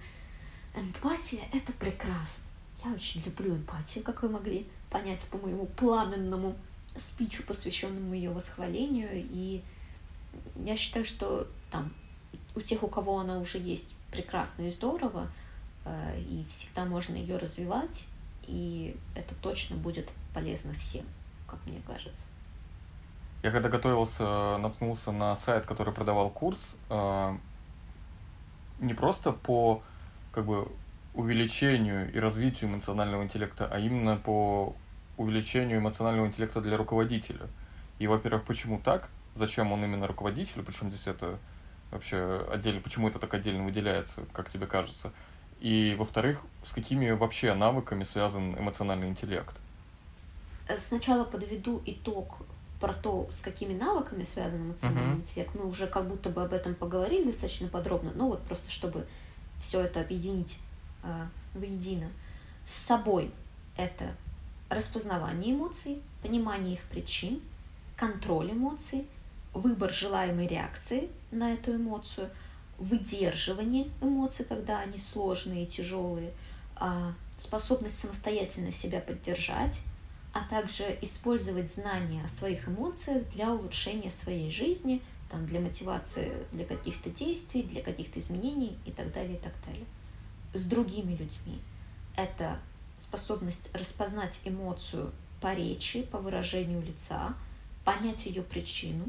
эмпатия— 0.76 1.44
это 1.54 1.72
прекрасно. 1.74 2.46
Я 2.84 2.92
очень 2.92 3.22
люблю 3.24 3.56
эмпатию, 3.56 4.04
как 4.04 4.22
вы 4.22 4.30
могли 4.30 4.68
понять 4.90 5.24
по 5.26 5.38
моему 5.38 5.66
пламенному 5.66 6.56
спичу, 6.98 7.44
посвященному 7.44 8.14
ее 8.14 8.32
восхвалению. 8.32 9.10
И 9.14 9.64
я 10.58 10.76
считаю, 10.76 11.06
что 11.06 11.48
там 11.72 11.94
у 12.56 12.62
тех, 12.62 12.84
у 12.84 12.88
кого 12.88 13.20
она 13.20 13.40
уже 13.40 13.58
есть, 13.58 13.94
прекрасно 14.12 14.64
и 14.64 14.70
здорово, 14.70 15.28
э, 15.86 16.20
и 16.20 16.46
всегда 16.50 16.86
можно 16.86 17.16
ее 17.16 17.38
развивать, 17.38 18.08
и 18.44 18.96
это 19.16 19.36
точно 19.36 19.76
будет 19.76 20.10
полезно 20.34 20.74
всем, 20.74 21.06
как 21.48 21.60
мне 21.66 21.82
кажется. 21.86 22.28
Я 23.42 23.52
когда 23.52 23.70
готовился, 23.70 24.58
наткнулся 24.58 25.12
на 25.12 25.36
сайт, 25.36 25.66
который 25.66 25.94
продавал 25.94 26.30
курс, 26.30 26.76
э, 26.90 27.38
не 28.80 28.94
просто 28.94 29.32
по 29.32 29.82
как 30.32 30.46
бы 30.46 30.72
увеличению 31.14 32.12
и 32.12 32.20
развитию 32.20 32.70
эмоционального 32.70 33.24
интеллекта, 33.24 33.68
а 33.72 33.80
именно 33.80 34.18
по 34.18 34.76
увеличению 35.18 35.80
эмоционального 35.80 36.28
интеллекта 36.28 36.62
для 36.62 36.78
руководителя. 36.78 37.48
И, 38.00 38.08
во-первых, 38.08 38.44
почему 38.46 38.80
так? 38.80 39.10
Зачем 39.36 39.72
он 39.72 39.84
именно 39.84 40.08
руководителю? 40.08 40.64
Причем 40.64 40.90
здесь 40.90 41.08
это 41.08 41.38
вообще 41.94 42.46
отдельно, 42.52 42.82
почему 42.82 43.08
это 43.08 43.20
так 43.20 43.34
отдельно 43.34 43.64
выделяется, 43.64 44.22
как 44.34 44.50
тебе 44.50 44.68
кажется? 44.68 45.12
И, 45.60 45.96
во-вторых, 45.98 46.42
с 46.66 46.74
какими 46.74 47.12
вообще 47.12 47.54
навыками 47.54 48.04
связан 48.04 48.58
эмоциональный 48.58 49.08
интеллект? 49.08 49.56
Сначала 50.78 51.24
подведу 51.24 51.82
итог 51.86 52.38
про 52.80 52.94
то, 52.94 53.30
с 53.32 53.40
какими 53.40 53.74
навыками 53.74 54.24
связан 54.24 54.62
эмоциональный 54.62 55.14
uh-huh. 55.14 55.22
интеллект. 55.22 55.56
Мы 55.56 55.66
уже 55.66 55.88
как 55.88 56.10
будто 56.10 56.30
бы 56.30 56.44
об 56.44 56.52
этом 56.52 56.76
поговорили 56.76 57.26
достаточно 57.26 57.70
подробно, 57.70 58.12
но 58.14 58.28
вот 58.28 58.42
просто 58.42 58.70
чтобы 58.70 59.08
все 59.62 59.80
это 59.80 60.02
объединить 60.02 60.58
э, 61.04 61.28
воедино. 61.54 62.10
С 62.68 62.74
собой 62.74 63.32
это 63.78 64.14
распознавание 64.68 65.54
эмоций, 65.54 66.02
понимание 66.22 66.74
их 66.74 66.82
причин, 66.84 67.42
контроль 67.96 68.52
эмоций, 68.52 69.08
выбор 69.54 69.92
желаемой 69.92 70.48
реакции 70.48 71.10
на 71.32 71.54
эту 71.54 71.76
эмоцию, 71.76 72.30
выдерживание 72.78 73.90
эмоций, 74.02 74.46
когда 74.46 74.80
они 74.80 75.00
сложные 75.00 75.66
и 75.66 75.68
тяжелые, 75.68 76.34
э, 76.80 77.12
способность 77.40 78.00
самостоятельно 78.00 78.72
себя 78.72 79.00
поддержать, 79.00 79.82
а 80.34 80.44
также 80.50 80.98
использовать 81.02 81.74
знания 81.74 82.24
о 82.26 82.28
своих 82.28 82.68
эмоциях 82.68 83.28
для 83.30 83.52
улучшения 83.52 84.10
своей 84.10 84.50
жизни, 84.50 85.02
там, 85.30 85.46
для 85.46 85.60
мотивации 85.60 86.32
для 86.52 86.66
каких-то 86.66 87.10
действий, 87.10 87.64
для 87.64 87.82
каких-то 87.82 88.20
изменений 88.20 88.78
и 88.86 88.92
так 88.92 89.12
далее, 89.14 89.36
и 89.36 89.40
так 89.40 89.54
далее. 89.66 89.86
С 90.54 90.66
другими 90.66 91.12
людьми. 91.12 91.60
Это 92.16 92.60
способность 93.00 93.70
распознать 93.76 94.42
эмоцию 94.46 95.12
по 95.42 95.54
речи, 95.54 96.04
по 96.04 96.20
выражению 96.20 96.82
лица, 96.82 97.34
понять 97.84 98.26
ее 98.26 98.44
причину, 98.44 99.06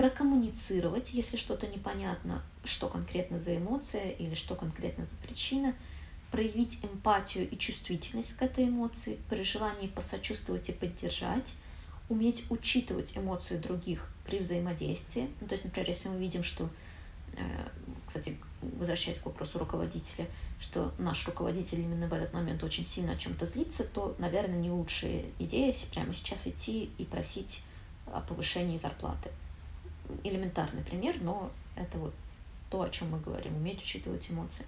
прокоммуницировать, 0.00 1.12
если 1.12 1.36
что-то 1.36 1.66
непонятно, 1.66 2.42
что 2.64 2.88
конкретно 2.88 3.38
за 3.38 3.58
эмоция 3.58 4.08
или 4.08 4.34
что 4.34 4.54
конкретно 4.54 5.04
за 5.04 5.14
причина– 5.16 5.74
проявить 6.30 6.78
эмпатию 6.82 7.46
и 7.46 7.58
чувствительность 7.58 8.34
к 8.36 8.40
этой 8.40 8.68
эмоции, 8.68 9.18
при 9.28 9.42
желании 9.42 9.88
посочувствовать 9.88 10.70
и 10.70 10.72
поддержать, 10.72 11.52
уметь 12.08 12.46
учитывать 12.50 13.14
эмоции 13.14 13.58
других 13.58 14.08
при 14.24 14.38
взаимодействии. 14.38 15.28
Ну, 15.40 15.48
то 15.48 15.52
есть, 15.52 15.64
например, 15.64 15.88
если 15.88 16.08
мы 16.08 16.18
видим, 16.18 16.42
что, 16.42 16.70
э, 17.36 17.68
кстати, 18.06 18.38
возвращаясь 18.62 19.18
к 19.18 19.26
вопросу 19.26 19.58
руководителя, 19.58 20.26
что 20.60 20.94
наш 20.96 21.26
руководитель 21.26 21.80
именно 21.80 22.06
в 22.06 22.12
этот 22.14 22.32
момент 22.32 22.62
очень 22.62 22.86
сильно 22.86 23.12
о 23.12 23.16
чем-то 23.16 23.44
злится, 23.44 23.84
то, 23.84 24.14
наверное, 24.18 24.58
не 24.58 24.70
лучшая 24.70 25.24
идея 25.38 25.74
прямо 25.92 26.14
сейчас 26.14 26.46
идти 26.46 26.90
и 26.96 27.04
просить 27.04 27.62
о 28.06 28.20
повышении 28.20 28.78
зарплаты. 28.78 29.30
Элементарный 30.24 30.82
пример, 30.82 31.16
но 31.20 31.50
это 31.76 31.98
вот 31.98 32.14
то, 32.70 32.82
о 32.82 32.90
чем 32.90 33.10
мы 33.10 33.18
говорим, 33.18 33.56
уметь 33.56 33.82
учитывать 33.82 34.30
эмоции 34.30 34.66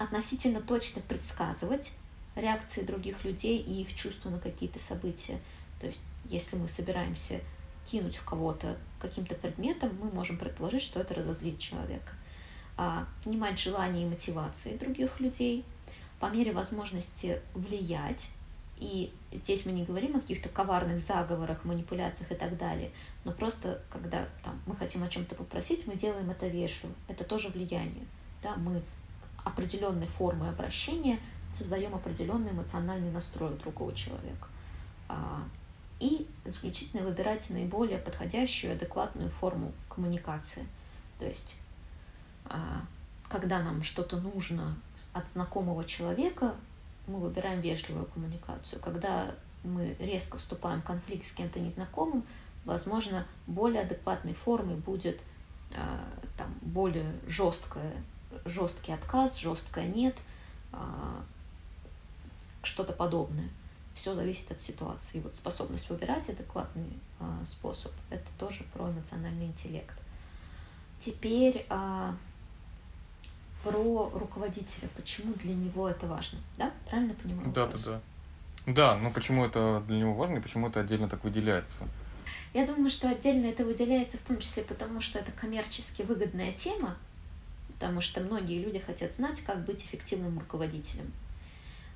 относительно 0.00 0.62
точно 0.62 1.02
предсказывать 1.02 1.92
реакции 2.34 2.82
других 2.82 3.24
людей 3.24 3.58
и 3.58 3.82
их 3.82 3.94
чувства 3.94 4.30
на 4.30 4.38
какие-то 4.38 4.78
события. 4.78 5.38
То 5.78 5.86
есть, 5.86 6.00
если 6.24 6.56
мы 6.56 6.68
собираемся 6.68 7.40
кинуть 7.84 8.16
в 8.16 8.24
кого-то 8.24 8.78
каким-то 8.98 9.34
предметом, 9.34 9.96
мы 10.00 10.10
можем 10.10 10.38
предположить, 10.38 10.82
что 10.82 11.00
это 11.00 11.14
разозлит 11.14 11.58
человека. 11.58 12.12
А, 12.76 13.06
понимать 13.22 13.58
желания 13.58 14.02
и 14.02 14.08
мотивации 14.08 14.78
других 14.78 15.20
людей, 15.20 15.64
по 16.18 16.26
мере 16.26 16.52
возможности 16.52 17.40
влиять. 17.54 18.30
И 18.80 19.12
здесь 19.30 19.66
мы 19.66 19.72
не 19.72 19.84
говорим 19.84 20.16
о 20.16 20.20
каких-то 20.20 20.48
коварных 20.48 21.02
заговорах, 21.02 21.64
манипуляциях 21.66 22.32
и 22.32 22.34
так 22.34 22.56
далее, 22.56 22.90
но 23.24 23.32
просто, 23.32 23.82
когда 23.90 24.26
там, 24.42 24.58
мы 24.66 24.74
хотим 24.74 25.04
о 25.04 25.08
чем-то 25.08 25.34
попросить, 25.34 25.86
мы 25.86 25.96
делаем 25.96 26.30
это 26.30 26.48
вежливо. 26.48 26.94
Это 27.06 27.24
тоже 27.24 27.50
влияние. 27.50 28.06
Да? 28.42 28.56
Мы 28.56 28.82
определенной 29.44 30.06
формы 30.06 30.48
обращения 30.48 31.18
создаем 31.54 31.94
определенный 31.94 32.52
эмоциональный 32.52 33.10
настрой 33.10 33.52
у 33.52 33.56
другого 33.56 33.94
человека. 33.94 34.48
А, 35.08 35.42
и 35.98 36.26
исключительно 36.46 37.02
выбирать 37.02 37.50
наиболее 37.50 37.98
подходящую, 37.98 38.72
адекватную 38.72 39.28
форму 39.28 39.72
коммуникации. 39.90 40.66
То 41.18 41.26
есть, 41.26 41.56
а, 42.46 42.80
когда 43.28 43.62
нам 43.62 43.82
что-то 43.82 44.18
нужно 44.18 44.74
от 45.12 45.30
знакомого 45.30 45.84
человека, 45.84 46.54
мы 47.10 47.18
выбираем 47.18 47.60
вежливую 47.60 48.06
коммуникацию. 48.06 48.80
Когда 48.80 49.34
мы 49.64 49.96
резко 49.98 50.38
вступаем 50.38 50.80
в 50.80 50.84
конфликт 50.84 51.26
с 51.26 51.32
кем-то 51.32 51.60
незнакомым, 51.60 52.24
возможно, 52.64 53.26
более 53.46 53.82
адекватной 53.82 54.34
формой 54.34 54.76
будет 54.76 55.20
а, 55.74 56.00
там, 56.36 56.54
более 56.62 57.12
жесткое, 57.26 57.92
жесткий 58.44 58.92
отказ, 58.92 59.36
жесткое 59.38 59.86
нет, 59.86 60.16
а, 60.72 61.22
что-то 62.62 62.92
подобное. 62.92 63.48
Все 63.94 64.14
зависит 64.14 64.50
от 64.52 64.60
ситуации. 64.60 65.18
И 65.18 65.20
вот 65.20 65.34
способность 65.34 65.90
выбирать 65.90 66.28
адекватный 66.28 66.98
а, 67.18 67.44
способ– 67.44 67.92
это 68.10 68.26
тоже 68.38 68.64
про 68.72 68.90
эмоциональный 68.90 69.46
интеллект. 69.46 69.96
Теперь 71.00 71.66
про 73.62 74.10
руководителя. 74.14 74.88
Почему 74.96 75.34
для 75.34 75.54
него 75.54 75.88
это 75.88 76.06
важно? 76.06 76.38
Да? 76.56 76.70
Правильно 76.88 77.14
понимаю? 77.14 77.50
Да, 77.52 77.66
да, 77.66 77.78
да. 77.84 78.00
Да, 78.66 78.96
но 78.96 79.10
почему 79.10 79.44
это 79.44 79.82
для 79.86 79.98
него 79.98 80.14
важно 80.14 80.36
и 80.36 80.40
почему 80.40 80.68
это 80.68 80.80
отдельно 80.80 81.08
так 81.08 81.24
выделяется? 81.24 81.88
Я 82.52 82.66
думаю, 82.66 82.90
что 82.90 83.08
отдельно 83.08 83.46
это 83.46 83.64
выделяется 83.64 84.18
в 84.18 84.22
том 84.22 84.38
числе 84.38 84.62
потому, 84.62 85.00
что 85.00 85.18
это 85.18 85.32
коммерчески 85.32 86.02
выгодная 86.02 86.52
тема, 86.52 86.96
потому 87.68 88.00
что 88.00 88.20
многие 88.20 88.62
люди 88.62 88.78
хотят 88.78 89.14
знать, 89.14 89.40
как 89.42 89.64
быть 89.64 89.84
эффективным 89.84 90.38
руководителем. 90.38 91.12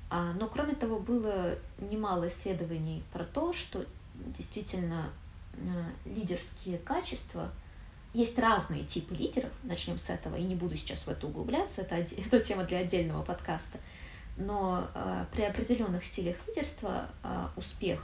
А, 0.09 0.33
но 0.33 0.47
кроме 0.47 0.75
того, 0.75 0.99
было 0.99 1.57
немало 1.79 2.27
исследований 2.27 3.03
про 3.11 3.23
то, 3.23 3.53
что 3.53 3.85
действительно 4.37 5.09
э, 5.53 5.83
лидерские 6.05 6.77
качества 6.77 7.51
есть 8.15 8.39
разные 8.39 8.85
типы 8.85 9.13
лидеров, 9.13 9.51
начнем 9.63 9.99
с 9.99 10.09
этого, 10.09 10.35
и 10.37 10.43
не 10.43 10.55
буду 10.55 10.77
сейчас 10.77 11.01
в 11.01 11.09
это 11.09 11.27
углубляться, 11.27 11.81
это, 11.81 11.95
это 12.17 12.39
тема 12.39 12.63
для 12.63 12.79
отдельного 12.79 13.23
подкаста. 13.23 13.77
Но 14.37 14.87
э, 14.93 15.25
при 15.33 15.43
определенных 15.43 16.03
стилях 16.03 16.35
лидерства 16.47 17.07
э, 17.23 17.47
успех 17.57 18.03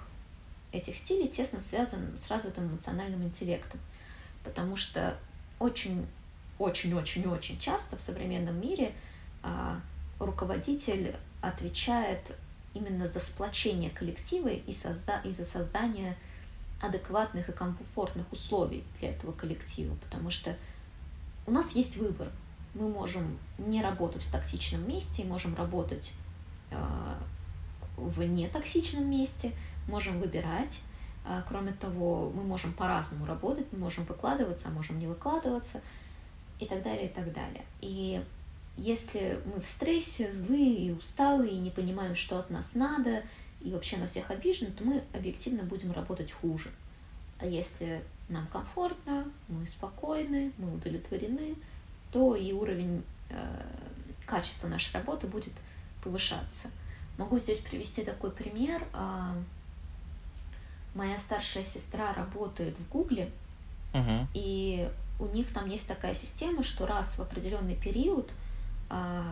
этих 0.72 0.96
стилей 0.96 1.28
тесно 1.28 1.62
связан 1.62 2.18
с 2.18 2.30
развитым 2.30 2.68
эмоциональным 2.68 3.24
интеллектом, 3.24 3.80
потому 4.44 4.76
что 4.76 5.18
очень, 5.60 6.06
очень, 6.60 6.94
очень, 6.94 7.26
очень 7.28 7.58
часто 7.58 7.98
в 7.98 8.02
современном 8.02 8.60
мире 8.60 8.94
э, 9.44 9.76
руководитель 10.20 11.16
отвечает 11.42 12.20
именно 12.74 13.08
за 13.08 13.20
сплочение 13.20 13.90
коллектива 13.90 14.50
и, 14.50 14.74
созда 14.74 15.22
и 15.24 15.32
за 15.32 15.46
создание 15.46 16.18
адекватных 16.82 17.50
и 17.50 17.52
комфортных 17.52 18.32
условий 18.32 18.84
для 19.00 19.12
этого 19.12 19.32
коллектива, 19.32 19.96
потому 19.96 20.32
что 20.32 20.56
у 21.46 21.52
нас 21.52 21.72
есть 21.72 21.98
выбор. 21.98 22.30
Мы 22.74 22.90
можем 22.90 23.38
не 23.58 23.82
работать 23.82 24.22
в 24.22 24.32
токсичном 24.32 24.88
месте, 24.88 25.24
можем 25.26 25.56
работать 25.56 26.14
э, 26.72 26.78
в 27.98 28.24
нетоксичном 28.24 29.10
месте, 29.10 29.52
можем 29.88 30.20
выбирать. 30.20 30.80
Э, 31.26 31.42
кроме 31.48 31.74
того, 31.74 32.32
мы 32.34 32.44
можем 32.44 32.74
по-разному 32.74 33.26
работать, 33.26 33.68
мы 33.72 33.80
можем 33.80 34.06
выкладываться, 34.06 34.70
а 34.70 34.72
можем 34.72 35.00
не 35.00 35.08
выкладываться 35.08 35.82
и 36.60 36.66
так 36.66 36.82
далее, 36.84 37.08
и 37.08 37.10
так 37.10 37.34
далее. 37.34 37.66
И 37.82 38.24
если 38.78 39.40
мы 39.46 39.62
в 39.62 39.68
стрессе, 39.68 40.32
злые 40.32 40.88
и 40.88 40.92
усталые, 40.92 41.52
и 41.52 41.60
не 41.60 41.70
понимаем, 41.70 42.16
что 42.16 42.40
от 42.40 42.50
нас 42.50 42.74
надо, 42.74 43.24
и 43.64 43.72
вообще 43.72 43.98
на 43.98 44.08
всех 44.08 44.32
обижены, 44.32 44.72
то 44.72 44.84
мы 44.84 45.04
объективно 45.14 45.64
будем 45.64 45.92
работать 45.92 46.32
хуже. 46.32 46.72
А 47.40 47.46
если 47.46 48.04
нам 48.30 48.48
комфортно, 48.48 49.26
мы 49.48 49.66
спокойны, 49.68 50.52
мы 50.58 50.74
удовлетворены, 50.74 51.56
то 52.12 52.36
и 52.36 52.52
уровень 52.52 53.04
э, 53.30 53.66
качества 54.26 54.68
нашей 54.68 54.94
работы 54.94 55.28
будет 55.28 55.54
повышаться. 56.04 56.70
Могу 57.18 57.40
здесь 57.40 57.60
привести 57.60 58.04
такой 58.04 58.32
пример. 58.32 58.82
А, 58.94 59.36
моя 60.96 61.20
старшая 61.20 61.64
сестра 61.64 62.14
работает 62.14 62.76
в 62.78 62.90
Гугле, 62.90 63.32
uh-huh. 63.94 64.26
и 64.34 64.90
у 65.20 65.26
них 65.28 65.54
там 65.54 65.70
есть 65.70 65.88
такая 65.88 66.16
система, 66.16 66.64
что 66.64 66.86
раз 66.86 67.18
в 67.18 67.22
определенный 67.22 67.76
период 67.76 68.32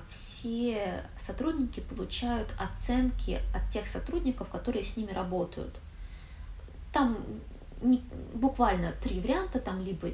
все 0.09 1.03
сотрудники 1.19 1.81
получают 1.81 2.47
оценки 2.57 3.41
от 3.53 3.69
тех 3.69 3.87
сотрудников, 3.87 4.47
которые 4.49 4.83
с 4.83 4.95
ними 4.95 5.11
работают. 5.11 5.75
Там 6.93 7.17
не, 7.81 8.01
буквально 8.33 8.93
три 9.03 9.19
варианта, 9.19 9.59
там 9.59 9.83
либо 9.83 10.09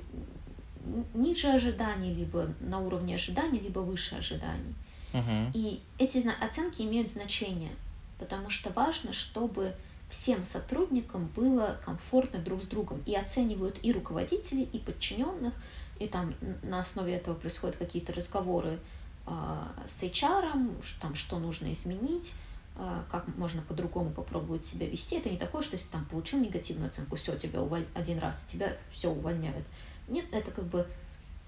ниже 1.14 1.50
ожиданий, 1.50 2.14
либо 2.14 2.50
на 2.60 2.80
уровне 2.80 3.16
ожиданий, 3.16 3.60
либо 3.60 3.80
выше 3.80 4.16
ожиданий. 4.16 4.76
Uh-huh. 5.14 5.52
И 5.54 5.82
эти 5.98 6.28
оценки 6.44 6.82
имеют 6.82 7.10
значение, 7.10 7.72
потому 8.20 8.50
что 8.50 8.72
важно, 8.72 9.14
чтобы 9.14 9.76
всем 10.10 10.44
сотрудникам 10.44 11.30
было 11.36 11.80
комфортно 11.84 12.40
друг 12.40 12.62
с 12.64 12.66
другом. 12.66 13.02
И 13.06 13.16
оценивают 13.16 13.78
и 13.82 13.92
руководителей, 13.92 14.64
и 14.64 14.80
подчиненных, 14.80 15.54
и 16.00 16.08
там 16.08 16.34
на 16.64 16.80
основе 16.80 17.14
этого 17.14 17.36
происходят 17.36 17.78
какие-то 17.78 18.14
разговоры 18.14 18.72
а, 18.74 18.80
с 19.26 20.04
HR, 20.04 20.84
там, 21.02 21.16
что 21.16 21.40
нужно 21.40 21.74
изменить, 21.74 22.34
а, 22.78 23.06
как 23.10 23.26
можно 23.38 23.62
по-другому 23.62 24.12
попробовать 24.12 24.66
себя 24.66 24.88
вести. 24.88 25.16
Это 25.16 25.30
не 25.30 25.38
такое, 25.38 25.64
что 25.64 25.76
если 25.76 25.88
там 25.88 26.06
получил 26.06 26.40
негативную 26.40 26.90
оценку, 26.90 27.16
все, 27.16 27.38
тебя 27.38 27.62
уволь... 27.62 27.88
один 27.94 28.20
раз, 28.20 28.44
тебя 28.50 28.76
все 28.92 29.10
увольняют. 29.10 29.66
Нет, 30.10 30.26
это 30.32 30.52
как 30.52 30.66
бы 30.66 30.86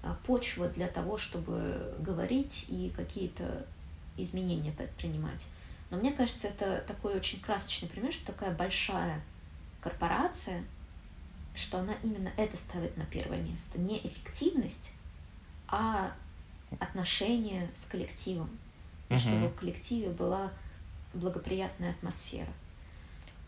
а, 0.04 0.16
почва 0.26 0.70
для 0.70 0.88
того, 0.88 1.18
чтобы 1.18 1.96
говорить 2.00 2.66
и 2.70 2.94
какие-то 2.96 3.66
изменения 4.16 4.72
предпринимать. 4.72 5.48
Но 5.90 5.98
мне 5.98 6.14
кажется, 6.14 6.48
это 6.48 6.84
такой 6.88 7.16
очень 7.16 7.42
красочный 7.42 7.90
пример, 7.90 8.14
что 8.14 8.28
такая 8.28 8.56
большая 8.56 9.22
корпорация, 9.82 10.64
что 11.56 11.80
она 11.80 11.94
именно 12.04 12.32
это 12.38 12.56
ставит 12.56 12.96
на 12.96 13.06
первое 13.06 13.42
место. 13.42 13.78
Не 13.80 13.98
эффективность, 14.00 14.94
а 15.68 16.14
отношения 16.80 17.70
с 17.76 17.86
коллективом, 17.86 18.50
угу. 19.10 19.20
чтобы 19.20 19.48
в 19.48 19.56
коллективе 19.56 20.10
была 20.10 20.52
благоприятная 21.14 21.92
атмосфера. 21.92 22.50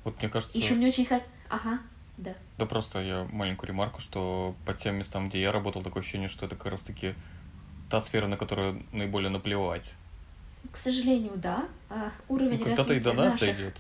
Вот 0.03 0.17
мне 0.20 0.30
кажется... 0.30 0.57
Еще 0.57 0.76
мне 0.76 0.88
очень 0.88 1.05
хотелось... 1.05 1.30
Ага, 1.49 1.80
да. 2.17 2.34
Да 2.57 2.65
просто 2.65 3.01
я 3.01 3.28
маленькую 3.32 3.70
ремарку, 3.70 4.01
что 4.01 4.55
по 4.65 4.74
тем 4.74 4.95
местам, 4.95 5.30
где 5.30 5.41
я 5.41 5.51
работал, 5.51 5.84
такое 5.84 6.01
ощущение, 6.01 6.28
что 6.28 6.45
это 6.45 6.55
как 6.55 6.72
раз-таки 6.72 7.15
та 7.89 8.01
сфера, 8.01 8.28
на 8.28 8.38
которую 8.38 8.84
наиболее 8.91 9.30
наплевать. 9.30 9.95
К 10.72 10.78
сожалению, 10.78 11.34
да. 11.36 11.67
А, 11.89 12.11
уровень 12.28 12.59
ну, 12.59 12.65
когда-то 12.65 12.93
и 12.93 12.99
до 12.99 13.13
нас 13.13 13.34
наших... 13.34 13.39
дойдет. 13.39 13.78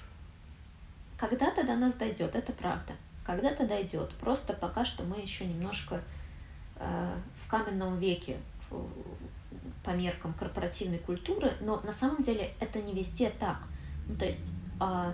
Когда-то 1.17 1.65
до 1.65 1.75
нас 1.75 1.93
дойдет, 1.93 2.35
это 2.35 2.51
правда. 2.53 2.93
Когда-то 3.25 3.67
дойдет. 3.67 4.11
Просто 4.19 4.53
пока 4.53 4.85
что 4.85 5.03
мы 5.03 5.19
еще 5.19 5.45
немножко 5.45 6.01
э, 6.77 7.17
в 7.43 7.49
каменном 7.49 7.99
веке 7.99 8.37
по 9.89 9.93
меркам 9.93 10.33
корпоративной 10.35 10.99
культуры, 10.99 11.51
но 11.61 11.81
на 11.81 11.93
самом 11.93 12.21
деле 12.21 12.53
это 12.59 12.79
не 12.79 12.93
везде 12.93 13.31
так. 13.31 13.57
Ну, 14.07 14.15
то 14.15 14.25
есть 14.25 14.53
э, 14.79 15.13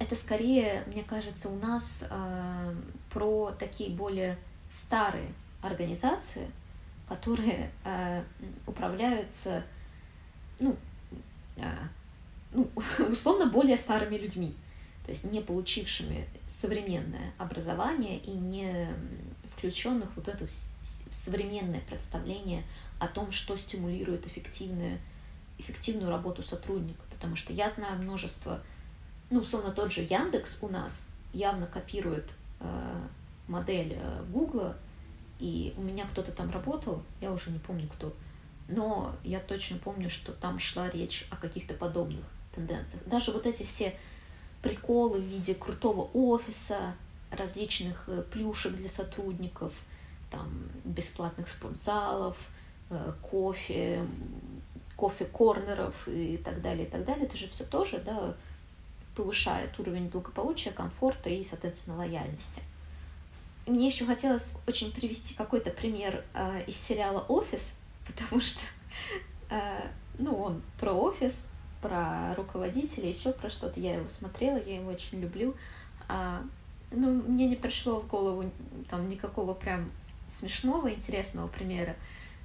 это 0.00 0.16
скорее, 0.16 0.82
мне 0.88 1.04
кажется, 1.04 1.48
у 1.48 1.56
нас 1.60 2.04
э, 2.10 2.74
про 3.12 3.52
такие 3.52 3.90
более 3.90 4.36
старые 4.68 5.28
организации, 5.62 6.50
которые 7.08 7.70
э, 7.84 8.24
управляются, 8.66 9.62
ну, 10.58 10.74
э, 11.54 11.62
ну, 12.50 12.68
условно, 13.08 13.46
более 13.46 13.76
старыми 13.76 14.16
людьми, 14.16 14.56
то 15.04 15.12
есть 15.12 15.22
не 15.22 15.40
получившими 15.40 16.26
современное 16.48 17.32
образование 17.38 18.18
и 18.18 18.32
не 18.32 18.88
включенных 19.56 20.10
вот 20.16 20.26
это 20.26 20.48
в 20.48 21.14
современное 21.14 21.80
представление 21.82 22.64
о 22.98 23.08
том, 23.08 23.30
что 23.30 23.56
стимулирует 23.56 24.26
эффективную, 24.26 24.98
эффективную 25.58 26.10
работу 26.10 26.42
сотрудника. 26.42 27.02
Потому 27.10 27.36
что 27.36 27.52
я 27.52 27.70
знаю 27.70 28.00
множество, 28.00 28.60
ну, 29.30 29.40
условно, 29.40 29.72
тот 29.72 29.92
же 29.92 30.02
Яндекс 30.02 30.58
у 30.60 30.68
нас 30.68 31.08
явно 31.32 31.66
копирует 31.66 32.28
э, 32.60 33.00
модель 33.46 33.94
э, 33.96 34.24
Гугла, 34.30 34.76
и 35.38 35.74
у 35.76 35.82
меня 35.82 36.06
кто-то 36.06 36.32
там 36.32 36.50
работал, 36.50 37.02
я 37.20 37.32
уже 37.32 37.50
не 37.50 37.58
помню 37.58 37.88
кто, 37.88 38.12
но 38.68 39.14
я 39.24 39.40
точно 39.40 39.78
помню, 39.78 40.10
что 40.10 40.32
там 40.32 40.58
шла 40.58 40.90
речь 40.90 41.26
о 41.30 41.36
каких-то 41.36 41.74
подобных 41.74 42.24
тенденциях. 42.54 43.04
Даже 43.06 43.30
вот 43.32 43.46
эти 43.46 43.62
все 43.62 43.94
приколы 44.62 45.20
в 45.20 45.24
виде 45.24 45.54
крутого 45.54 46.10
офиса, 46.12 46.94
различных 47.30 48.04
э, 48.08 48.22
плюшек 48.30 48.74
для 48.74 48.88
сотрудников, 48.88 49.72
там, 50.30 50.68
бесплатных 50.84 51.48
спортзалов, 51.48 52.36
кофе, 53.22 54.00
кофе-корнеров 54.96 56.08
и 56.08 56.36
так 56.38 56.62
далее, 56.62 56.86
и 56.86 56.90
так 56.90 57.04
далее. 57.04 57.26
Это 57.26 57.36
же 57.36 57.48
все 57.48 57.64
тоже, 57.64 57.98
да, 57.98 58.34
повышает 59.14 59.78
уровень 59.78 60.08
благополучия, 60.08 60.70
комфорта 60.70 61.28
и, 61.28 61.44
соответственно, 61.44 61.96
лояльности. 61.98 62.62
Мне 63.66 63.86
еще 63.88 64.06
хотелось 64.06 64.56
очень 64.66 64.92
привести 64.92 65.34
какой-то 65.34 65.70
пример 65.70 66.24
э, 66.34 66.64
из 66.66 66.76
сериала 66.76 67.20
«Офис», 67.28 67.78
потому 68.06 68.40
что, 68.40 68.60
э, 69.50 69.82
ну, 70.18 70.34
он 70.34 70.62
про 70.80 70.92
офис, 70.92 71.52
про 71.82 72.34
руководителя, 72.34 73.08
еще 73.08 73.32
про 73.32 73.50
что-то. 73.50 73.78
Я 73.80 73.96
его 73.96 74.08
смотрела, 74.08 74.56
я 74.56 74.76
его 74.76 74.90
очень 74.90 75.20
люблю. 75.20 75.54
А, 76.08 76.42
ну, 76.90 77.12
мне 77.12 77.46
не 77.48 77.56
пришло 77.56 78.00
в 78.00 78.08
голову 78.08 78.50
там 78.88 79.08
никакого 79.08 79.54
прям 79.54 79.90
смешного, 80.26 80.92
интересного 80.92 81.48
примера. 81.48 81.94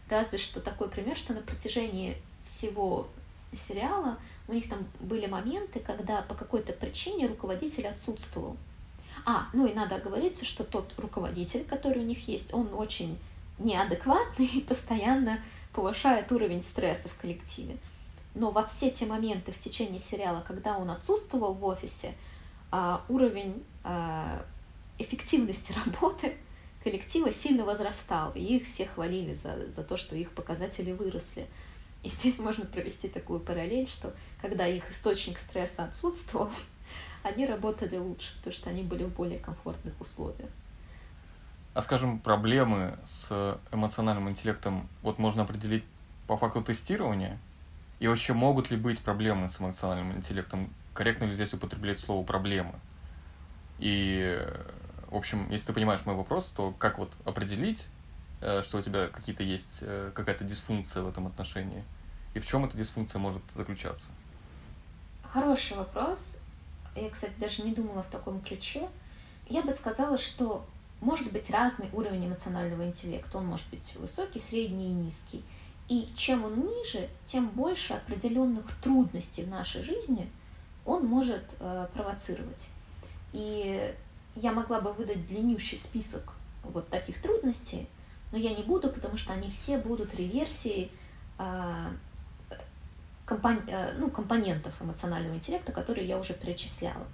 Разве 0.10 0.38
что 0.38 0.60
такой 0.60 0.89
пример, 0.89 1.16
что 1.16 1.34
на 1.34 1.41
протяжении 1.41 2.18
всего 2.43 3.08
сериала 3.56 4.18
у 4.47 4.54
них 4.54 4.70
там 4.70 4.86
были 4.99 5.26
моменты, 5.26 5.80
когда 5.80 6.22
по 6.22 6.36
какой-то 6.36 6.74
причине 6.74 7.28
руководитель 7.28 7.88
отсутствовал. 7.88 8.58
А, 9.26 9.47
ну 9.54 9.66
и 9.66 9.74
надо 9.74 9.95
оговориться, 9.95 10.43
что 10.43 10.64
тот 10.64 10.93
руководитель, 10.97 11.64
который 11.64 12.01
у 12.01 12.06
них 12.06 12.28
есть, 12.28 12.54
он 12.54 12.74
очень 12.74 13.18
неадекватный 13.60 14.47
и 14.47 14.62
постоянно 14.62 15.39
повышает 15.72 16.32
уровень 16.32 16.62
стресса 16.62 17.10
в 17.10 17.18
коллективе. 17.18 17.78
Но 18.36 18.51
во 18.51 18.66
все 18.66 18.89
те 18.89 19.06
моменты 19.06 19.51
в 19.51 19.60
течение 19.60 19.99
сериала, 19.99 20.43
когда 20.45 20.78
он 20.78 20.89
отсутствовал 20.89 21.54
в 21.54 21.64
офисе, 21.64 22.14
а, 22.72 23.04
уровень 23.08 23.64
а, 23.84 24.43
эффективности 24.97 25.74
работы 25.86 26.36
коллектива 26.84 27.31
сильно 27.31 27.63
возрастал, 27.63 28.31
и 28.36 28.41
их 28.41 28.67
все 28.67 28.86
хвалили 28.86 29.34
за, 29.34 29.71
за 29.71 29.84
то, 29.84 29.97
что 29.97 30.15
их 30.15 30.31
показатели 30.31 30.91
выросли. 30.91 31.47
И 32.03 32.09
здесь 32.09 32.39
можно 32.39 32.65
провести 32.65 33.07
такую 33.07 33.39
параллель, 33.39 33.88
что 33.88 34.13
когда 34.41 34.67
их 34.67 34.91
источник 34.91 35.39
стресса 35.39 35.86
отсутствовал, 35.86 36.49
они 37.23 37.45
работали 37.45 37.97
лучше, 37.97 38.36
потому 38.38 38.53
что 38.53 38.69
они 38.69 38.84
были 38.84 39.05
в 39.05 39.13
более 39.13 39.39
комфортных 39.39 39.99
условиях. 40.01 40.49
А 41.73 41.81
скажем, 41.81 42.19
проблемы 42.19 42.99
с 43.05 43.57
эмоциональным 43.71 44.29
интеллектом 44.29 44.88
вот 45.01 45.17
можно 45.17 45.43
определить 45.43 45.84
по 46.27 46.38
факту 46.38 46.61
тестирования? 46.61 47.39
И 47.99 48.07
вообще 48.07 48.34
могут 48.34 48.69
ли 48.69 48.77
быть 48.77 48.99
проблемы 48.99 49.49
с 49.49 49.59
эмоциональным 49.59 50.17
интеллектом? 50.17 50.69
Корректно 50.93 51.25
ли 51.25 51.34
здесь 51.34 51.53
употреблять 51.53 51.99
слово 51.99 52.23
проблемы? 52.23 52.73
И, 53.79 54.39
в 55.14 55.16
общем, 55.16 55.47
если 55.51 55.68
ты 55.68 55.74
понимаешь 55.74 56.03
мой 56.05 56.16
вопрос, 56.16 56.51
то 56.55 56.74
как 56.80 56.97
вот 56.97 57.14
определить, 57.24 57.86
э, 58.41 58.64
что 58.64 58.80
у 58.80 58.82
тебя 58.82 59.07
какие-то 59.07 59.43
есть, 59.43 59.80
э, 59.82 60.11
какая-то 60.14 60.43
дисфункция 60.43 61.03
в 61.03 61.07
этом 61.07 61.28
отношении? 61.28 61.84
И 62.34 62.39
в 62.39 62.47
чем 62.47 62.66
эта 62.66 62.76
дисфункция 62.76 63.20
может 63.20 63.43
заключаться? 63.51 64.09
Хороший 65.22 65.78
вопрос. 65.78 66.39
Я, 66.95 67.11
кстати, 67.11 67.34
даже 67.38 67.61
не 67.61 67.76
думала 67.76 68.01
в 68.01 68.09
таком 68.09 68.41
ключе. 68.41 68.89
Я 69.47 69.61
бы 69.61 69.72
сказала, 69.72 70.18
что 70.18 70.66
может 70.99 71.32
быть 71.32 71.47
разный 71.51 71.89
уровень 71.93 72.26
эмоционального 72.26 72.84
интеллекта. 72.84 73.38
Он 73.38 73.45
может 73.45 73.70
быть 73.70 73.95
высокий, 73.97 74.39
средний 74.39 74.88
и 74.88 74.93
низкий. 74.93 75.43
И 75.89 76.11
чем 76.16 76.43
он 76.43 76.59
ниже, 76.59 77.07
тем 77.28 77.49
больше 77.49 77.93
определенных 77.93 78.66
трудностей 78.82 79.43
в 79.43 79.49
нашей 79.49 79.84
жизни 79.84 80.28
он 80.86 81.05
может 81.05 81.43
э, 81.59 81.88
провоцировать. 81.93 82.70
И 83.32 83.93
я 84.36 84.51
могла 84.51 84.81
бы 84.81 84.93
выдать 84.93 85.27
длиннющий 85.27 85.77
список 85.77 86.34
вот 86.63 86.89
таких 86.89 87.21
трудностей, 87.21 87.88
но 88.31 88.38
я 88.38 88.55
не 88.55 88.63
буду, 88.63 88.89
потому 88.89 89.17
что 89.17 89.34
они 89.34 89.49
все 89.49 89.77
будут 89.77 90.15
реверсией 90.15 90.91
э, 91.38 91.89
компон, 93.25 93.59
э, 93.67 93.93
ну, 93.97 94.09
компонентов 94.09 94.73
эмоционального 94.81 95.36
интеллекта, 95.36 95.71
которые 95.71 96.07
я 96.07 96.17
уже 96.17 96.34
перечисляла. 96.34 97.05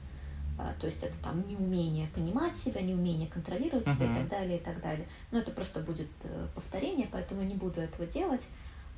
А, 0.57 0.73
то 0.79 0.87
есть 0.87 1.03
это 1.03 1.13
там 1.23 1.47
неумение 1.47 2.07
понимать 2.07 2.57
себя, 2.57 2.81
неумение 2.81 3.29
контролировать 3.29 3.87
себя 3.87 4.07
uh-huh. 4.07 4.11
и 4.11 4.19
так 4.19 4.29
далее, 4.29 4.57
и 4.57 4.61
так 4.61 4.81
далее. 4.81 5.07
Но 5.31 5.39
это 5.39 5.51
просто 5.51 5.79
будет 5.79 6.09
э, 6.23 6.47
повторение, 6.53 7.07
поэтому 7.09 7.41
я 7.41 7.47
не 7.47 7.55
буду 7.55 7.79
этого 7.79 8.05
делать. 8.05 8.45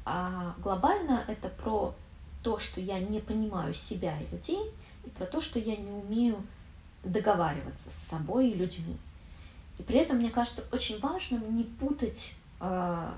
А 0.04 0.56
глобально 0.58 1.24
это 1.28 1.50
про 1.50 1.94
то, 2.42 2.58
что 2.58 2.82
я 2.82 3.00
не 3.00 3.20
понимаю 3.20 3.76
себя 3.76 4.20
и 4.20 4.36
людей, 4.36 4.72
и 5.06 5.10
про 5.10 5.26
то, 5.26 5.40
что 5.40 5.60
я 5.60 5.76
не 5.76 5.92
умею 5.92 6.38
договариваться 7.04 7.90
с 7.90 8.10
собой 8.10 8.50
и 8.50 8.54
людьми. 8.56 8.98
И 9.78 9.84
при 9.84 10.00
этом, 10.00 10.18
мне 10.18 10.30
кажется, 10.30 10.64
очень 10.72 11.00
важным 11.00 11.56
не 11.56 11.64
путать 11.64 12.36
э, 12.60 13.12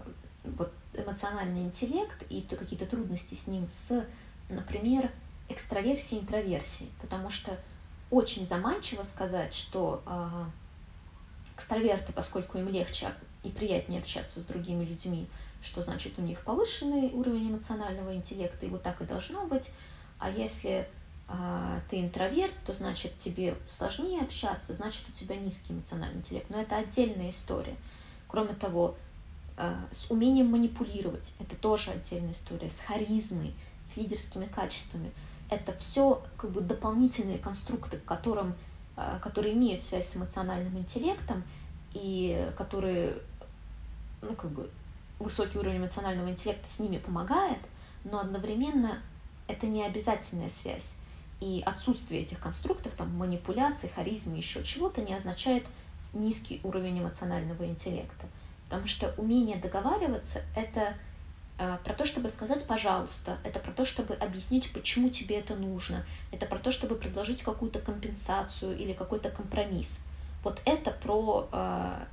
вот, 0.43 0.71
эмоциональный 0.93 1.63
интеллект 1.63 2.23
и 2.29 2.41
то, 2.41 2.55
какие-то 2.55 2.85
трудности 2.85 3.35
с 3.35 3.47
ним 3.47 3.67
с, 3.67 4.05
например, 4.49 5.11
экстраверсией 5.49 6.21
и 6.21 6.23
интроверсией. 6.23 6.91
Потому 7.01 7.29
что 7.29 7.57
очень 8.09 8.47
заманчиво 8.47 9.03
сказать, 9.03 9.53
что 9.53 10.01
э, 10.05 10.45
экстраверты, 11.55 12.13
поскольку 12.13 12.57
им 12.57 12.69
легче 12.69 13.11
и 13.43 13.49
приятнее 13.49 14.01
общаться 14.01 14.39
с 14.39 14.45
другими 14.45 14.85
людьми, 14.85 15.27
что 15.61 15.81
значит 15.81 16.13
у 16.17 16.21
них 16.21 16.39
повышенный 16.41 17.11
уровень 17.11 17.51
эмоционального 17.51 18.15
интеллекта, 18.15 18.65
и 18.65 18.69
вот 18.69 18.83
так 18.83 19.01
и 19.01 19.05
должно 19.05 19.45
быть. 19.47 19.69
А 20.19 20.29
если 20.29 20.87
ты 21.89 22.01
интроверт, 22.01 22.53
то 22.65 22.73
значит 22.73 23.17
тебе 23.19 23.55
сложнее 23.69 24.21
общаться, 24.21 24.75
значит 24.75 25.03
у 25.09 25.11
тебя 25.13 25.35
низкий 25.35 25.73
эмоциональный 25.73 26.19
интеллект. 26.19 26.49
Но 26.49 26.61
это 26.61 26.77
отдельная 26.77 27.31
история. 27.31 27.75
Кроме 28.27 28.53
того, 28.53 28.95
э, 29.57 29.75
с 29.91 30.11
умением 30.11 30.47
манипулировать, 30.47 31.31
это 31.39 31.55
тоже 31.55 31.91
отдельная 31.91 32.33
история, 32.33 32.69
с 32.69 32.79
харизмой, 32.79 33.53
с 33.83 33.97
лидерскими 33.97 34.45
качествами– 34.45 35.11
это 35.53 35.73
все 35.77 36.21
как 36.37 36.51
бы 36.51 36.61
дополнительные 36.61 37.37
конструкты, 37.37 37.99
которым, 38.05 38.55
э, 38.97 39.19
которые 39.21 39.53
имеют 39.53 39.83
связь 39.83 40.09
с 40.09 40.15
эмоциональным 40.17 40.77
интеллектом 40.77 41.43
и 41.93 42.49
которые, 42.57 43.17
ну, 44.21 44.35
как 44.35 44.51
бы, 44.51 44.69
высокий 45.19 45.57
уровень 45.57 45.77
эмоционального 45.77 46.29
интеллекта 46.29 46.67
с 46.69 46.79
ними 46.79 46.97
помогает, 46.97 47.59
но 48.03 48.19
одновременно 48.19 49.01
это 49.47 49.67
не 49.67 49.83
обязательная 49.83 50.49
связь. 50.49 50.95
И 51.43 51.61
отсутствие 51.65 52.21
этих 52.21 52.39
конструктов, 52.39 52.93
там, 52.93 53.15
манипуляций, 53.17 53.89
харизмы, 53.89 54.37
еще 54.37 54.63
чего-то, 54.63 55.01
не 55.01 55.13
означает 55.13 55.65
низкий 56.13 56.61
уровень 56.63 56.99
эмоционального 56.99 57.65
интеллекта. 57.65 58.27
Потому 58.69 58.87
что 58.87 59.13
умение 59.17 59.57
договариваться— 59.57 60.41
это 60.55 60.93
Э, 61.59 61.77
про 61.83 61.93
то, 61.93 62.05
чтобы 62.05 62.29
сказать 62.29 62.65
«пожалуйста», 62.65 63.37
это 63.43 63.59
про 63.59 63.71
то, 63.71 63.85
чтобы 63.85 64.15
объяснить, 64.15 64.71
почему 64.73 65.09
тебе 65.09 65.37
это 65.37 65.55
нужно, 65.55 66.03
это 66.31 66.45
про 66.47 66.57
то, 66.57 66.71
чтобы 66.71 66.95
предложить 66.95 67.43
какую-то 67.43 67.79
компенсацию 67.79 68.75
или 68.75 68.93
какой-то 68.93 69.29
компромисс. 69.29 69.99
Вот 70.43 70.61
это 70.65 70.91
про 70.91 71.47
э, 71.51 72.05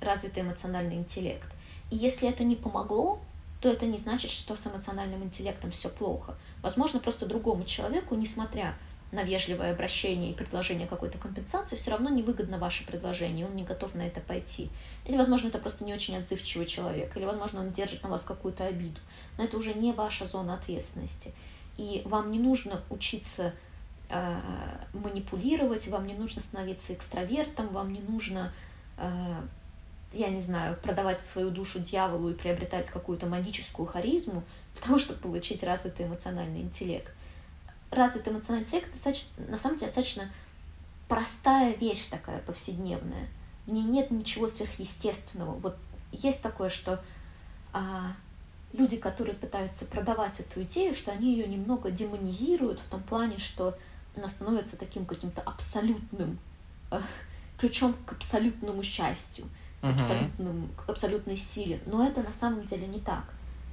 развитый 0.00 0.42
эмоциональный 0.42 0.96
интеллект. 0.96 1.48
И 1.90 1.96
если 1.96 2.28
это 2.28 2.42
не 2.42 2.56
помогло, 2.56 3.20
то 3.66 3.72
это 3.72 3.86
не 3.86 3.98
значит, 3.98 4.30
что 4.30 4.54
с 4.54 4.64
эмоциональным 4.64 5.24
интеллектом 5.24 5.72
все 5.72 5.88
плохо. 5.88 6.36
Возможно, 6.62 7.00
просто 7.00 7.26
другому 7.26 7.64
человеку, 7.64 8.14
несмотря 8.14 8.76
на 9.10 9.24
вежливое 9.24 9.72
обращение 9.72 10.30
и 10.30 10.34
предложение 10.34 10.86
какой-то 10.86 11.18
компенсации, 11.18 11.74
все 11.74 11.90
равно 11.90 12.08
невыгодно 12.08 12.58
ваше 12.58 12.86
предложение, 12.86 13.44
он 13.44 13.56
не 13.56 13.64
готов 13.64 13.96
на 13.96 14.02
это 14.02 14.20
пойти. 14.20 14.70
Или, 15.04 15.16
возможно, 15.16 15.48
это 15.48 15.58
просто 15.58 15.82
не 15.82 15.92
очень 15.92 16.16
отзывчивый 16.16 16.66
человек, 16.66 17.16
или, 17.16 17.24
возможно, 17.24 17.58
он 17.58 17.72
держит 17.72 18.04
на 18.04 18.08
вас 18.08 18.22
какую-то 18.22 18.64
обиду. 18.64 19.00
Но 19.36 19.42
это 19.42 19.56
уже 19.56 19.74
не 19.74 19.92
ваша 19.92 20.28
зона 20.28 20.54
ответственности. 20.54 21.34
И 21.76 22.02
вам 22.04 22.30
не 22.30 22.38
нужно 22.38 22.82
учиться 22.88 23.52
э, 24.10 24.40
манипулировать, 24.92 25.88
вам 25.88 26.06
не 26.06 26.14
нужно 26.14 26.40
становиться 26.40 26.94
экстравертом, 26.94 27.66
вам 27.72 27.92
не 27.92 28.00
нужно, 28.00 28.52
э, 28.96 29.40
я 30.16 30.28
не 30.28 30.40
знаю, 30.40 30.76
продавать 30.82 31.24
свою 31.24 31.50
душу 31.50 31.80
дьяволу 31.80 32.30
и 32.30 32.34
приобретать 32.34 32.90
какую-то 32.90 33.26
магическую 33.26 33.86
харизму 33.86 34.42
для 34.74 34.82
того, 34.82 34.98
чтобы 34.98 35.20
получить 35.20 35.62
развитый 35.62 36.06
эмоциональный 36.06 36.60
интеллект 36.60 37.12
развитый 37.90 38.32
эмоциональный 38.32 38.66
интеллект 38.66 38.92
достаточно, 38.92 39.46
на 39.48 39.58
самом 39.58 39.78
деле 39.78 39.86
достаточно 39.88 40.30
простая 41.08 41.74
вещь 41.74 42.06
такая 42.06 42.40
повседневная. 42.40 43.28
В 43.66 43.72
ней 43.72 43.84
нет 43.84 44.10
ничего 44.10 44.48
сверхъестественного. 44.48 45.52
Вот 45.52 45.76
есть 46.12 46.42
такое, 46.42 46.68
что 46.68 47.02
а, 47.72 48.12
люди, 48.72 48.96
которые 48.96 49.34
пытаются 49.34 49.86
продавать 49.86 50.40
эту 50.40 50.62
идею, 50.62 50.94
что 50.94 51.12
они 51.12 51.32
ее 51.32 51.46
немного 51.46 51.90
демонизируют 51.90 52.80
в 52.80 52.88
том 52.88 53.02
плане, 53.02 53.38
что 53.38 53.76
она 54.16 54.28
становится 54.28 54.76
таким 54.76 55.04
каким-то 55.04 55.42
абсолютным 55.42 56.38
э, 56.90 57.00
ключом 57.58 57.94
к 58.06 58.12
абсолютному 58.12 58.82
счастью, 58.82 59.46
абсолютным, 59.94 60.68
к 60.76 60.88
абсолютной 60.88 61.36
силе. 61.36 61.80
Но 61.86 62.06
это 62.06 62.22
на 62.22 62.32
самом 62.32 62.64
деле 62.64 62.86
не 62.86 63.00
так. 63.00 63.24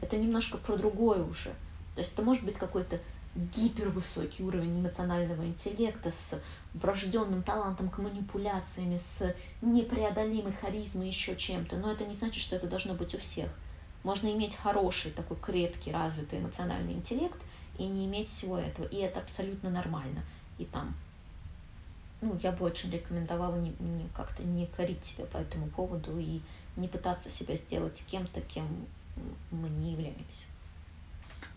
Это 0.01 0.17
немножко 0.17 0.57
про 0.57 0.75
другое 0.75 1.23
уже. 1.23 1.49
То 1.95 1.99
есть 1.99 2.13
это 2.13 2.23
может 2.23 2.43
быть 2.43 2.55
какой-то 2.55 2.99
гипервысокий 3.35 4.43
уровень 4.43 4.79
эмоционального 4.79 5.43
интеллекта 5.43 6.11
с 6.11 6.39
врожденным 6.73 7.41
талантом 7.41 7.89
к 7.89 7.97
манипуляциями, 7.97 8.97
с 8.97 9.35
непреодолимой 9.61 10.53
харизмой, 10.53 11.07
еще 11.07 11.35
чем-то. 11.35 11.77
Но 11.77 11.91
это 11.91 12.05
не 12.05 12.13
значит, 12.13 12.41
что 12.41 12.55
это 12.55 12.67
должно 12.67 12.93
быть 12.93 13.15
у 13.15 13.17
всех. 13.17 13.49
Можно 14.03 14.27
иметь 14.33 14.55
хороший, 14.55 15.11
такой 15.11 15.37
крепкий, 15.37 15.91
развитый 15.91 16.39
эмоциональный 16.39 16.93
интеллект 16.93 17.39
и 17.77 17.85
не 17.85 18.05
иметь 18.05 18.27
всего 18.27 18.57
этого. 18.57 18.85
И 18.87 18.97
это 18.97 19.19
абсолютно 19.19 19.69
нормально. 19.69 20.23
И 20.57 20.65
там, 20.65 20.93
ну, 22.23 22.37
я 22.41 22.51
бы 22.51 22.65
очень 22.65 22.89
рекомендовала 22.91 23.55
не, 23.57 23.73
не 23.79 24.07
как-то 24.15 24.43
не 24.43 24.67
корить 24.67 25.03
себя 25.05 25.25
по 25.25 25.37
этому 25.37 25.67
поводу 25.67 26.17
и 26.17 26.41
не 26.75 26.87
пытаться 26.87 27.29
себя 27.29 27.55
сделать 27.55 28.03
кем-то, 28.07 28.41
кем 28.41 28.67
мы 29.51 29.69
не 29.69 29.91
являемся. 29.91 30.45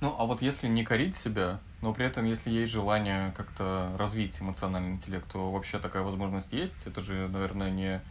Ну, 0.01 0.15
а 0.19 0.27
вот 0.27 0.43
если 0.43 0.67
не 0.69 0.85
корить 0.85 1.17
себя, 1.17 1.61
но 1.81 1.95
при 1.95 2.05
этом, 2.05 2.25
если 2.27 2.51
есть 2.51 2.71
желание 2.71 3.33
как-то 3.37 3.95
развить 3.99 4.41
эмоциональный 4.41 4.93
интеллект, 4.93 5.27
то 5.33 5.51
вообще 5.51 5.79
такая 5.79 6.03
возможность 6.03 6.53
есть. 6.53 6.75
Это 6.85 7.01
же, 7.01 7.29
наверное, 7.29 7.71
не 7.71 8.03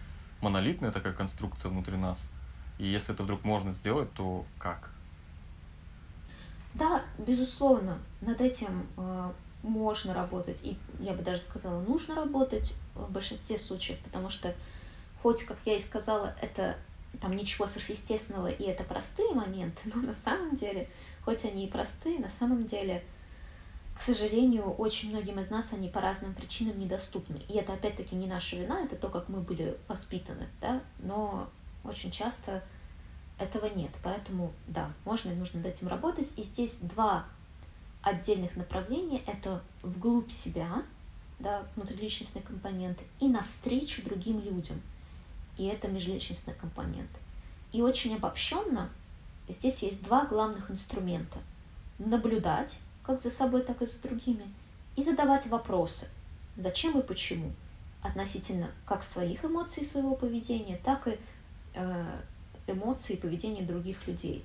монолитная 0.41 0.91
такая 0.91 1.13
конструкция 1.13 1.69
внутри 1.69 1.97
нас. 1.97 2.29
И 2.79 2.87
если 2.87 3.13
это 3.13 3.23
вдруг 3.23 3.43
можно 3.43 3.71
сделать, 3.71 4.11
то 4.13 4.45
как? 4.57 4.89
Да, 6.73 7.01
безусловно, 7.19 7.99
над 8.21 8.41
этим 8.41 8.87
э, 8.97 9.31
можно 9.69 10.13
работать, 10.13 10.59
и 10.63 10.77
я 10.99 11.13
бы 11.13 11.23
даже 11.23 11.41
сказала, 11.41 11.81
нужно 11.81 12.15
работать 12.15 12.73
в 12.93 13.11
большинстве 13.11 13.57
случаев, 13.57 13.99
потому 13.99 14.29
что, 14.29 14.53
хоть, 15.21 15.43
как 15.43 15.57
я 15.65 15.75
и 15.75 15.79
сказала, 15.79 16.35
это 16.41 16.77
там 17.21 17.35
ничего 17.35 17.67
сверхъестественного, 17.67 18.47
и 18.47 18.63
это 18.63 18.83
простые 18.83 19.33
моменты, 19.33 19.81
но 19.93 20.01
на 20.01 20.15
самом 20.15 20.55
деле, 20.55 20.89
хоть 21.23 21.45
они 21.45 21.65
и 21.65 21.69
простые, 21.69 22.19
на 22.19 22.29
самом 22.29 22.65
деле, 22.65 23.03
к 23.97 24.01
сожалению, 24.01 24.71
очень 24.71 25.09
многим 25.09 25.39
из 25.39 25.49
нас 25.49 25.71
они 25.71 25.87
по 25.87 26.01
разным 26.01 26.33
причинам 26.33 26.77
недоступны. 26.77 27.41
И 27.47 27.53
это 27.53 27.73
опять-таки 27.73 28.15
не 28.15 28.27
наша 28.27 28.57
вина, 28.57 28.83
это 28.83 28.97
то, 28.97 29.07
как 29.07 29.29
мы 29.29 29.39
были 29.39 29.77
воспитаны, 29.87 30.47
да, 30.59 30.81
но 30.99 31.47
очень 31.85 32.11
часто 32.11 32.61
этого 33.39 33.67
нет. 33.73 33.91
Поэтому, 34.03 34.51
да, 34.67 34.91
можно 35.05 35.29
и 35.29 35.35
нужно 35.35 35.59
над 35.59 35.67
этим 35.67 35.87
работать. 35.87 36.27
И 36.35 36.43
здесь 36.43 36.77
два 36.79 37.25
отдельных 38.05 38.55
направления. 38.55 39.21
Это 39.25 39.61
вглубь 39.81 40.31
себя, 40.31 40.83
да, 41.39 41.65
внутриличностный 41.75 42.41
компонент, 42.41 42.99
и 43.19 43.27
навстречу 43.27 44.03
другим 44.03 44.39
людям. 44.39 44.81
И 45.57 45.65
это 45.65 45.87
межличностный 45.87 46.53
компонент. 46.53 47.09
И 47.73 47.81
очень 47.81 48.15
обобщенно 48.15 48.89
здесь 49.49 49.81
есть 49.81 50.03
два 50.03 50.25
главных 50.25 50.71
инструмента. 50.71 51.39
Наблюдать 51.97 52.77
как 53.03 53.21
за 53.21 53.31
собой, 53.31 53.63
так 53.63 53.81
и 53.81 53.85
за 53.85 53.99
другими, 54.01 54.45
и 54.95 55.03
задавать 55.03 55.47
вопросы. 55.47 56.07
Зачем 56.57 56.97
и 56.99 57.03
почему? 57.03 57.51
Относительно 58.01 58.69
как 58.85 59.03
своих 59.03 59.43
эмоций 59.43 59.85
своего 59.85 60.15
поведения, 60.15 60.79
так 60.83 61.07
и 61.07 61.17
э, 61.73 62.21
эмоций 62.67 63.15
и 63.15 63.19
поведения 63.19 63.63
других 63.63 64.07
людей. 64.07 64.43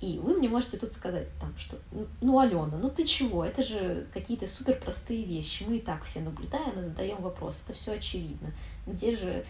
И 0.00 0.18
вы 0.18 0.34
мне 0.34 0.48
можете 0.48 0.76
тут 0.76 0.92
сказать, 0.92 1.26
там, 1.40 1.52
что 1.58 1.76
ну, 2.20 2.38
Алена, 2.38 2.78
ну 2.78 2.88
ты 2.88 3.04
чего? 3.04 3.44
Это 3.44 3.64
же 3.64 4.06
какие-то 4.14 4.46
супер 4.46 4.78
простые 4.78 5.24
вещи. 5.24 5.64
Мы 5.64 5.78
и 5.78 5.80
так 5.80 6.04
все 6.04 6.20
наблюдаем 6.20 6.78
и 6.78 6.82
задаем 6.82 7.20
вопрос. 7.20 7.60
Это 7.66 7.76
все 7.76 7.92
очевидно. 7.92 8.52
Где 8.86 9.16
же 9.16 9.44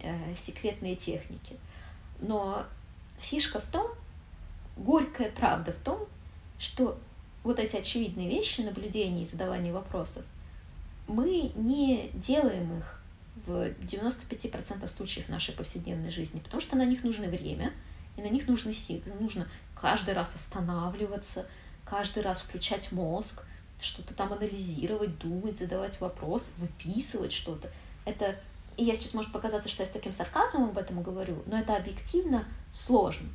э, 0.00 0.34
секретные 0.36 0.94
техники? 0.94 1.56
Но 2.20 2.66
фишка 3.18 3.60
в 3.60 3.66
том, 3.66 3.90
горькая 4.76 5.30
правда 5.30 5.72
в 5.72 5.78
том, 5.78 6.06
что 6.58 6.98
вот 7.42 7.58
эти 7.58 7.76
очевидные 7.76 8.28
вещи, 8.28 8.60
наблюдения 8.60 9.22
и 9.22 9.26
задавания 9.26 9.72
вопросов, 9.72 10.24
мы 11.06 11.52
не 11.54 12.10
делаем 12.14 12.78
их 12.78 13.02
в 13.46 13.68
95% 13.80 14.86
случаев 14.88 15.28
нашей 15.28 15.54
повседневной 15.54 16.10
жизни, 16.10 16.40
потому 16.40 16.60
что 16.60 16.76
на 16.76 16.84
них 16.84 17.04
нужно 17.04 17.26
время, 17.26 17.72
и 18.16 18.22
на 18.22 18.28
них 18.28 18.48
нужны 18.48 18.72
силы. 18.72 19.02
Нужно 19.20 19.48
каждый 19.80 20.14
раз 20.14 20.34
останавливаться, 20.34 21.46
каждый 21.84 22.22
раз 22.22 22.40
включать 22.40 22.92
мозг, 22.92 23.44
что-то 23.80 24.14
там 24.14 24.32
анализировать, 24.32 25.18
думать, 25.18 25.58
задавать 25.58 26.00
вопрос, 26.00 26.46
выписывать 26.58 27.32
что-то. 27.32 27.70
Это, 28.04 28.36
и 28.76 28.84
я 28.84 28.96
сейчас 28.96 29.14
может 29.14 29.32
показаться, 29.32 29.68
что 29.68 29.82
я 29.82 29.88
с 29.88 29.92
таким 29.92 30.12
сарказмом 30.12 30.70
об 30.70 30.78
этом 30.78 31.02
говорю, 31.02 31.42
но 31.46 31.58
это 31.58 31.76
объективно 31.76 32.46
сложно. 32.72 33.28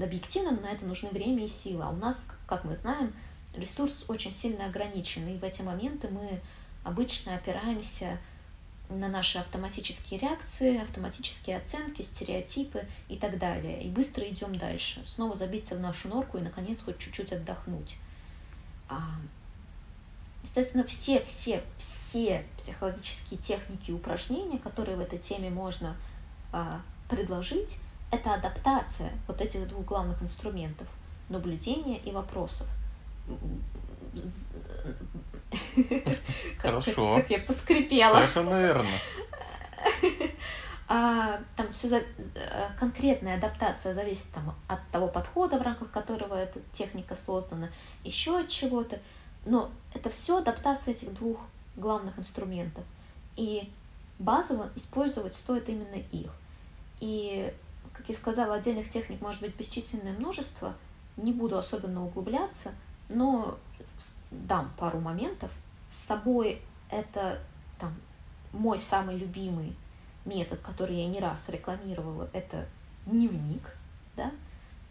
Объективно 0.00 0.52
на 0.52 0.66
это 0.66 0.84
нужны 0.84 1.08
время 1.10 1.44
и 1.44 1.48
сила. 1.48 1.86
А 1.86 1.90
у 1.90 1.96
нас, 1.96 2.28
как 2.46 2.64
мы 2.64 2.76
знаем, 2.76 3.12
ресурс 3.54 4.04
очень 4.08 4.32
сильно 4.32 4.66
ограничен, 4.66 5.26
и 5.28 5.38
в 5.38 5.44
эти 5.44 5.62
моменты 5.62 6.08
мы 6.08 6.40
обычно 6.84 7.34
опираемся 7.34 8.18
на 8.90 9.08
наши 9.08 9.38
автоматические 9.38 10.20
реакции, 10.20 10.80
автоматические 10.80 11.58
оценки, 11.58 12.02
стереотипы 12.02 12.86
и 13.08 13.16
так 13.16 13.38
далее. 13.38 13.82
И 13.82 13.90
быстро 13.90 14.26
идем 14.28 14.56
дальше. 14.56 15.02
Снова 15.06 15.36
забиться 15.36 15.76
в 15.76 15.80
нашу 15.80 16.08
норку 16.08 16.38
и, 16.38 16.42
наконец, 16.42 16.80
хоть 16.80 16.98
чуть-чуть 16.98 17.32
отдохнуть. 17.32 17.96
А, 18.88 19.00
естественно, 20.42 20.84
все, 20.84 21.24
все, 21.24 21.62
все 21.76 22.44
психологические 22.56 23.38
техники 23.40 23.90
и 23.90 23.94
упражнения, 23.94 24.58
которые 24.58 24.96
в 24.96 25.00
этой 25.00 25.18
теме 25.18 25.50
можно 25.50 25.96
а, 26.52 26.80
предложить, 27.08 27.78
это 28.10 28.34
адаптация 28.34 29.12
вот 29.26 29.40
этих 29.40 29.68
двух 29.68 29.84
главных 29.84 30.22
инструментов– 30.22 30.88
наблюдения 31.28 31.98
и 31.98 32.10
вопросов. 32.10 32.66
Хорошо. 36.58 37.16
Как 37.16 37.30
я 37.30 37.38
поскрипела. 37.38 38.14
Совершенно 38.14 38.60
верно. 38.60 38.90
А, 40.90 41.42
там 41.54 41.70
все 41.70 41.88
за, 41.88 42.02
конкретная 42.80 43.36
адаптация 43.36 43.92
зависит 43.92 44.32
там, 44.32 44.54
от 44.68 44.80
того 44.90 45.08
подхода, 45.08 45.58
в 45.58 45.62
рамках 45.62 45.90
которого 45.90 46.34
эта 46.34 46.60
техника 46.72 47.14
создана, 47.14 47.68
еще 48.04 48.38
от 48.40 48.48
чего-то. 48.48 48.98
Но 49.44 49.70
это 49.92 50.08
все 50.08 50.38
адаптация 50.38 50.94
этих 50.94 51.12
двух 51.12 51.40
главных 51.76 52.18
инструментов. 52.18 52.84
И 53.36 53.70
базово 54.18 54.70
использовать 54.76 55.36
стоит 55.36 55.68
именно 55.68 56.02
их. 56.10 56.30
И, 57.00 57.52
как 57.92 58.08
я 58.08 58.14
сказала, 58.14 58.54
отдельных 58.54 58.90
техник 58.90 59.20
может 59.20 59.42
быть 59.42 59.54
бесчисленное 59.56 60.14
множество. 60.14 60.74
Не 61.18 61.34
буду 61.34 61.58
особенно 61.58 62.02
углубляться, 62.04 62.72
но 63.08 63.58
дам 64.30 64.72
пару 64.76 65.00
моментов. 65.00 65.50
С 65.90 66.06
собой 66.06 66.60
это 66.90 67.40
там, 67.78 67.94
мой 68.52 68.78
самый 68.78 69.16
любимый 69.16 69.74
метод, 70.24 70.60
который 70.60 70.96
я 70.96 71.06
не 71.06 71.20
раз 71.20 71.48
рекламировала, 71.48 72.28
это 72.32 72.66
дневник, 73.06 73.62
да, 74.16 74.32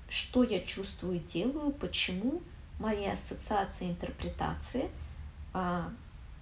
что 0.09 0.43
я 0.43 0.61
чувствую, 0.61 1.19
делаю, 1.19 1.71
почему, 1.71 2.41
мои 2.79 3.05
ассоциации, 3.05 3.89
интерпретации, 3.89 4.89
а, 5.53 5.91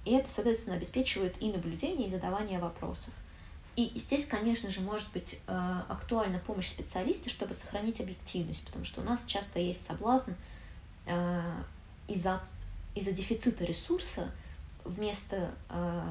и 0.05 0.11
это, 0.11 0.29
соответственно, 0.29 0.77
обеспечивает 0.77 1.41
и 1.41 1.51
наблюдение, 1.51 2.07
и 2.07 2.11
задавание 2.11 2.59
вопросов. 2.59 3.13
И 3.75 3.91
здесь, 3.95 4.25
конечно 4.25 4.71
же, 4.71 4.79
может 4.79 5.11
быть 5.11 5.39
э, 5.47 5.81
актуальна 5.89 6.39
помощь 6.39 6.69
специалиста, 6.69 7.29
чтобы 7.29 7.53
сохранить 7.53 7.99
объективность, 7.99 8.63
потому 8.63 8.85
что 8.85 9.01
у 9.01 9.03
нас 9.03 9.25
часто 9.25 9.59
есть 9.59 9.85
соблазн 9.85 10.31
из-за 12.07 12.41
из-за 12.95 13.11
дефицита 13.11 13.65
ресурса 13.65 14.31
вместо 14.85 15.51
э, 15.69 16.01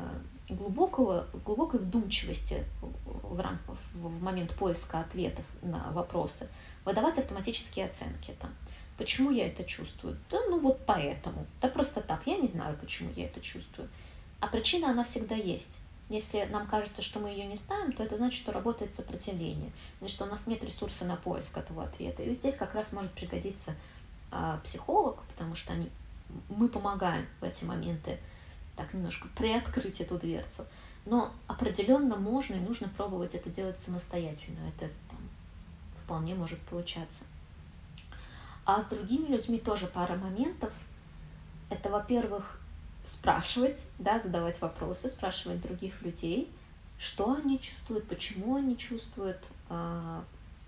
глубокого, 0.51 1.27
глубокой 1.45 1.81
вдумчивости 1.81 2.63
в, 2.83 3.41
рамках, 3.41 3.79
в 3.95 4.23
момент 4.23 4.55
поиска 4.55 5.01
ответов 5.01 5.45
на 5.63 5.91
вопросы 5.93 6.49
выдавать 6.85 7.19
автоматические 7.19 7.87
оценки. 7.87 8.35
Там. 8.41 8.55
Почему 8.99 9.31
я 9.31 9.47
это 9.47 9.65
чувствую? 9.65 10.19
Да 10.31 10.39
ну 10.49 10.61
вот 10.61 10.85
поэтому. 10.87 11.47
Да 11.63 11.69
просто 11.69 12.03
так. 12.03 12.27
Я 12.27 12.37
не 12.37 12.49
знаю, 12.49 12.77
почему 12.79 13.11
я 13.17 13.25
это 13.25 13.41
чувствую. 13.41 13.89
А 14.41 14.47
причина, 14.47 14.91
она 14.91 15.05
всегда 15.05 15.35
есть. 15.35 15.79
Если 16.11 16.45
нам 16.51 16.67
кажется, 16.67 17.01
что 17.01 17.19
мы 17.19 17.31
ее 17.31 17.47
не 17.47 17.57
знаем, 17.57 17.93
то 17.93 18.03
это 18.03 18.19
значит, 18.19 18.39
что 18.39 18.53
работает 18.53 18.95
сопротивление, 18.95 19.73
значит, 20.01 20.17
что 20.17 20.27
у 20.27 20.29
нас 20.29 20.47
нет 20.47 20.63
ресурса 20.63 21.07
на 21.07 21.17
поиск 21.17 21.57
этого 21.57 21.85
ответа. 21.85 22.23
И 22.23 22.35
здесь 22.35 22.57
как 22.57 22.75
раз 22.75 22.93
может 22.93 23.11
пригодиться 23.13 23.75
психолог, 24.64 25.22
потому 25.24 25.55
что 25.55 25.72
они 25.72 25.91
мы 26.49 26.68
помогаем 26.68 27.26
в 27.41 27.45
эти 27.45 27.64
моменты 27.64 28.18
так 28.76 28.93
немножко 28.93 29.28
приоткрыть 29.37 30.01
эту 30.01 30.18
дверцу. 30.18 30.64
Но 31.07 31.32
определенно 31.47 32.16
можно 32.16 32.55
и 32.55 32.61
нужно 32.61 32.89
пробовать 32.89 33.35
это 33.35 33.51
делать 33.51 33.78
самостоятельно. 33.78 34.59
Это 34.76 34.91
там, 35.11 35.18
вполне 36.03 36.35
может 36.35 36.59
получаться. 36.62 37.24
А 38.64 38.82
с 38.82 38.87
другими 38.87 39.26
людьми 39.26 39.59
тоже 39.59 39.87
пара 39.87 40.16
моментов. 40.16 40.72
Это, 41.68 41.91
во-первых, 41.91 42.59
спрашивать, 43.05 43.78
да, 43.99 44.18
задавать 44.20 44.61
вопросы, 44.61 45.11
спрашивать 45.11 45.61
других 45.61 46.01
людей, 46.03 46.51
что 46.99 47.35
они 47.35 47.61
чувствуют, 47.61 48.09
почему 48.09 48.57
они 48.57 48.78
чувствуют, 48.78 49.41
а, 49.68 50.24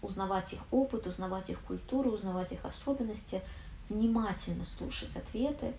узнавать 0.07 0.53
их 0.53 0.61
опыт, 0.71 1.07
узнавать 1.07 1.51
их 1.51 1.61
культуру, 1.61 2.13
узнавать 2.13 2.53
их 2.53 2.65
особенности– 2.65 3.43
внимательно 3.89 4.65
слушать 4.65 5.17
ответы, 5.17 5.73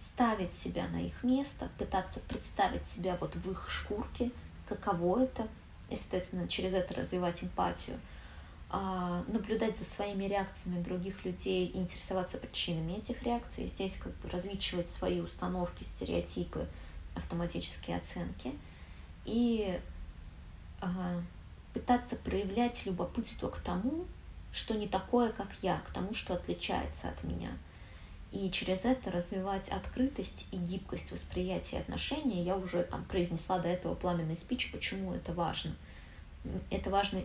ставить 0.00 0.54
себя 0.54 0.88
на 0.88 1.00
их 1.02 1.22
место, 1.22 1.68
пытаться 1.78 2.20
представить 2.20 2.86
себя 2.88 3.16
вот 3.20 3.34
в 3.34 3.50
их 3.50 3.68
шкурке, 3.70 4.30
каково 4.68 5.24
это, 5.24 5.46
и, 5.90 5.96
соответственно, 5.96 6.48
через 6.48 6.72
это 6.72 6.94
развивать 6.94 7.44
эмпатию, 7.44 7.98
а, 8.70 9.22
наблюдать 9.28 9.76
за 9.76 9.84
своими 9.84 10.24
реакциями 10.24 10.82
других 10.82 11.24
людей 11.24 11.66
и 11.66 11.78
интересоваться 11.78 12.38
причинами 12.38 12.94
этих 12.94 13.22
реакций, 13.22 13.66
здесь 13.66 13.98
как 13.98 14.14
бы 14.16 14.30
развичивать 14.30 14.88
свои 14.88 15.20
установки, 15.20 15.84
стереотипы 15.84 16.66
автоматические 17.14 17.98
оценки. 17.98 18.52
И 19.26 19.78
ага, 20.80 21.22
пытаться 21.72 22.16
проявлять 22.16 22.84
любопытство 22.86 23.48
к 23.48 23.60
тому, 23.60 24.04
что 24.52 24.74
не 24.74 24.86
такое, 24.86 25.30
как 25.32 25.48
я, 25.62 25.78
к 25.78 25.90
тому, 25.92 26.14
что 26.14 26.34
отличается 26.34 27.08
от 27.08 27.24
меня. 27.24 27.50
И 28.30 28.50
через 28.50 28.84
это 28.84 29.10
развивать 29.10 29.68
открытость 29.68 30.46
и 30.52 30.56
гибкость 30.56 31.12
восприятия 31.12 31.78
отношений. 31.78 32.42
Я 32.42 32.56
уже 32.56 32.82
там 32.82 33.04
произнесла 33.04 33.58
до 33.58 33.68
этого 33.68 33.94
пламенный 33.94 34.36
спич, 34.36 34.72
почему 34.72 35.12
это 35.12 35.32
важно. 35.34 35.74
Это 36.70 36.88
важно, 36.90 37.22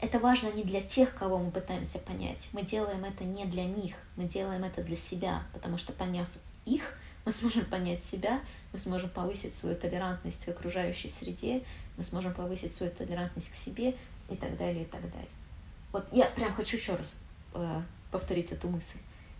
это 0.00 0.18
важно 0.18 0.50
не 0.52 0.64
для 0.64 0.80
тех, 0.80 1.14
кого 1.14 1.38
мы 1.38 1.50
пытаемся 1.50 1.98
понять. 1.98 2.48
Мы 2.52 2.62
делаем 2.62 3.04
это 3.04 3.24
не 3.24 3.44
для 3.44 3.64
них, 3.64 3.94
мы 4.16 4.24
делаем 4.24 4.64
это 4.64 4.82
для 4.82 4.96
себя, 4.96 5.44
потому 5.52 5.76
что 5.76 5.92
поняв 5.92 6.26
их, 6.64 6.98
мы 7.26 7.32
сможем 7.32 7.66
понять 7.66 8.02
себя, 8.02 8.40
мы 8.72 8.78
сможем 8.78 9.10
повысить 9.10 9.54
свою 9.54 9.76
толерантность 9.76 10.44
к 10.44 10.48
окружающей 10.48 11.08
среде, 11.08 11.64
мы 11.96 12.04
сможем 12.04 12.34
повысить 12.34 12.74
свою 12.74 12.92
толерантность 12.92 13.50
к 13.50 13.54
себе 13.54 13.96
и 14.28 14.36
так 14.36 14.56
далее, 14.56 14.82
и 14.82 14.86
так 14.86 15.02
далее. 15.02 15.28
Вот 15.92 16.06
я 16.12 16.26
прям 16.26 16.54
хочу 16.54 16.76
еще 16.76 16.94
раз 16.94 17.18
э, 17.54 17.82
повторить 18.10 18.52
эту 18.52 18.68
мысль. 18.68 18.98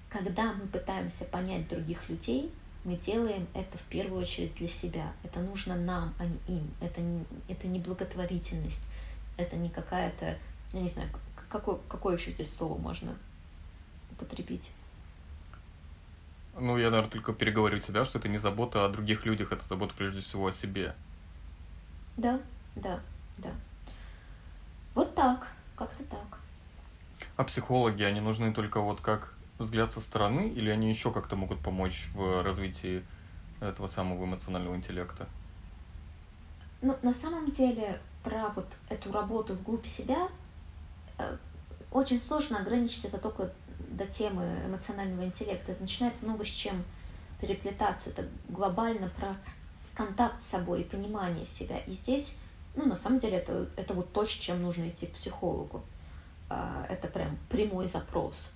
Когда 0.08 0.52
мы 0.52 0.66
пытаемся 0.66 1.24
понять 1.24 1.68
других 1.68 2.08
людей, 2.08 2.52
мы 2.84 2.96
делаем 2.96 3.46
это 3.52 3.76
в 3.76 3.82
первую 3.82 4.22
очередь 4.22 4.54
для 4.54 4.68
себя. 4.68 5.12
Это 5.24 5.40
нужно 5.40 5.74
нам, 5.74 6.14
а 6.18 6.24
не 6.24 6.56
им. 6.56 6.70
Это 6.80 7.00
не, 7.00 7.24
это 7.48 7.66
не 7.66 7.80
благотворительность. 7.80 8.84
Это 9.36 9.56
не 9.56 9.68
какая-то, 9.68 10.38
я 10.72 10.80
не 10.80 10.88
знаю, 10.88 11.10
какое, 11.48 11.78
какое 11.88 12.16
еще 12.16 12.30
здесь 12.30 12.54
слово 12.54 12.78
можно 12.78 13.16
употребить? 14.12 14.70
Ну, 16.58 16.78
я, 16.78 16.90
наверное, 16.90 17.10
только 17.10 17.32
переговорю 17.34 17.80
тебя, 17.80 18.04
что 18.04 18.18
это 18.18 18.28
не 18.28 18.38
забота 18.38 18.84
о 18.84 18.88
других 18.88 19.26
людях, 19.26 19.52
это 19.52 19.66
забота 19.66 19.94
прежде 19.94 20.20
всего 20.20 20.46
о 20.46 20.52
себе. 20.52 20.94
Да, 22.16 22.40
да, 22.74 23.00
да. 23.38 23.50
Вот 24.94 25.14
так, 25.14 25.48
как-то 25.74 26.04
так. 26.04 26.38
А 27.36 27.44
психологи, 27.44 28.02
они 28.02 28.20
нужны 28.20 28.52
только 28.52 28.80
вот 28.80 29.00
как 29.00 29.34
взгляд 29.58 29.92
со 29.92 30.00
стороны, 30.00 30.48
или 30.48 30.70
они 30.70 30.88
еще 30.88 31.12
как-то 31.12 31.36
могут 31.36 31.60
помочь 31.60 32.08
в 32.14 32.42
развитии 32.42 33.04
этого 33.60 33.86
самого 33.86 34.24
эмоционального 34.24 34.74
интеллекта? 34.74 35.28
Ну, 36.82 36.96
на 37.02 37.12
самом 37.12 37.50
деле, 37.50 38.00
про 38.22 38.48
вот 38.54 38.66
эту 38.88 39.12
работу 39.12 39.54
вглубь 39.54 39.86
себя 39.86 40.28
э, 41.18 41.36
очень 41.90 42.20
сложно 42.20 42.58
ограничить 42.58 43.04
это 43.04 43.18
только 43.18 43.50
до 43.88 44.06
темы 44.06 44.44
эмоционального 44.66 45.24
интеллекта. 45.24 45.72
Это 45.72 45.82
начинает 45.82 46.20
много 46.22 46.44
с 46.44 46.48
чем 46.48 46.84
переплетаться. 47.40 48.10
Это 48.10 48.26
глобально 48.48 49.08
про 49.10 49.36
контакт 49.96 50.42
с 50.42 50.46
собой 50.46 50.82
и 50.82 50.84
понимание 50.84 51.46
себя. 51.46 51.78
И 51.78 51.92
здесь, 51.92 52.36
ну, 52.74 52.86
на 52.86 52.94
самом 52.94 53.18
деле, 53.18 53.38
это, 53.38 53.68
это 53.76 53.94
вот 53.94 54.12
то, 54.12 54.24
с 54.24 54.30
чем 54.30 54.62
нужно 54.62 54.88
идти 54.88 55.06
к 55.06 55.14
психологу. 55.14 55.82
А, 56.48 56.86
это 56.88 57.08
прям 57.08 57.36
прямой 57.48 57.88
запрос. 57.88 58.52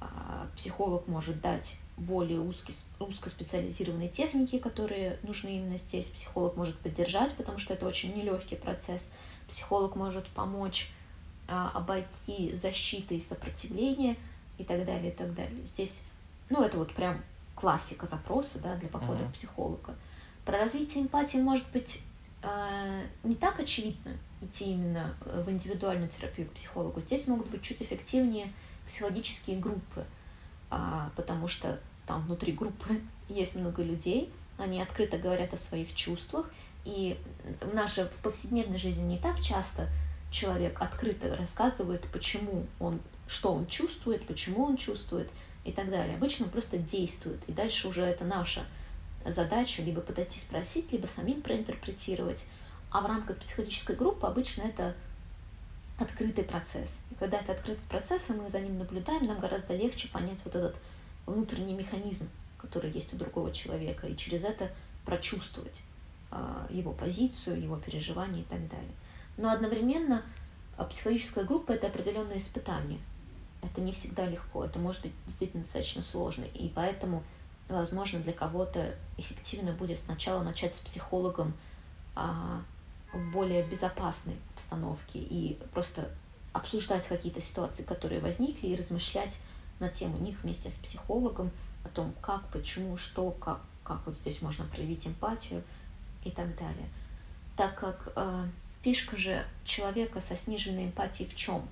А, 0.00 0.46
психолог 0.56 1.06
может 1.06 1.40
дать 1.40 1.78
более 1.96 2.40
узкие, 2.40 2.76
узкоспециализированные 2.98 4.08
техники, 4.08 4.58
которые 4.58 5.18
нужны 5.22 5.56
именно 5.58 5.76
здесь. 5.76 6.06
Психолог 6.06 6.56
может 6.56 6.76
поддержать, 6.78 7.34
потому 7.34 7.58
что 7.58 7.74
это 7.74 7.86
очень 7.86 8.14
нелегкий 8.14 8.56
процесс. 8.56 9.08
Психолог 9.48 9.94
может 9.94 10.26
помочь 10.28 10.90
а, 11.46 11.70
обойти 11.74 12.52
защиты 12.54 13.16
и 13.16 13.20
сопротивление 13.20 14.16
и 14.58 14.64
так 14.64 14.84
далее, 14.84 15.12
и 15.12 15.14
так 15.14 15.34
далее. 15.34 15.64
Здесь, 15.64 16.04
ну, 16.48 16.62
это 16.62 16.78
вот 16.78 16.92
прям 16.94 17.22
классика 17.54 18.06
запроса, 18.06 18.58
да, 18.58 18.74
для 18.76 18.88
похода 18.88 19.22
uh-huh. 19.22 19.30
к 19.30 19.34
психологу. 19.34 19.92
Про 20.44 20.58
развитие 20.58 21.04
эмпатии 21.04 21.38
может 21.38 21.66
быть 21.72 22.02
э, 22.42 23.06
не 23.22 23.34
так 23.34 23.60
очевидно 23.60 24.12
идти 24.40 24.72
именно 24.72 25.14
э, 25.24 25.42
в 25.44 25.50
индивидуальную 25.50 26.08
терапию 26.08 26.48
к 26.48 26.52
психологу. 26.52 27.00
Здесь 27.00 27.26
могут 27.26 27.48
быть 27.48 27.62
чуть 27.62 27.82
эффективнее 27.82 28.52
психологические 28.86 29.58
группы, 29.58 30.04
э, 30.70 30.76
потому 31.16 31.48
что 31.48 31.78
там 32.06 32.24
внутри 32.24 32.52
группы 32.52 33.00
есть 33.28 33.54
много 33.56 33.82
людей, 33.82 34.32
они 34.58 34.80
открыто 34.80 35.18
говорят 35.18 35.52
о 35.54 35.56
своих 35.56 35.94
чувствах, 35.94 36.50
и 36.84 37.18
в 37.60 37.74
нашей 37.74 38.04
в 38.04 38.14
повседневной 38.22 38.78
жизни 38.78 39.02
не 39.02 39.18
так 39.18 39.40
часто 39.40 39.88
человек 40.30 40.80
открыто 40.80 41.36
рассказывает, 41.36 42.06
почему 42.12 42.66
он, 42.78 43.00
что 43.26 43.52
он 43.52 43.66
чувствует, 43.66 44.26
почему 44.26 44.64
он 44.64 44.76
чувствует 44.76 45.28
и 45.64 45.72
так 45.72 45.90
далее. 45.90 46.16
Обычно 46.16 46.46
он 46.46 46.50
просто 46.50 46.78
действует, 46.78 47.40
и 47.46 47.52
дальше 47.52 47.88
уже 47.88 48.02
это 48.02 48.24
наша 48.24 48.64
задача 49.24 49.82
либо 49.82 50.00
подойти 50.00 50.38
спросить, 50.38 50.92
либо 50.92 51.06
самим 51.06 51.42
проинтерпретировать. 51.42 52.46
А 52.90 53.00
в 53.00 53.06
рамках 53.06 53.38
психологической 53.38 53.96
группы 53.96 54.26
обычно 54.26 54.62
это 54.62 54.94
открытый 55.98 56.44
процесс. 56.44 56.98
И 57.10 57.14
когда 57.14 57.38
это 57.38 57.52
открытый 57.52 57.84
процесс, 57.88 58.30
и 58.30 58.32
мы 58.32 58.48
за 58.48 58.60
ним 58.60 58.78
наблюдаем, 58.78 59.26
нам 59.26 59.38
гораздо 59.38 59.76
легче 59.76 60.08
понять 60.08 60.38
вот 60.44 60.54
этот 60.54 60.76
внутренний 61.26 61.74
механизм, 61.74 62.28
который 62.58 62.90
есть 62.90 63.12
у 63.14 63.16
другого 63.16 63.52
человека, 63.52 64.06
и 64.06 64.16
через 64.16 64.44
это 64.44 64.70
прочувствовать 65.04 65.82
э, 66.32 66.66
его 66.70 66.92
позицию, 66.92 67.60
его 67.62 67.76
переживания 67.76 68.40
и 68.40 68.44
так 68.44 68.66
далее. 68.68 68.92
Но 69.36 69.50
одновременно 69.50 70.22
а, 70.76 70.84
психологическая 70.84 71.44
группа— 71.44 71.72
это 71.72 71.88
определенное 71.88 72.38
испытание. 72.38 72.98
Это 73.62 73.80
не 73.82 73.92
всегда 73.92 74.26
легко, 74.26 74.64
это 74.64 74.78
может 74.78 75.02
быть 75.02 75.12
действительно 75.26 75.62
достаточно 75.64 76.02
сложно, 76.02 76.44
и 76.44 76.68
поэтому 76.68 77.22
возможно, 77.70 78.20
для 78.20 78.32
кого-то 78.32 78.94
эффективно 79.16 79.72
будет 79.72 79.98
сначала 79.98 80.42
начать 80.42 80.74
с 80.74 80.80
психологом 80.80 81.54
а, 82.14 82.62
в 83.12 83.32
более 83.32 83.62
безопасной 83.62 84.36
обстановке 84.54 85.18
и 85.18 85.58
просто 85.72 86.10
обсуждать 86.52 87.06
какие-то 87.06 87.40
ситуации, 87.40 87.82
которые 87.82 88.20
возникли, 88.20 88.68
и 88.68 88.76
размышлять 88.76 89.38
на 89.78 89.88
тему 89.88 90.18
них 90.18 90.42
вместе 90.42 90.70
с 90.70 90.78
психологом 90.78 91.50
о 91.84 91.88
том, 91.88 92.12
как, 92.20 92.46
почему, 92.48 92.96
что, 92.96 93.30
как, 93.30 93.60
как 93.84 94.04
вот 94.06 94.16
здесь 94.16 94.42
можно 94.42 94.64
проявить 94.66 95.06
эмпатию 95.06 95.62
и 96.24 96.30
так 96.30 96.56
далее. 96.56 96.88
Так 97.56 97.78
как 97.78 98.12
э, 98.16 98.46
фишка 98.82 99.16
же 99.16 99.44
человека 99.64 100.20
со 100.20 100.36
сниженной 100.36 100.86
эмпатией 100.86 101.28
в 101.28 101.36
чем? 101.36 101.68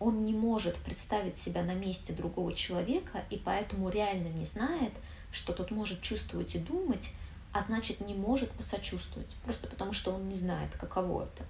Он 0.00 0.24
не 0.24 0.34
может 0.34 0.76
представить 0.78 1.38
себя 1.38 1.62
на 1.62 1.74
месте 1.74 2.12
другого 2.12 2.52
человека 2.54 3.24
и 3.30 3.36
поэтому 3.36 3.88
реально 3.88 4.28
не 4.28 4.44
знает, 4.44 4.92
что 5.32 5.52
тот 5.52 5.70
может 5.70 6.02
чувствовать 6.02 6.54
и 6.54 6.58
думать, 6.58 7.10
а 7.52 7.62
значит 7.62 8.00
не 8.00 8.14
может 8.14 8.50
посочувствовать, 8.52 9.28
просто 9.44 9.66
потому 9.66 9.92
что 9.92 10.12
он 10.12 10.28
не 10.28 10.36
знает, 10.36 10.70
каково 10.78 11.24
это. 11.24 11.44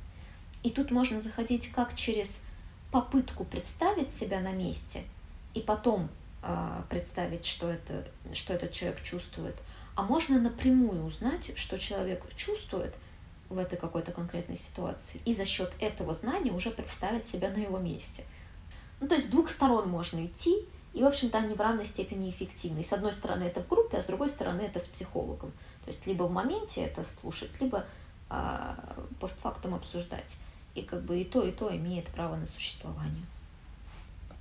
И 0.62 0.70
тут 0.70 0.91
можно 0.91 1.20
заходить 1.20 1.70
как 1.70 1.95
через 1.97 2.43
попытку 2.91 3.45
представить 3.45 4.12
себя 4.12 4.41
на 4.41 4.53
месте 4.53 5.03
и 5.55 5.61
потом 5.61 6.09
э, 6.43 6.83
представить, 6.89 7.47
что, 7.47 7.68
это, 7.68 8.07
что 8.33 8.53
этот 8.53 8.72
человек 8.72 9.03
чувствует, 9.03 9.57
а 9.95 10.03
можно 10.03 10.41
напрямую 10.41 11.05
узнать, 11.05 11.57
что 11.57 11.78
человек 11.78 12.24
чувствует 12.37 12.95
в 13.49 13.59
этой 13.59 13.78
какой-то 13.78 14.12
конкретной 14.12 14.57
ситуации, 14.57 15.20
и 15.24 15.35
за 15.35 15.45
счет 15.45 15.72
этого 15.78 16.14
знания 16.14 16.53
уже 16.53 16.70
представить 16.70 17.26
себя 17.26 17.51
на 17.51 17.59
его 17.59 17.78
месте. 17.78 18.24
Ну, 19.01 19.09
то 19.09 19.14
есть 19.14 19.26
с 19.26 19.30
двух 19.30 19.51
сторон 19.51 19.89
можно 19.89 20.24
идти, 20.24 20.66
и, 20.95 21.03
в 21.03 21.07
общем-то, 21.07 21.38
они 21.38 21.55
в 21.55 21.61
равной 21.61 21.84
степени 21.84 22.28
эффективны. 22.30 22.80
И 22.80 22.84
с 22.84 22.93
одной 22.93 23.12
стороны 23.12 23.45
это 23.45 23.62
в 23.62 23.68
группе, 23.68 23.97
а 23.97 24.03
с 24.03 24.07
другой 24.07 24.28
стороны 24.28 24.61
это 24.61 24.78
с 24.78 24.86
психологом. 24.86 25.51
То 25.84 25.90
есть 25.90 26.07
либо 26.07 26.24
в 26.24 26.32
моменте 26.32 26.82
это 26.82 27.03
слушать, 27.03 27.51
либо 27.61 27.84
а, 28.28 28.76
постфактум 29.18 29.74
обсуждать. 29.74 30.36
И 30.74 30.82
как 30.82 31.03
бы 31.03 31.20
и 31.20 31.24
то, 31.24 31.43
и 31.43 31.51
то 31.51 31.74
имеет 31.74 32.09
право 32.09 32.36
на 32.36 32.47
существование. 32.47 33.24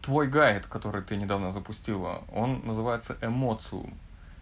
Твой 0.02 0.28
гайд, 0.28 0.66
который 0.66 1.04
ты 1.04 1.16
недавно 1.16 1.52
запустила, 1.52 2.24
он 2.34 2.62
называется 2.66 3.18
«Эмоциум». 3.22 3.94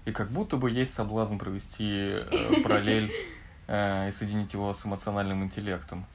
И 0.05 0.11
как 0.11 0.29
будто 0.29 0.57
бы 0.57 0.71
есть 0.71 0.93
соблазн 0.93 1.37
провести 1.37 1.83
э, 1.85 2.63
параллель 2.63 3.11
э, 3.67 4.09
и 4.09 4.11
соединить 4.11 4.53
его 4.53 4.73
с 4.73 4.85
эмоциональным 4.85 5.43
интеллектом 5.43 6.05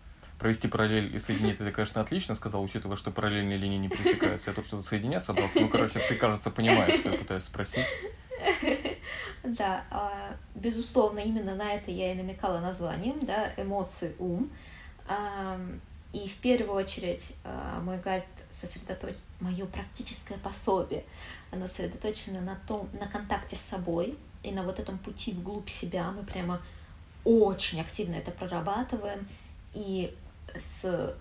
провести 0.45 0.68
параллель 0.68 1.16
и 1.16 1.18
соединить 1.18 1.59
это, 1.59 1.72
конечно, 1.72 2.03
отлично 2.03 2.34
сказал, 2.34 2.62
учитывая, 2.62 2.99
что 2.99 3.11
параллельные 3.11 3.57
линии 3.57 3.78
не 3.78 3.88
пересекаются. 3.88 4.51
Я 4.51 4.55
тут 4.55 4.66
что-то 4.66 4.82
соединять 4.82 5.24
собрался. 5.24 5.59
Ну, 5.59 5.70
короче, 5.70 5.99
ты, 6.01 6.16
кажется, 6.16 6.51
понимаешь, 6.51 7.01
что 7.01 7.09
я 7.09 7.16
пытаюсь 7.16 7.45
спросить. 7.45 7.86
Да, 9.42 9.84
а, 9.90 10.36
безусловно, 10.55 11.20
именно 11.20 11.55
на 11.55 11.72
это 11.72 11.90
я 11.90 12.12
и 12.12 12.14
намекала 12.14 12.61
названием, 12.61 13.24
да, 13.24 13.55
эмоции, 13.57 14.14
ум. 14.18 14.51
И 16.12 16.28
в 16.28 16.34
первую 16.42 16.74
очередь 16.74 17.34
а, 17.45 17.80
мой 17.80 17.97
гайд 17.97 18.26
сосредоточен, 18.51 19.16
мое 19.40 19.64
практическое 19.64 20.36
пособие, 20.36 21.05
оно 21.53 21.68
сосредоточено 21.68 22.42
на 22.42 22.57
том, 22.68 22.90
на 23.01 23.09
контакте 23.09 23.57
с 23.57 23.61
собой 23.61 24.18
и 24.42 24.53
на 24.53 24.62
вот 24.62 24.78
этом 24.78 24.99
пути 24.99 25.32
вглубь 25.32 25.70
себя. 25.70 26.11
Мы 26.11 26.22
прямо 26.22 26.61
очень 27.24 27.80
активно 27.80 28.16
это 28.16 28.30
прорабатываем. 28.30 29.26
И 29.72 30.14
с 30.59 31.17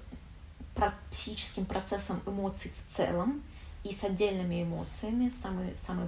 психическим 1.10 1.66
процессом 1.66 2.22
эмоций 2.26 2.72
в 2.76 2.96
целом 2.96 3.42
и 3.84 3.92
с 3.92 4.04
отдельными 4.04 4.64
эмоциями. 4.64 5.30
Самые, 5.30 5.74
самые 5.78 6.08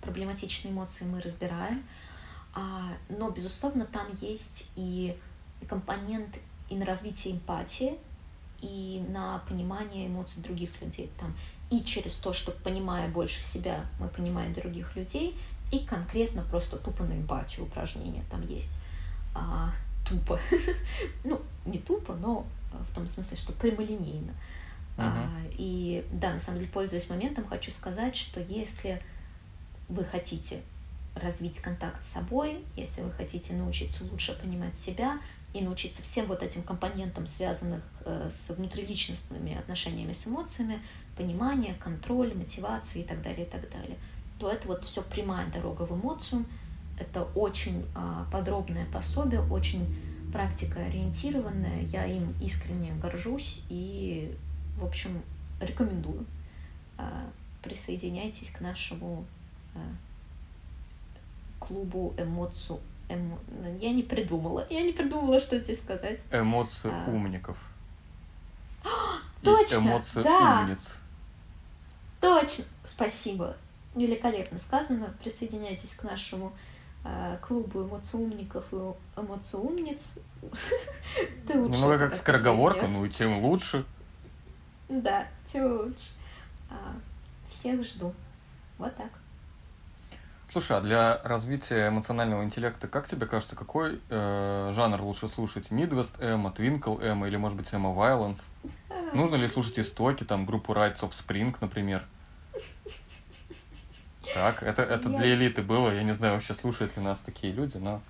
проблематичные 0.00 0.72
эмоции 0.72 1.04
мы 1.04 1.20
разбираем. 1.20 1.84
А, 2.52 2.88
но, 3.08 3.30
безусловно, 3.30 3.86
там 3.86 4.06
есть 4.20 4.70
и 4.76 5.16
компонент 5.68 6.36
и 6.68 6.76
на 6.76 6.84
развитие 6.84 7.34
эмпатии, 7.34 7.96
и 8.60 9.04
на 9.08 9.38
понимание 9.48 10.06
эмоций 10.06 10.42
других 10.42 10.80
людей. 10.80 11.10
Там 11.18 11.34
и 11.70 11.82
через 11.82 12.14
то, 12.16 12.32
что 12.32 12.50
понимая 12.50 13.08
больше 13.08 13.42
себя, 13.42 13.86
мы 13.98 14.08
понимаем 14.08 14.52
других 14.54 14.96
людей, 14.96 15.36
и 15.72 15.80
конкретно 15.80 16.42
просто 16.42 16.76
тупо 16.76 17.04
на 17.04 17.12
эмпатию 17.12 17.66
упражнения 17.66 18.24
там 18.30 18.42
есть. 18.46 18.72
А, 19.34 19.70
тупо. 20.08 20.38
ну, 21.24 21.40
не 21.64 21.78
тупо, 21.78 22.14
но 22.14 22.44
в 22.72 22.94
том 22.94 23.06
смысле, 23.06 23.36
что 23.36 23.52
прямолинейно. 23.52 24.32
Uh-huh. 24.96 25.04
А, 25.06 25.30
и 25.52 26.04
да, 26.12 26.34
на 26.34 26.40
самом 26.40 26.60
деле, 26.60 26.70
пользуясь 26.72 27.08
моментом, 27.08 27.46
хочу 27.46 27.70
сказать, 27.70 28.16
что 28.16 28.40
если 28.40 29.00
вы 29.88 30.04
хотите 30.04 30.60
развить 31.14 31.58
контакт 31.60 32.04
с 32.04 32.08
собой, 32.12 32.64
если 32.76 33.02
вы 33.02 33.10
хотите 33.10 33.54
научиться 33.54 34.04
лучше 34.04 34.38
понимать 34.40 34.78
себя 34.78 35.18
и 35.52 35.60
научиться 35.60 36.02
всем 36.02 36.26
вот 36.26 36.42
этим 36.42 36.62
компонентам, 36.62 37.26
связанных 37.26 37.82
э, 38.04 38.30
с 38.32 38.50
внутриличностными 38.50 39.56
отношениями 39.56 40.12
с 40.12 40.26
эмоциями, 40.26 40.80
понимание, 41.16 41.74
контроль, 41.74 42.32
мотивация 42.34 43.02
и 43.02 43.04
так 43.04 43.22
далее, 43.22 43.46
и 43.46 43.50
так 43.50 43.68
далее, 43.70 43.98
то 44.38 44.50
это 44.50 44.68
вот 44.68 44.84
все 44.84 45.02
прямая 45.02 45.50
дорога 45.50 45.82
в 45.82 45.92
эмоцию. 45.92 46.44
Это 46.98 47.24
очень 47.34 47.84
э, 47.96 48.24
подробное 48.30 48.86
пособие, 48.92 49.40
очень 49.40 49.86
практика 50.32 50.80
ориентированная. 50.80 51.82
Я 51.82 52.06
им 52.06 52.34
искренне 52.40 52.92
горжусь 52.92 53.62
и, 53.68 54.34
в 54.76 54.84
общем, 54.84 55.22
рекомендую. 55.60 56.24
Э, 56.98 57.02
присоединяйтесь 57.62 58.50
к 58.50 58.60
нашему 58.60 59.24
э, 59.74 59.78
клубу 61.58 62.14
эмоцию. 62.16 62.80
Эмо... 63.08 63.38
Я 63.78 63.92
не 63.92 64.02
придумала. 64.02 64.66
Я 64.70 64.82
не 64.82 64.92
придумала, 64.92 65.40
что 65.40 65.60
тебе 65.60 65.76
сказать. 65.76 66.20
Эмоции 66.30 66.90
а... 66.92 67.10
умников. 67.10 67.58
Точно! 69.42 69.76
эмоции 69.76 70.22
да. 70.22 70.62
умниц. 70.62 70.96
Точно! 72.20 72.64
Спасибо. 72.84 73.56
Великолепно 73.94 74.58
сказано. 74.58 75.14
Присоединяйтесь 75.22 75.94
к 75.94 76.04
нашему 76.04 76.52
клубу 77.46 77.86
эмоциумников 77.86 78.64
и 78.72 79.20
эмоциумниц. 79.20 80.18
Немного 81.48 81.98
как 81.98 82.16
скороговорка, 82.16 82.86
ну 82.86 83.04
и 83.04 83.08
тем 83.08 83.42
лучше. 83.44 83.84
Да, 84.88 85.26
тем 85.50 85.72
лучше. 85.78 86.10
А, 86.68 86.94
всех 87.48 87.84
жду. 87.84 88.12
Вот 88.78 88.94
так. 88.96 89.10
Слушай, 90.52 90.78
а 90.78 90.80
для 90.80 91.20
развития 91.22 91.88
эмоционального 91.88 92.42
интеллекта, 92.42 92.88
как 92.88 93.06
тебе 93.06 93.26
кажется, 93.26 93.54
какой 93.54 94.00
э, 94.08 94.72
жанр 94.74 95.00
лучше 95.00 95.28
слушать? 95.28 95.68
Midwest 95.70 96.16
Эмо, 96.18 96.50
Twinkle 96.50 96.98
Эмо 97.00 97.28
или, 97.28 97.36
может 97.36 97.56
быть, 97.56 97.68
Эмо 97.72 97.90
Violence? 97.90 98.42
Нужно 99.12 99.36
ли 99.36 99.46
слушать 99.46 99.78
истоки, 99.78 100.24
там, 100.24 100.46
группу 100.46 100.72
Rights 100.72 101.02
of 101.02 101.10
Spring, 101.10 101.54
например? 101.60 102.04
Так, 104.34 104.62
это, 104.62 104.82
это 104.82 105.08
я... 105.08 105.16
для 105.16 105.34
элиты 105.34 105.62
было. 105.62 105.90
Я 105.90 106.02
не 106.02 106.12
знаю, 106.12 106.34
вообще 106.34 106.54
слушают 106.54 106.96
ли 106.96 107.02
нас 107.02 107.18
такие 107.20 107.52
люди, 107.52 107.76
но... 107.76 108.00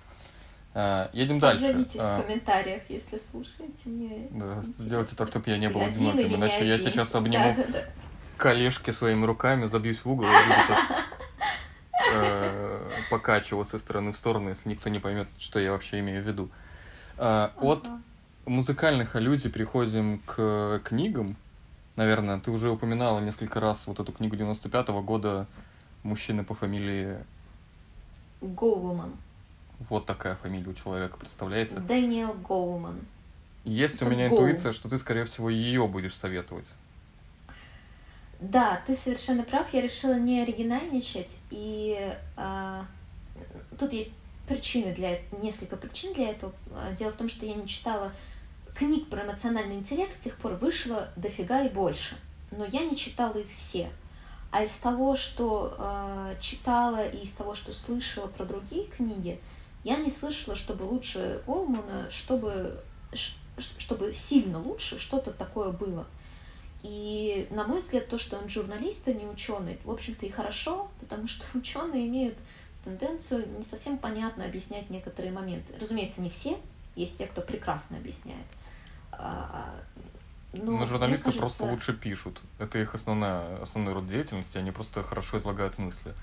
Э, 0.75 1.09
едем 1.13 1.39
дальше. 1.39 1.67
Отзовитесь 1.67 2.01
э, 2.01 2.19
в 2.19 2.23
комментариях, 2.23 2.83
если 2.89 3.19
слушаете 3.19 3.89
мне. 3.89 4.29
Да, 4.31 4.63
сделайте 4.79 5.17
так, 5.17 5.29
чтобы 5.29 5.51
я 5.51 5.59
не 5.59 5.69
был 5.69 5.83
одиноким, 5.83 6.35
иначе 6.37 6.67
я 6.67 6.79
сейчас 6.79 7.15
обниму 7.15 7.55
да, 7.57 7.65
да, 7.65 7.73
да. 7.73 7.85
колешки 8.37 8.93
своими 8.93 9.25
руками, 9.25 9.67
забьюсь 9.67 10.05
в 10.05 10.11
угол 10.11 10.27
и 10.27 10.29
буду 10.29 10.69
так 10.69 11.05
э, 12.15 12.89
покачиваться 13.11 13.79
из 13.79 13.83
стороны 13.83 14.13
в 14.13 14.17
сторону, 14.17 14.51
если 14.51 14.69
никто 14.69 14.89
не 14.89 15.01
поймет, 15.01 15.29
что 15.39 15.59
я 15.59 15.73
вообще 15.73 15.99
имею 16.01 16.23
в 16.23 16.27
виду. 16.27 16.51
Э, 17.19 17.49
от 17.57 17.89
музыкальных 18.47 19.17
аллюзий 19.17 19.51
переходим 19.51 20.21
к 20.25 20.81
книгам. 20.85 21.37
Наверное, 21.97 22.39
ты 22.39 22.51
уже 22.51 22.71
упоминала 22.71 23.21
несколько 23.21 23.61
раз 23.61 23.87
вот 23.87 23.99
эту 23.99 24.13
книгу 24.13 24.37
95-го 24.37 25.03
года 25.03 25.47
«Мужчина 26.03 26.45
по 26.45 26.55
фамилии...» 26.55 27.19
Гоулман. 28.41 29.13
Вот 29.89 30.07
такая 30.07 30.37
фамилия 30.37 30.69
у 30.69 30.75
человека, 30.75 31.17
представляете? 31.17 31.79
Дэниел 31.79 32.35
Гоулман. 32.35 33.01
Есть 33.65 33.97
Это 33.97 34.07
у 34.07 34.09
меня 34.09 34.29
Гоул. 34.29 34.43
интуиция, 34.43 34.73
что 34.73 34.89
ты, 34.89 34.99
скорее 34.99 35.25
всего, 35.25 35.51
ее 35.51 35.87
будешь 35.89 36.15
советовать. 36.15 36.69
Да, 38.41 38.83
ты 38.87 38.95
совершенно 38.95 39.43
прав. 39.43 39.73
Я 39.73 39.83
решила 39.83 40.19
не 40.19 40.41
оригинальничать. 40.41 41.41
И 41.51 42.15
э, 42.37 42.83
тут 43.79 43.93
есть 43.93 44.15
причины 44.49 44.95
для 44.95 45.19
несколько 45.43 45.77
причин 45.77 46.15
для 46.15 46.31
этого. 46.31 46.53
Дело 46.99 47.13
в 47.13 47.17
том, 47.17 47.29
что 47.29 47.45
я 47.45 47.55
не 47.55 47.69
читала 47.69 48.13
книг 48.75 49.09
про 49.09 49.25
эмоциональный 49.25 49.77
интеллект, 49.77 50.15
с 50.19 50.25
тех 50.25 50.37
пор 50.37 50.55
вышло 50.55 51.11
дофига 51.17 51.63
и 51.63 51.69
больше. 51.69 52.17
Но 52.51 52.65
я 52.65 52.85
не 52.85 52.97
читала 52.97 53.37
их 53.37 53.47
все. 53.55 53.91
А 54.51 54.65
из 54.65 54.77
того, 54.79 55.17
что 55.17 55.75
э, 55.79 56.37
читала 56.41 57.07
и 57.07 57.23
из 57.23 57.33
того, 57.33 57.55
что 57.55 57.73
слышала 57.73 58.27
про 58.27 58.45
другие 58.45 58.87
книги, 58.87 59.41
я 59.85 59.97
не 59.97 60.11
слышала, 60.11 60.57
чтобы 60.57 60.83
лучше 60.83 61.43
Олмана, 61.47 62.11
чтобы, 62.11 62.83
чтобы 63.57 64.13
сильно 64.13 64.59
лучше 64.59 64.99
что-то 64.99 65.31
такое 65.31 65.71
было. 65.71 66.07
И, 66.83 67.47
на 67.51 67.65
мой 67.65 67.81
взгляд, 67.81 68.09
то, 68.09 68.19
что 68.19 68.39
он 68.39 68.49
журналист, 68.49 69.07
а 69.07 69.13
не 69.13 69.27
ученый, 69.27 69.79
в 69.85 69.91
общем-то 69.91 70.27
и 70.27 70.31
хорошо, 70.31 70.89
потому 70.99 71.29
что 71.29 71.45
ученые 71.57 72.07
имеют 72.07 72.37
тенденцию 72.85 73.47
не 73.57 73.63
совсем 73.63 73.99
понятно 73.99 74.45
объяснять 74.45 74.91
некоторые 74.91 75.33
моменты. 75.33 75.75
Разумеется, 75.79 76.23
не 76.23 76.31
все, 76.31 76.57
есть 76.97 77.19
те, 77.19 77.27
кто 77.27 77.41
прекрасно 77.43 77.99
объясняет. 77.99 78.47
А, 80.53 80.57
но, 80.57 80.79
Но 80.79 80.87
журналисты 80.87 81.27
кажется... 81.27 81.41
просто 81.41 81.65
лучше 81.65 81.93
пишут. 81.95 82.41
Это 82.59 82.79
их 82.79 82.95
основная, 82.95 83.61
основной 83.63 83.95
род 83.95 84.07
деятельности, 84.07 84.59
они 84.59 84.71
просто 84.71 85.03
хорошо 85.03 85.39
излагают 85.39 85.79
мысли. 85.79 86.15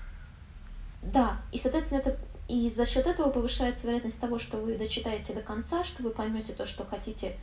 Да, 1.02 1.40
и, 1.52 1.58
соответственно, 1.58 2.00
это 2.00 2.18
и 2.48 2.70
за 2.70 2.86
счет 2.86 3.06
этого 3.06 3.30
повышается 3.30 3.86
вероятность 3.86 4.20
того, 4.20 4.38
что 4.38 4.56
вы 4.56 4.76
дочитаете 4.76 5.34
до 5.34 5.42
конца, 5.42 5.84
что 5.84 6.02
вы 6.02 6.10
поймете 6.10 6.54
то, 6.54 6.66
что 6.66 6.84
хотите 6.84 7.36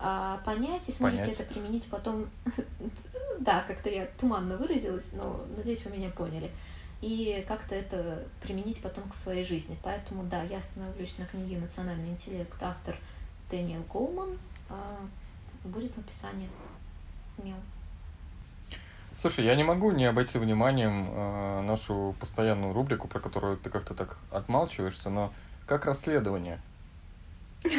а, 0.00 0.38
понять 0.44 0.88
и 0.88 0.92
сможете 0.92 1.22
понять. 1.22 1.40
это 1.40 1.54
применить 1.54 1.86
потом. 1.86 2.28
да, 3.40 3.62
как-то 3.62 3.88
я 3.88 4.06
туманно 4.18 4.56
выразилась, 4.56 5.12
но 5.12 5.44
надеюсь, 5.56 5.84
вы 5.84 5.96
меня 5.96 6.10
поняли. 6.10 6.50
И 7.00 7.44
как-то 7.46 7.76
это 7.76 8.24
применить 8.42 8.82
потом 8.82 9.08
к 9.08 9.14
своей 9.14 9.44
жизни. 9.44 9.78
Поэтому, 9.84 10.24
да, 10.24 10.42
я 10.42 10.58
остановлюсь 10.58 11.16
на 11.18 11.26
книге 11.26 11.56
«Эмоциональный 11.56 12.10
интеллект» 12.10 12.60
автор 12.60 12.96
Дэниел 13.50 13.84
Колман. 13.84 14.38
Будет 15.68 15.92
в 15.94 15.98
описании. 15.98 16.48
Мел. 17.42 17.56
Слушай, 19.20 19.44
я 19.44 19.56
не 19.56 19.64
могу 19.64 19.90
не 19.90 20.04
обойти 20.04 20.38
вниманием 20.38 21.08
э, 21.10 21.60
нашу 21.62 22.14
постоянную 22.20 22.72
рубрику, 22.72 23.08
про 23.08 23.20
которую 23.20 23.56
ты 23.56 23.68
как-то 23.68 23.94
так 23.94 24.16
отмалчиваешься, 24.30 25.10
но 25.10 25.32
как 25.66 25.86
расследование? 25.86 26.60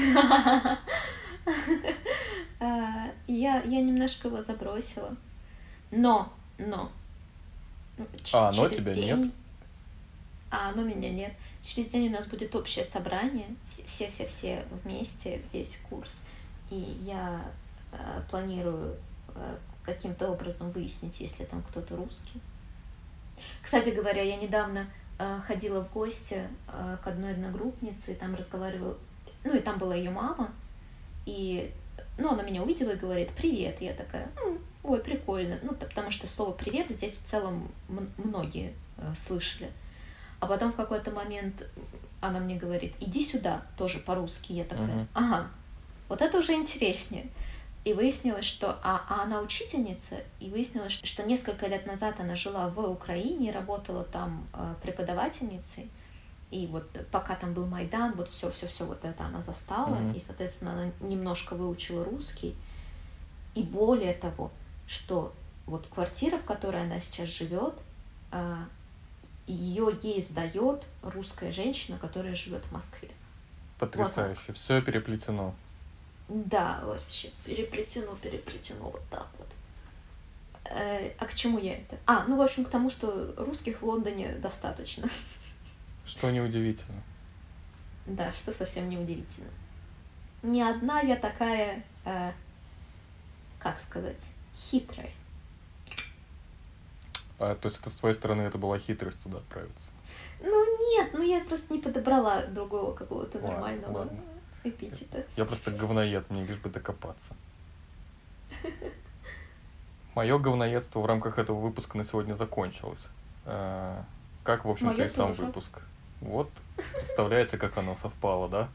А, 2.61 3.10
я, 3.26 3.61
я 3.61 3.82
немножко 3.82 4.28
его 4.28 4.41
забросила. 4.41 5.16
Но, 5.91 6.32
но. 6.57 6.91
А, 8.34 8.52
но 8.52 8.68
тебя 8.68 8.94
нет? 8.94 9.32
А, 10.52 10.74
но 10.74 10.84
меня 10.84 11.10
нет. 11.10 11.32
Через 11.64 11.90
день 11.90 12.10
у 12.10 12.11
нас 12.11 12.26
будет 12.26 12.53
общее 12.56 12.84
собрание. 12.84 13.48
Все-все-все 13.88 14.66
вместе, 14.84 15.41
весь 15.53 15.80
курс. 15.90 16.22
И 16.70 16.99
я 17.06 17.45
планирую 18.30 18.95
э, 19.36 19.56
каким-то 19.84 20.30
образом 20.30 20.72
выяснить, 20.72 21.20
если 21.20 21.45
там 21.45 21.64
кто-то 21.64 21.95
русский. 21.95 22.41
Кстати 23.61 23.90
говоря, 23.90 24.22
я 24.22 24.38
недавно 24.38 24.88
э, 25.18 25.40
ходила 25.45 25.84
в 25.84 25.91
гости 25.91 26.48
э, 26.68 26.98
к 27.03 27.07
одной 27.07 27.32
одногруппнице, 27.34 28.11
и 28.11 28.16
там 28.16 28.36
разговаривала, 28.36 28.98
ну 29.44 29.56
и 29.56 29.60
там 29.60 29.78
была 29.78 29.95
ее 29.95 30.11
мама, 30.11 30.52
и 31.26 31.72
ну, 32.18 32.32
она 32.32 32.44
меня 32.44 32.61
увидела 32.61 32.91
и 32.91 32.95
говорит 32.95 33.32
«Привет». 33.32 33.82
Я 33.82 33.94
такая 33.94 34.30
«Ой, 34.84 34.99
прикольно». 34.99 35.60
Ну, 35.61 35.74
потому 35.74 36.11
что 36.11 36.28
слово 36.28 36.52
«привет» 36.52 36.90
здесь 36.90 37.16
в 37.16 37.26
целом 37.26 37.72
многие 38.18 38.74
э, 38.98 39.14
слышали. 39.18 39.72
А 40.40 40.48
потом 40.48 40.72
в 40.72 40.76
какой-то 40.76 41.11
момент 41.11 41.66
она 42.22 42.40
мне 42.40 42.57
говорит 42.57 42.94
«Иди 42.99 43.24
сюда», 43.24 43.64
тоже 43.78 43.99
по-русски. 43.99 44.53
Я 44.53 44.64
такая. 44.64 45.07
«Ага, 45.14 45.48
вот 46.07 46.22
это 46.22 46.38
уже 46.38 46.53
интереснее». 46.53 47.28
И 47.90 47.94
выяснилось, 47.94 48.45
что 48.45 48.78
а, 48.84 49.03
а 49.10 49.24
она 49.24 49.41
учительница, 49.41 50.18
и 50.40 50.52
выяснилось, 50.52 50.91
что 50.91 51.24
несколько 51.24 51.66
лет 51.66 51.88
назад 51.88 52.20
она 52.20 52.36
жила 52.36 52.70
в 52.70 52.80
Украине, 52.80 53.52
работала 53.52 54.03
там 54.03 54.48
э, 54.53 54.76
преподавательницей, 54.84 55.90
и 56.52 56.68
вот 56.68 56.86
пока 57.10 57.36
там 57.36 57.56
был 57.56 57.66
Майдан, 57.66 58.11
вот 58.11 58.30
все, 58.30 58.52
все, 58.52 58.68
все 58.68 58.86
вот 58.86 59.03
это 59.03 59.26
она 59.26 59.41
застала, 59.41 59.95
mm-hmm. 59.95 60.18
и, 60.18 60.22
соответственно, 60.24 60.74
она 60.74 60.91
немножко 60.99 61.56
выучила 61.56 62.06
русский. 62.06 62.56
И 63.56 63.64
более 63.64 64.14
того, 64.14 64.52
что 64.86 65.34
вот 65.66 65.88
квартира, 65.88 66.38
в 66.38 66.44
которой 66.44 66.84
она 66.84 66.99
сейчас 66.99 67.30
живет, 67.30 67.74
а, 68.30 68.68
ее 69.48 69.98
ей 70.03 70.22
сдает 70.22 70.86
русская 71.02 71.52
женщина, 71.52 71.98
которая 71.98 72.36
живет 72.36 72.66
в 72.66 72.72
Москве. 72.72 73.10
Потрясающе. 73.80 74.53
Все 74.53 74.80
переплетено. 74.80 75.56
Да, 76.30 76.80
вообще 76.84 77.31
переплетено, 77.43 78.15
переплетено 78.15 78.91
вот 78.91 79.01
так 79.10 79.27
вот. 79.39 79.47
Э, 80.65 81.11
а 81.18 81.26
к 81.26 81.34
чему 81.34 81.57
я 81.57 81.77
это? 81.77 81.97
А, 82.06 82.26
ну, 82.27 82.38
в 82.38 82.41
общем, 82.41 82.65
к 82.65 82.69
тому, 82.69 82.91
что 82.91 83.34
русских 83.38 83.81
в 83.81 83.85
Лондоне 83.85 84.34
достаточно. 84.35 85.10
Что 86.06 86.30
неудивительно. 86.30 87.01
Да, 88.06 88.31
что 88.34 88.53
совсем 88.53 88.89
неудивительно. 88.89 89.49
Не 90.43 90.61
одна 90.61 91.01
я 91.01 91.15
такая, 91.15 91.84
э, 92.06 92.31
как 93.57 93.80
сказать, 93.81 94.22
хитрая. 94.56 95.10
А, 97.39 97.56
то 97.56 97.68
есть 97.68 97.80
это 97.80 97.89
с 97.89 97.95
твоей 97.95 98.15
стороны 98.15 98.43
это 98.43 98.57
была 98.57 98.77
хитрость 98.77 99.23
туда 99.23 99.39
отправиться? 99.39 99.91
Ну 100.41 100.93
нет, 100.93 101.10
ну 101.14 101.23
я 101.23 101.43
просто 101.43 101.73
не 101.73 101.80
подобрала 101.80 102.45
другого 102.45 102.93
какого-то 102.93 103.39
нормального 103.39 103.99
ладно. 103.99 104.19
Эпитета. 104.64 105.23
Я 105.36 105.45
просто 105.45 105.72
говноед, 105.72 106.30
мне 106.30 106.44
лишь 106.44 106.57
бы 106.57 106.69
докопаться. 106.69 107.34
Мое 110.15 110.38
говноедство 110.40 110.99
в 110.99 111.06
рамках 111.06 111.38
этого 111.38 111.60
выпуска 111.60 111.98
на 111.98 112.03
сегодня 112.03 112.34
закончилось. 112.34 113.07
Э, 113.45 114.02
Как, 114.44 114.65
в 114.65 114.69
общем-то, 114.69 114.94
Моё 114.94 115.06
и 115.06 115.10
сам 115.10 115.30
тоже. 115.30 115.44
выпуск. 115.45 115.80
Вот, 116.22 116.49
представляете, 116.95 117.57
как 117.57 117.77
оно 117.77 117.95
совпало, 117.95 118.49
да? 118.49 118.69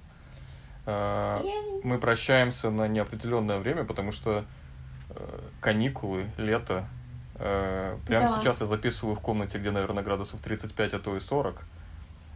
Э. 0.87 1.41
Мы 1.83 1.99
прощаемся 1.99 2.71
на 2.71 2.89
неопределенное 2.89 3.59
время, 3.59 3.85
потому 3.85 4.13
что 4.13 4.45
э, 5.11 5.41
каникулы, 5.61 6.27
лето. 6.39 6.87
Прямо 7.37 8.29
Да. 8.29 8.39
сейчас 8.41 8.61
я 8.61 8.67
записываю 8.67 9.17
в 9.17 9.21
комнате, 9.21 9.59
где, 9.59 9.73
наверное, 9.73 10.05
градусов 10.05 10.41
35, 10.41 10.95
а 10.95 10.99
то 11.01 11.17
и 11.17 11.21
40. 11.21 11.57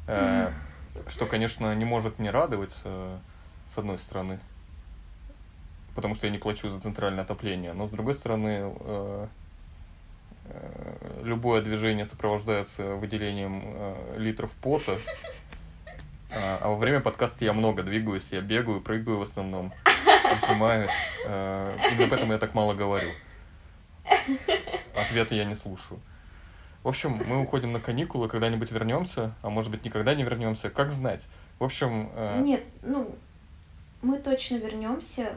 Э, 0.08 0.50
Что, 1.06 1.26
конечно, 1.26 1.72
не 1.76 1.84
может 1.84 2.18
не 2.18 2.28
радовать, 2.30 2.74
с 3.68 3.78
одной 3.78 3.98
стороны, 3.98 4.38
потому 5.94 6.14
что 6.14 6.26
я 6.26 6.32
не 6.32 6.38
плачу 6.38 6.68
за 6.68 6.80
центральное 6.80 7.24
отопление. 7.24 7.72
Но, 7.72 7.86
с 7.86 7.90
другой 7.90 8.14
стороны, 8.14 8.72
э, 8.80 9.26
э, 10.46 11.22
любое 11.24 11.62
движение 11.62 12.06
сопровождается 12.06 12.94
выделением 12.96 13.62
э, 13.64 14.14
литров 14.18 14.50
пота. 14.52 14.98
А 16.30 16.58
а 16.60 16.68
во 16.68 16.76
время 16.76 17.00
подкаста 17.00 17.44
я 17.44 17.54
много 17.54 17.82
двигаюсь, 17.82 18.28
я 18.32 18.42
бегаю, 18.42 18.82
прыгаю 18.82 19.18
в 19.18 19.22
основном, 19.22 19.72
отжимаюсь. 20.30 20.90
Э, 21.26 21.74
Именно 21.92 22.08
поэтому 22.08 22.32
я 22.32 22.38
так 22.38 22.54
мало 22.54 22.74
говорю. 22.74 23.08
Ответы 24.94 25.34
я 25.34 25.44
не 25.44 25.54
слушаю. 25.54 26.00
В 26.82 26.88
общем, 26.88 27.20
мы 27.26 27.40
уходим 27.40 27.72
на 27.72 27.80
каникулы, 27.80 28.28
когда-нибудь 28.28 28.70
вернемся, 28.70 29.34
а 29.42 29.50
может 29.50 29.70
быть 29.70 29.84
никогда 29.84 30.14
не 30.14 30.22
вернемся, 30.22 30.70
как 30.70 30.92
знать. 30.92 31.22
В 31.58 31.64
общем, 31.64 32.10
э, 32.14 32.40
Нет, 32.40 32.62
ну, 32.82 33.14
мы 34.02 34.18
точно 34.18 34.56
вернемся. 34.56 35.32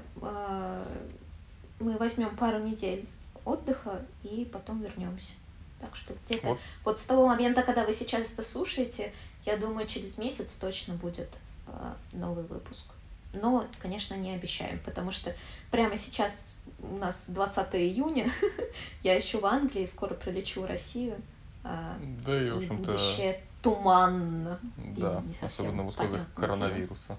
Мы 1.79 1.97
возьмем 1.97 2.35
пару 2.38 2.59
недель 2.59 3.05
отдыха 3.45 4.01
и 4.23 4.47
потом 4.51 4.81
вернемся. 4.81 5.33
Так 5.79 5.95
что 5.95 6.13
где-то 6.25 6.47
вот 6.47 6.59
вот 6.85 6.99
с 6.99 7.05
того 7.05 7.27
момента, 7.27 7.63
когда 7.63 7.85
вы 7.85 7.93
сейчас 7.93 8.31
это 8.31 8.43
слушаете, 8.43 9.11
я 9.45 9.57
думаю, 9.57 9.88
через 9.88 10.17
месяц 10.17 10.51
точно 10.53 10.93
будет 10.93 11.29
э, 11.67 11.93
новый 12.13 12.43
выпуск. 12.43 12.85
Но, 13.33 13.65
конечно, 13.79 14.13
не 14.13 14.31
обещаем, 14.31 14.79
потому 14.85 15.11
что 15.11 15.33
прямо 15.71 15.97
сейчас 15.97 16.55
у 16.79 16.97
нас 16.97 17.25
20 17.29 17.75
июня, 17.75 18.29
я 19.01 19.15
еще 19.15 19.39
в 19.39 19.45
Англии, 19.45 19.85
скоро 19.85 20.13
прилечу 20.13 20.61
в 20.61 20.65
Россию. 20.65 21.15
э, 21.63 21.95
да 22.25 22.45
и, 22.45 22.49
в 22.51 22.57
общем-то, 22.57 22.91
будущее 22.91 23.41
туманно. 23.63 24.59
да, 24.77 25.23
особенно 25.41 25.83
в 25.83 25.88
условиях 25.88 26.27
коронавируса. 26.35 27.17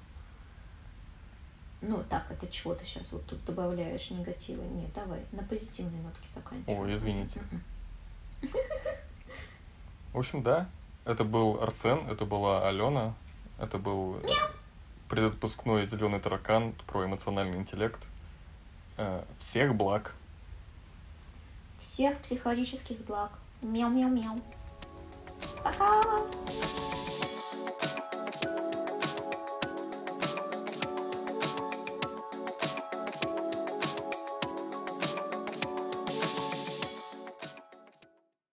Ну, 1.82 2.00
так, 2.08 2.24
это 2.30 2.46
чего 2.46 2.74
ты 2.74 2.84
сейчас 2.84 3.10
вот 3.10 3.26
тут 3.26 3.44
добавляешь 3.44 4.10
негатива? 4.10 4.62
Нет, 4.62 4.92
давай, 4.94 5.20
на 5.32 5.42
позитивной 5.42 6.00
нотке 6.00 6.28
заканчиваем. 6.32 6.78
Ой, 6.78 6.94
извините. 6.94 7.40
В 10.12 10.18
общем, 10.18 10.42
да, 10.44 10.68
это 11.04 11.24
был 11.24 11.60
Арсен, 11.60 12.08
это 12.08 12.24
была 12.24 12.68
Алена, 12.68 13.14
это 13.58 13.78
был 13.78 14.16
э, 14.18 14.28
предотпускной 15.08 15.86
зеленый 15.86 16.20
таракан 16.20 16.72
про 16.86 17.04
эмоциональный 17.04 17.58
интеллект. 17.58 18.00
Э, 18.96 19.24
Всех 19.40 19.74
благ. 19.74 20.14
Всех 21.80 22.16
психологических 22.18 22.98
благ. 23.06 23.32
Мяу-мяу-мяу. 23.60 24.40
Пока! 25.64 26.20